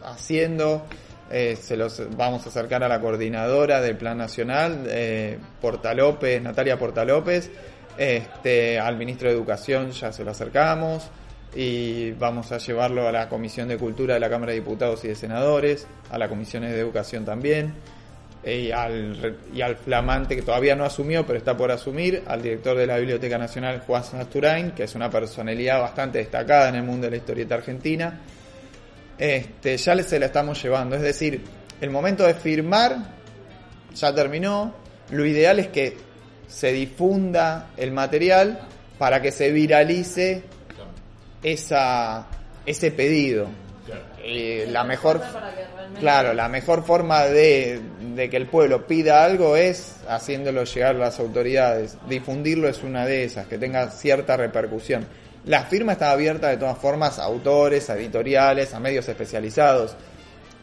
haciendo. 0.01 0.85
Eh, 1.31 1.55
se 1.55 1.77
los 1.77 2.01
vamos 2.17 2.45
a 2.45 2.49
acercar 2.49 2.83
a 2.83 2.87
la 2.87 2.99
coordinadora 2.99 3.81
del 3.81 3.97
Plan 3.97 4.17
Nacional, 4.17 4.85
eh, 4.87 5.37
Portalópez, 5.61 6.41
Natalia 6.41 6.77
Portalópez, 6.77 7.51
este, 7.97 8.79
al 8.79 8.97
ministro 8.97 9.29
de 9.29 9.35
Educación 9.35 9.91
ya 9.91 10.11
se 10.11 10.23
lo 10.23 10.31
acercamos 10.31 11.09
y 11.55 12.11
vamos 12.11 12.51
a 12.51 12.57
llevarlo 12.57 13.07
a 13.07 13.11
la 13.11 13.29
Comisión 13.29 13.67
de 13.67 13.77
Cultura 13.77 14.15
de 14.15 14.19
la 14.19 14.29
Cámara 14.29 14.53
de 14.53 14.59
Diputados 14.59 15.05
y 15.05 15.09
de 15.09 15.15
Senadores, 15.15 15.87
a 16.09 16.17
la 16.17 16.29
Comisión 16.29 16.63
de 16.63 16.79
Educación 16.79 17.25
también 17.25 17.75
y 18.43 18.71
al, 18.71 19.37
y 19.53 19.61
al 19.61 19.75
flamante 19.75 20.35
que 20.35 20.41
todavía 20.41 20.75
no 20.75 20.85
asumió, 20.85 21.25
pero 21.25 21.37
está 21.37 21.57
por 21.57 21.71
asumir, 21.71 22.23
al 22.25 22.41
director 22.41 22.77
de 22.77 22.87
la 22.87 22.97
Biblioteca 22.97 23.37
Nacional, 23.37 23.83
Juan 23.85 24.03
Sasturain, 24.03 24.71
que 24.71 24.83
es 24.83 24.95
una 24.95 25.09
personalidad 25.09 25.81
bastante 25.81 26.19
destacada 26.19 26.69
en 26.69 26.75
el 26.75 26.83
mundo 26.83 27.05
de 27.05 27.11
la 27.11 27.17
historieta 27.17 27.55
argentina. 27.55 28.19
Este, 29.19 29.77
ya 29.77 30.01
se 30.01 30.19
la 30.19 30.27
estamos 30.27 30.61
llevando, 30.63 30.95
es 30.95 31.01
decir, 31.01 31.41
el 31.81 31.89
momento 31.89 32.25
de 32.25 32.33
firmar 32.33 32.97
ya 33.93 34.15
terminó. 34.15 34.73
Lo 35.11 35.25
ideal 35.25 35.59
es 35.59 35.67
que 35.67 35.97
se 36.47 36.71
difunda 36.71 37.71
el 37.77 37.91
material 37.91 38.61
para 38.97 39.21
que 39.21 39.31
se 39.31 39.51
viralice 39.51 40.43
esa, 41.43 42.27
ese 42.65 42.91
pedido. 42.91 43.47
Eh, 44.23 44.67
la 44.69 44.83
mejor 44.83 45.21
Claro, 45.99 46.33
la 46.33 46.47
mejor 46.47 46.85
forma 46.85 47.25
de, 47.25 47.81
de 48.15 48.29
que 48.29 48.37
el 48.37 48.47
pueblo 48.47 48.87
pida 48.87 49.25
algo 49.25 49.57
es 49.57 49.97
haciéndolo 50.07 50.63
llegar 50.63 50.95
a 50.95 50.99
las 50.99 51.19
autoridades. 51.19 51.97
Difundirlo 52.07 52.69
es 52.69 52.83
una 52.83 53.05
de 53.05 53.25
esas, 53.25 53.47
que 53.47 53.57
tenga 53.57 53.89
cierta 53.89 54.37
repercusión. 54.37 55.05
La 55.45 55.63
firma 55.63 55.93
está 55.93 56.11
abierta 56.11 56.49
de 56.49 56.57
todas 56.57 56.77
formas 56.77 57.17
a 57.19 57.23
autores, 57.25 57.89
a 57.89 57.95
editoriales, 57.97 58.73
a 58.73 58.79
medios 58.79 59.07
especializados. 59.07 59.95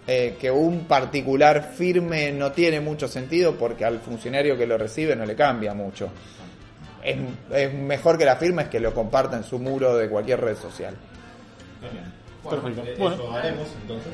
Eh, 0.08 0.36
que 0.40 0.50
un 0.52 0.84
particular 0.84 1.72
firme 1.76 2.30
no 2.30 2.52
tiene 2.52 2.80
mucho 2.80 3.08
sentido 3.08 3.56
porque 3.56 3.84
al 3.84 3.98
funcionario 3.98 4.56
que 4.56 4.64
lo 4.64 4.78
recibe 4.78 5.16
no 5.16 5.26
le 5.26 5.34
cambia 5.34 5.74
mucho. 5.74 6.10
Es, 7.02 7.16
es 7.52 7.74
mejor 7.74 8.16
que 8.16 8.24
la 8.24 8.36
firma 8.36 8.62
es 8.62 8.68
que 8.68 8.78
lo 8.78 8.94
comparta 8.94 9.36
en 9.36 9.42
su 9.42 9.58
muro 9.58 9.96
de 9.96 10.08
cualquier 10.08 10.40
red 10.40 10.56
social. 10.56 10.94
Bueno, 12.44 12.62
Perfecto. 12.62 12.88
eh, 12.88 12.94
Bueno. 12.98 13.14
Eso 13.16 13.32
haremos 13.32 13.68
entonces. 13.82 14.12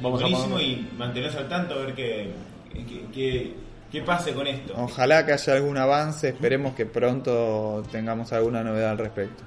Vamos 0.00 0.20
a 0.20 0.24
Buenísimo 0.24 0.56
poner- 0.56 0.66
y 0.68 0.88
mantenernos 0.98 1.36
al 1.40 1.48
tanto 1.48 1.74
a 1.74 1.78
ver 1.78 1.94
qué, 1.94 2.30
qué, 2.74 3.06
qué- 3.14 3.54
qué 3.90 4.02
pase 4.02 4.32
con 4.32 4.46
esto. 4.46 4.74
Ojalá 4.76 5.24
que 5.26 5.32
haya 5.32 5.52
algún 5.54 5.76
avance, 5.78 6.28
esperemos 6.28 6.74
que 6.74 6.86
pronto 6.86 7.82
tengamos 7.90 8.32
alguna 8.32 8.62
novedad 8.62 8.90
al 8.90 8.98
respecto. 8.98 9.42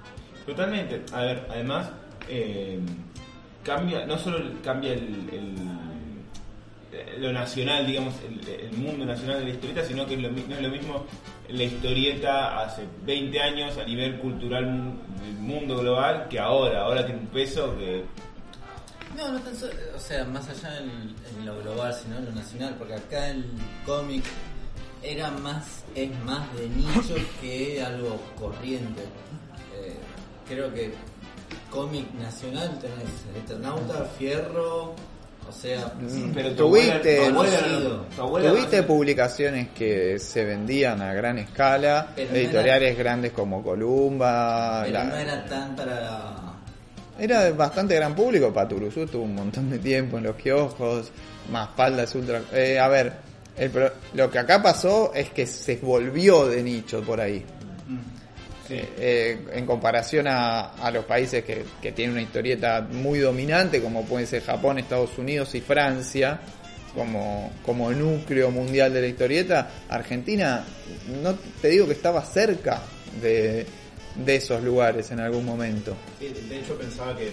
Totalmente. 0.45 1.01
A 1.13 1.21
ver, 1.21 1.45
además, 1.49 1.89
eh, 2.27 2.79
cambia, 3.63 4.05
no 4.05 4.17
solo 4.17 4.39
cambia 4.63 4.93
el, 4.93 5.29
el- 5.31 5.79
lo 7.19 7.31
nacional, 7.31 7.85
digamos, 7.85 8.15
el, 8.27 8.47
el 8.47 8.71
mundo 8.73 9.05
nacional 9.05 9.39
de 9.39 9.45
la 9.45 9.49
historieta, 9.51 9.83
sino 9.83 10.05
que 10.07 10.15
es 10.15 10.21
lo, 10.21 10.31
mi- 10.31 10.43
no 10.47 10.55
es 10.55 10.61
lo 10.61 10.69
mismo 10.69 11.05
la 11.49 11.63
historieta 11.63 12.59
hace 12.61 12.83
20 13.05 13.39
años 13.41 13.77
a 13.77 13.83
nivel 13.85 14.17
cultural 14.19 14.65
del 15.21 15.33
mundo 15.39 15.77
global 15.77 16.27
que 16.29 16.39
ahora. 16.39 16.81
Ahora 16.83 17.05
tiene 17.05 17.21
un 17.21 17.27
peso 17.27 17.75
que 17.77 18.03
No, 19.17 19.31
no 19.31 19.39
tan 19.41 19.55
solo, 19.55 19.73
o 19.95 19.99
sea, 19.99 20.23
más 20.25 20.47
allá 20.49 20.77
en, 20.79 21.13
en 21.39 21.45
lo 21.45 21.59
global, 21.61 21.93
sino 21.93 22.17
en 22.17 22.25
lo 22.25 22.31
nacional, 22.31 22.75
porque 22.77 22.93
acá 22.95 23.29
el 23.29 23.45
cómic 23.85 24.23
era 25.03 25.29
más, 25.31 25.83
es 25.95 26.09
más 26.25 26.41
de 26.55 26.69
nicho 26.69 27.15
que 27.41 27.81
algo 27.83 28.19
corriente. 28.37 29.01
Eh, 29.75 29.95
creo 30.47 30.73
que 30.73 30.93
cómic 31.69 32.11
nacional 32.13 32.77
tenés 32.79 33.43
Eternauta, 33.43 34.05
Fierro, 34.17 34.93
o 35.47 35.51
sea, 35.51 35.91
Pero 36.33 36.51
tu 36.53 36.63
abuela- 36.67 37.01
Tuviste- 37.01 37.15
tu 37.17 37.23
abuela- 37.23 37.59
Conocido. 37.59 38.05
tu 38.15 38.21
abuela- 38.21 38.49
Tuviste 38.51 38.83
publicaciones 38.83 39.69
que 39.69 40.19
se 40.19 40.45
vendían 40.45 41.01
a 41.01 41.13
gran 41.13 41.39
escala, 41.39 42.07
Pero 42.15 42.29
no 42.31 42.35
editoriales 42.37 42.97
grandes 42.97 43.31
como 43.31 43.63
Columba. 43.63 44.81
pero 44.85 44.93
la- 44.99 45.03
no 45.05 45.15
era 45.15 45.45
tan 45.45 45.75
para... 45.75 46.35
Era 47.19 47.43
de 47.43 47.51
bastante 47.51 47.95
gran 47.95 48.15
público, 48.15 48.53
Paturuzú 48.53 49.05
tuvo 49.05 49.23
un 49.23 49.35
montón 49.35 49.69
de 49.69 49.79
tiempo 49.79 50.17
en 50.17 50.23
los 50.23 50.35
kioscos, 50.35 51.11
más 51.51 51.69
faldas 51.75 52.13
ultra... 52.15 52.41
Eh, 52.53 52.79
a 52.79 52.87
ver, 52.87 53.11
el 53.57 53.69
pro- 53.69 53.91
lo 54.13 54.31
que 54.31 54.39
acá 54.39 54.61
pasó 54.61 55.11
es 55.13 55.29
que 55.31 55.45
se 55.45 55.75
volvió 55.77 56.47
de 56.47 56.63
nicho 56.63 57.01
por 57.01 57.19
ahí. 57.19 57.43
Eh, 58.69 58.87
eh, 58.99 59.45
en 59.53 59.65
comparación 59.65 60.27
a, 60.27 60.73
a 60.75 60.91
los 60.91 61.03
países 61.05 61.43
que, 61.43 61.65
que 61.81 61.91
tienen 61.91 62.13
una 62.13 62.21
historieta 62.21 62.81
muy 62.81 63.17
dominante, 63.19 63.81
como 63.81 64.05
pueden 64.05 64.27
ser 64.27 64.43
Japón, 64.43 64.77
Estados 64.77 65.17
Unidos 65.17 65.55
y 65.55 65.61
Francia, 65.61 66.39
como, 66.93 67.51
como 67.65 67.91
núcleo 67.91 68.51
mundial 68.51 68.93
de 68.93 69.01
la 69.01 69.07
historieta, 69.07 69.69
Argentina, 69.89 70.63
no 71.23 71.33
te 71.61 71.69
digo 71.69 71.87
que 71.87 71.93
estaba 71.93 72.23
cerca 72.23 72.81
de, 73.21 73.65
de 74.25 74.35
esos 74.35 74.63
lugares 74.63 75.11
en 75.11 75.19
algún 75.19 75.45
momento. 75.45 75.95
Sí, 76.19 76.27
de 76.29 76.59
hecho 76.59 76.75
pensaba 76.77 77.15
que 77.17 77.31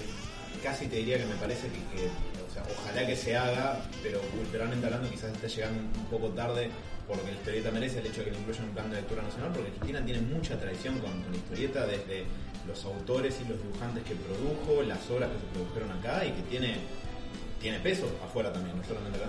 casi 0.62 0.87
te 0.87 0.97
diría 0.97 1.18
que 1.18 1.26
me 1.26 1.34
parece 1.37 1.68
que, 1.68 1.78
que, 1.97 2.07
o 2.07 2.53
sea, 2.53 2.62
ojalá 2.78 3.07
que 3.07 3.16
se 3.16 3.37
haga, 3.37 3.80
pero 4.03 4.20
culturalmente 4.20 4.87
hablando 4.87 5.11
quizás 5.11 5.32
esté 5.32 5.49
llegando 5.49 5.80
un 5.80 6.07
poco 6.07 6.28
tarde 6.30 6.70
porque 7.07 7.24
la 7.26 7.32
historieta 7.32 7.70
merece 7.70 8.01
el 8.01 8.07
hecho 8.07 8.18
de 8.20 8.24
que 8.26 8.30
lo 8.32 8.39
incluya 8.39 8.59
en 8.61 8.64
un 8.68 8.74
plan 8.74 8.91
de 8.91 8.97
lectura 8.97 9.22
nacional, 9.22 9.53
porque 9.53 9.68
Argentina 9.68 10.05
tiene 10.05 10.20
mucha 10.22 10.59
tradición 10.59 10.99
con, 10.99 11.11
con 11.22 11.30
la 11.30 11.37
historieta 11.39 11.87
desde 11.87 12.24
los 12.66 12.84
autores 12.84 13.37
y 13.45 13.49
los 13.49 13.62
dibujantes 13.62 14.03
que 14.03 14.14
produjo, 14.16 14.82
las 14.82 14.99
obras 15.11 15.30
que 15.30 15.39
se 15.39 15.47
produjeron 15.55 15.93
acá 15.93 16.24
y 16.26 16.30
que 16.32 16.43
tiene, 16.51 16.74
tiene 17.61 17.78
peso 17.78 18.07
afuera 18.24 18.53
también, 18.53 18.76
no 18.76 18.82
solamente 18.84 19.18
acá. 19.18 19.28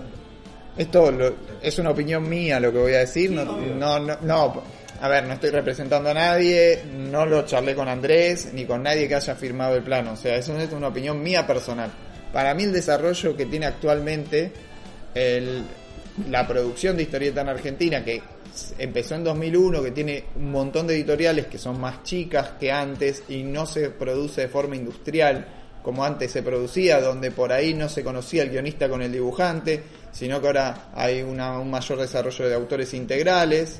Esto 0.76 1.12
lo- 1.12 1.34
es 1.62 1.78
una 1.80 1.90
opinión 1.92 2.28
mía 2.28 2.60
lo 2.60 2.72
que 2.72 2.78
voy 2.80 2.94
a 2.94 3.00
decir. 3.00 3.30
no, 3.32 3.46
no, 3.46 4.00
no, 4.00 4.18
no, 4.22 4.64
a 5.02 5.08
ver, 5.08 5.26
no 5.26 5.34
estoy 5.34 5.50
representando 5.52 6.10
a 6.10 6.14
nadie, 6.14 6.82
no 6.96 7.26
lo 7.26 7.46
charlé 7.46 7.76
con 7.76 7.88
Andrés 7.88 8.50
ni 8.54 8.66
con 8.66 8.84
nadie 8.84 9.08
que 9.08 9.16
haya 9.16 9.36
firmado 9.36 9.76
el 9.76 9.84
plano. 9.84 10.14
O 10.14 10.16
sea, 10.16 10.36
eso 10.36 10.58
es 10.58 10.72
una 10.72 10.88
opinión 10.88 11.22
mía 11.22 11.46
personal. 11.46 11.92
Para 12.34 12.54
mí 12.54 12.64
el 12.64 12.74
desarrollo 12.74 13.36
que 13.36 13.46
tiene 13.46 13.66
actualmente 13.66 14.52
el- 15.14 15.64
la 16.30 16.48
producción 16.48 16.98
de 16.98 17.04
historieta 17.04 17.42
en 17.42 17.50
Argentina, 17.50 18.04
que 18.04 18.22
empezó 18.80 19.16
en 19.16 19.24
2001, 19.24 19.84
que 19.84 19.92
tiene 19.92 20.24
un 20.36 20.52
montón 20.52 20.88
de 20.88 20.96
editoriales 20.96 21.46
que 21.46 21.58
son 21.58 21.80
más 21.80 22.04
chicas 22.04 22.52
que 22.60 22.72
antes 22.72 23.24
y 23.30 23.44
no 23.44 23.66
se 23.66 23.90
produce 23.92 24.42
de 24.42 24.48
forma 24.48 24.76
industrial 24.76 25.46
como 25.84 26.04
antes 26.04 26.32
se 26.32 26.42
producía, 26.44 27.00
donde 27.00 27.32
por 27.32 27.54
ahí 27.54 27.74
no 27.74 27.88
se 27.88 28.04
conocía 28.04 28.44
el 28.44 28.50
guionista 28.50 28.90
con 28.90 29.02
el 29.02 29.12
dibujante, 29.12 29.84
sino 30.12 30.42
que 30.42 30.48
ahora 30.48 30.90
hay 30.96 31.22
una- 31.22 31.60
un 31.60 31.70
mayor 31.70 32.00
desarrollo 32.00 32.50
de 32.50 32.56
autores 32.56 32.94
integrales, 32.94 33.80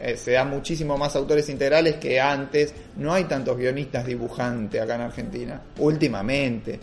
eh, 0.00 0.16
se 0.16 0.32
dan 0.32 0.50
muchísimo 0.50 0.96
más 0.98 1.14
autores 1.16 1.48
integrales 1.48 1.96
que 1.96 2.20
antes, 2.20 2.74
no 2.96 3.12
hay 3.12 3.24
tantos 3.24 3.56
guionistas 3.56 4.06
dibujantes 4.06 4.80
acá 4.80 4.94
en 4.96 5.00
Argentina, 5.02 5.60
últimamente. 5.78 6.78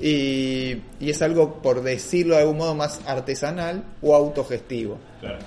Y, 0.00 0.76
y 1.00 1.10
es 1.10 1.22
algo, 1.22 1.60
por 1.62 1.82
decirlo 1.82 2.34
de 2.34 2.40
algún 2.42 2.56
modo, 2.56 2.74
más 2.74 3.00
artesanal 3.06 3.84
o 4.02 4.14
autogestivo. 4.14 4.98
Claro. 5.20 5.38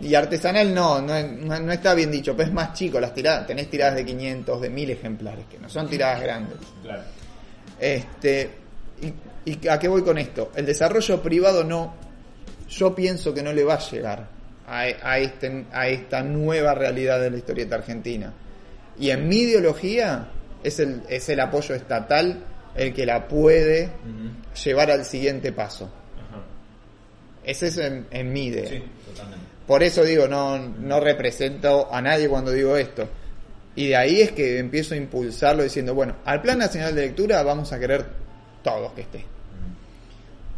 Y 0.00 0.14
artesanal 0.14 0.74
no, 0.74 1.00
no, 1.00 1.14
no- 1.22 1.60
no 1.60 1.72
está 1.72 1.94
bien 1.94 2.10
dicho, 2.10 2.36
pero 2.36 2.48
es 2.48 2.54
más 2.54 2.74
chico, 2.74 3.00
las 3.00 3.14
tiradas, 3.14 3.46
tenés 3.46 3.70
tiradas 3.70 3.94
de 3.94 4.04
500, 4.04 4.60
de 4.60 4.68
1000 4.70 4.90
ejemplares, 4.90 5.46
que 5.50 5.58
no 5.58 5.68
son 5.68 5.88
tiradas 5.88 6.20
grandes. 6.20 6.58
Claro. 6.82 7.02
Este, 7.80 8.50
y, 9.46 9.50
y 9.50 9.68
a 9.68 9.78
qué 9.78 9.88
voy 9.88 10.02
con 10.02 10.18
esto? 10.18 10.50
El 10.54 10.66
desarrollo 10.66 11.22
privado 11.22 11.64
no, 11.64 11.94
yo 12.68 12.94
pienso 12.94 13.32
que 13.32 13.42
no 13.42 13.52
le 13.52 13.64
va 13.64 13.74
a 13.74 13.78
llegar 13.78 14.28
a, 14.66 14.80
a, 14.80 15.18
este, 15.18 15.66
a 15.72 15.88
esta 15.88 16.22
nueva 16.22 16.74
realidad 16.74 17.20
de 17.20 17.30
la 17.30 17.36
historieta 17.36 17.76
argentina. 17.76 18.32
Y 18.98 19.10
en 19.10 19.28
mi 19.28 19.38
ideología 19.38 20.28
es 20.62 20.78
el, 20.80 21.02
es 21.08 21.28
el 21.28 21.40
apoyo 21.40 21.74
estatal 21.74 22.44
el 22.74 22.92
que 22.92 23.06
la 23.06 23.28
puede 23.28 23.90
llevar 24.64 24.90
al 24.90 25.04
siguiente 25.04 25.52
paso. 25.52 25.84
Ajá. 25.84 26.42
Ese 27.44 27.68
es 27.68 27.78
en, 27.78 28.06
en 28.10 28.32
mi 28.32 28.46
idea. 28.46 28.68
Sí. 28.68 28.82
Por 29.66 29.82
eso 29.82 30.04
digo, 30.04 30.28
no, 30.28 30.58
no 30.58 31.00
represento 31.00 31.92
a 31.92 32.02
nadie 32.02 32.28
cuando 32.28 32.50
digo 32.50 32.76
esto. 32.76 33.08
Y 33.76 33.88
de 33.88 33.96
ahí 33.96 34.20
es 34.20 34.32
que 34.32 34.58
empiezo 34.58 34.94
a 34.94 34.96
impulsarlo 34.96 35.62
diciendo, 35.62 35.94
bueno, 35.94 36.16
al 36.24 36.42
Plan 36.42 36.58
Nacional 36.58 36.94
de 36.94 37.02
Lectura 37.02 37.42
vamos 37.42 37.72
a 37.72 37.78
querer 37.78 38.04
todos 38.62 38.92
que 38.92 39.00
esté. 39.02 39.24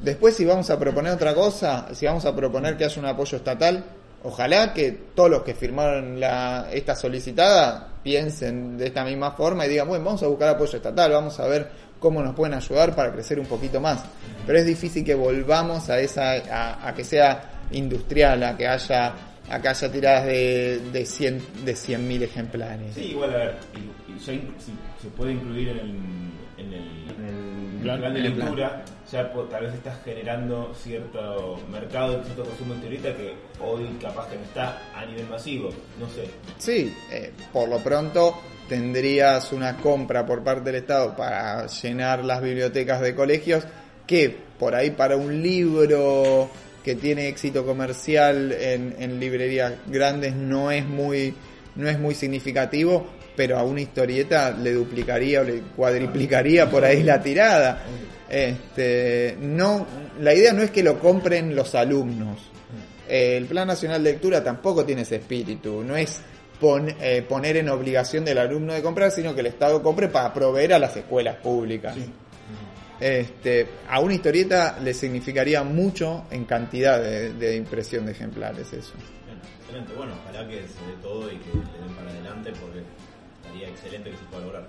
Después 0.00 0.36
si 0.36 0.44
vamos 0.44 0.68
a 0.70 0.78
proponer 0.78 1.12
otra 1.12 1.34
cosa, 1.34 1.88
si 1.94 2.06
vamos 2.06 2.24
a 2.26 2.34
proponer 2.34 2.76
que 2.76 2.84
haya 2.84 3.00
un 3.00 3.06
apoyo 3.06 3.36
estatal, 3.36 3.84
ojalá 4.22 4.74
que 4.74 4.92
todos 5.14 5.30
los 5.30 5.42
que 5.42 5.54
firmaron 5.54 6.20
la, 6.20 6.68
esta 6.72 6.94
solicitada 6.94 7.88
piensen 8.02 8.76
de 8.76 8.86
esta 8.86 9.04
misma 9.04 9.32
forma 9.32 9.66
y 9.66 9.70
digan, 9.70 9.88
bueno, 9.88 10.04
vamos 10.04 10.22
a 10.22 10.26
buscar 10.26 10.50
apoyo 10.50 10.76
estatal, 10.76 11.12
vamos 11.12 11.40
a 11.40 11.46
ver 11.46 11.70
cómo 11.98 12.22
nos 12.22 12.34
pueden 12.34 12.54
ayudar 12.54 12.94
para 12.94 13.12
crecer 13.12 13.40
un 13.40 13.46
poquito 13.46 13.80
más. 13.80 14.04
Pero 14.46 14.58
es 14.58 14.66
difícil 14.66 15.04
que 15.04 15.14
volvamos 15.14 15.88
a 15.88 15.98
esa, 15.98 16.32
a, 16.32 16.88
a 16.88 16.94
que 16.94 17.04
sea 17.04 17.64
industrial, 17.70 18.42
a 18.42 18.56
que 18.56 18.66
haya, 18.66 19.14
a 19.48 19.60
que 19.60 19.68
haya 19.68 19.90
tiradas 19.90 20.26
de, 20.26 20.80
de 20.92 21.06
100 21.06 21.64
de 21.64 21.72
100.000 21.72 22.22
ejemplares. 22.22 22.94
Sí, 22.94 23.06
igual 23.06 23.34
a 23.34 23.36
ver, 23.38 23.56
se 24.20 25.08
puede 25.16 25.32
incluir 25.32 25.68
en 25.68 25.78
el, 25.78 25.92
en 26.58 26.72
el 26.72 27.55
plan- 27.86 28.00
plan 28.00 28.14
de 28.14 28.20
plan. 28.20 28.36
lectura, 28.38 28.84
ya 29.10 29.32
tal 29.32 29.62
vez 29.64 29.74
estás 29.74 29.98
generando 30.04 30.74
cierto 30.74 31.58
mercado, 31.70 32.22
cierto 32.24 32.44
consumo 32.44 32.74
en 32.74 32.80
teoría 32.80 33.00
que 33.16 33.34
hoy 33.60 33.88
capaz 34.00 34.28
que 34.28 34.36
no 34.36 34.42
está 34.42 34.82
a 34.94 35.04
nivel 35.06 35.26
masivo, 35.28 35.70
no 35.98 36.08
sé. 36.08 36.28
Sí, 36.58 36.94
eh, 37.10 37.32
por 37.52 37.68
lo 37.68 37.78
pronto 37.78 38.34
tendrías 38.68 39.52
una 39.52 39.76
compra 39.76 40.26
por 40.26 40.42
parte 40.42 40.64
del 40.72 40.76
Estado 40.82 41.14
para 41.16 41.66
llenar 41.66 42.24
las 42.24 42.42
bibliotecas 42.42 43.00
de 43.00 43.14
colegios 43.14 43.64
que 44.06 44.36
por 44.58 44.74
ahí 44.74 44.90
para 44.90 45.16
un 45.16 45.42
libro 45.42 46.48
que 46.84 46.94
tiene 46.94 47.28
éxito 47.28 47.64
comercial 47.64 48.52
en, 48.52 48.96
en 48.98 49.18
librerías 49.20 49.72
grandes 49.86 50.34
no 50.34 50.70
es 50.70 50.86
muy 50.86 51.34
no 51.74 51.88
es 51.88 51.98
muy 51.98 52.14
significativo 52.14 53.06
pero 53.36 53.58
a 53.58 53.62
una 53.62 53.80
historieta 53.82 54.50
le 54.50 54.72
duplicaría 54.72 55.40
o 55.42 55.44
le 55.44 55.60
cuadriplicaría 55.76 56.70
por 56.70 56.84
ahí 56.84 57.02
la 57.02 57.20
tirada 57.22 57.82
este 58.28 59.36
no 59.40 59.86
la 60.20 60.34
idea 60.34 60.52
no 60.52 60.62
es 60.62 60.70
que 60.70 60.82
lo 60.82 60.98
compren 60.98 61.54
los 61.54 61.74
alumnos 61.74 62.38
el 63.08 63.44
Plan 63.46 63.68
Nacional 63.68 64.02
de 64.02 64.12
Lectura 64.12 64.42
tampoco 64.42 64.84
tiene 64.84 65.02
ese 65.02 65.14
espíritu, 65.16 65.84
no 65.84 65.94
es 65.96 66.20
pon- 66.60 66.92
eh, 67.00 67.24
poner 67.28 67.56
en 67.56 67.68
obligación 67.68 68.24
del 68.24 68.38
alumno 68.38 68.72
de 68.72 68.82
comprar, 68.82 69.12
sino 69.12 69.32
que 69.32 69.42
el 69.42 69.46
Estado 69.46 69.80
compre 69.80 70.08
para 70.08 70.34
proveer 70.34 70.72
a 70.74 70.80
las 70.80 70.96
escuelas 70.96 71.36
públicas. 71.36 71.94
Este, 72.98 73.68
a 73.88 74.00
una 74.00 74.14
historieta 74.14 74.78
le 74.82 74.92
significaría 74.92 75.62
mucho 75.62 76.24
en 76.32 76.46
cantidad 76.46 77.00
de, 77.00 77.32
de 77.34 77.54
impresión 77.54 78.06
de 78.06 78.10
ejemplares 78.12 78.72
eso. 78.72 78.94
Bien, 79.26 79.38
excelente. 79.60 79.92
Bueno, 79.96 80.14
ojalá 80.24 80.48
que 80.48 80.54
se 80.56 80.60
dé 80.62 80.96
todo 81.00 81.30
y 81.30 81.36
que 81.36 81.50
le 81.50 81.86
den 81.86 81.94
para 81.96 82.10
adelante 82.10 82.52
porque 82.60 82.80
estaría 83.46 83.68
excelente 83.68 84.10
que 84.10 84.16
se 84.16 84.24
pueda 84.24 84.44
lograr. 84.44 84.68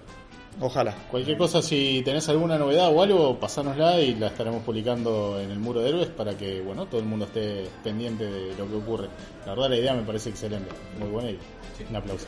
Ojalá. 0.59 0.95
Cualquier 1.11 1.37
cosa, 1.37 1.61
si 1.61 2.01
tenés 2.03 2.27
alguna 2.29 2.57
novedad 2.57 2.91
o 2.91 3.01
algo, 3.03 3.39
pasárnosla 3.39 3.99
y 4.01 4.15
la 4.15 4.27
estaremos 4.27 4.63
publicando 4.63 5.39
en 5.39 5.51
el 5.51 5.59
muro 5.59 5.81
de 5.81 5.89
héroes 5.89 6.07
para 6.07 6.35
que 6.35 6.61
bueno 6.61 6.87
todo 6.87 6.99
el 6.99 7.05
mundo 7.05 7.25
esté 7.25 7.67
pendiente 7.83 8.25
de 8.25 8.55
lo 8.55 8.67
que 8.67 8.75
ocurre. 8.75 9.07
La 9.45 9.53
verdad, 9.53 9.69
la 9.69 9.77
idea 9.77 9.93
me 9.93 10.01
parece 10.01 10.29
excelente, 10.29 10.69
muy 10.99 11.09
buena 11.09 11.29
y 11.29 11.39
un 11.87 11.95
aplauso. 11.95 12.25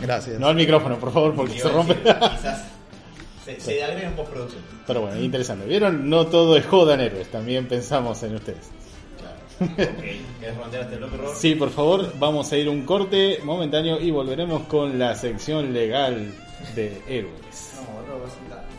Gracias. 0.00 0.40
No 0.40 0.48
al 0.48 0.56
micrófono, 0.56 0.98
por 0.98 1.12
favor, 1.12 1.34
porque 1.34 1.58
se 1.58 1.68
rompe. 1.68 1.94
Quizás 2.02 2.64
se, 3.44 3.60
se 3.60 3.84
agrega 3.84 4.08
en 4.08 4.16
postproducción. 4.16 4.62
Pero 4.86 5.02
bueno, 5.02 5.20
interesante. 5.20 5.66
¿Vieron? 5.66 6.08
No 6.08 6.26
todo 6.26 6.56
es 6.56 6.64
joda 6.64 6.94
en 6.94 7.00
héroes, 7.00 7.30
también 7.30 7.68
pensamos 7.68 8.22
en 8.22 8.36
ustedes. 8.36 8.70
Claro. 9.60 9.92
ok, 9.92 10.00
¿querés 10.40 10.56
redondear 10.56 10.82
este 10.84 10.96
bloque, 10.96 11.16
Robert? 11.16 11.36
Sí, 11.36 11.54
por 11.54 11.70
favor, 11.70 12.12
vamos 12.18 12.50
a 12.50 12.56
ir 12.56 12.68
un 12.68 12.86
corte 12.86 13.40
momentáneo 13.44 14.00
y 14.00 14.10
volveremos 14.10 14.62
con 14.62 14.98
la 14.98 15.14
sección 15.14 15.72
legal 15.72 16.32
de 16.74 17.02
héroes. 17.06 17.74
No, 17.76 18.16
no. 18.56 18.69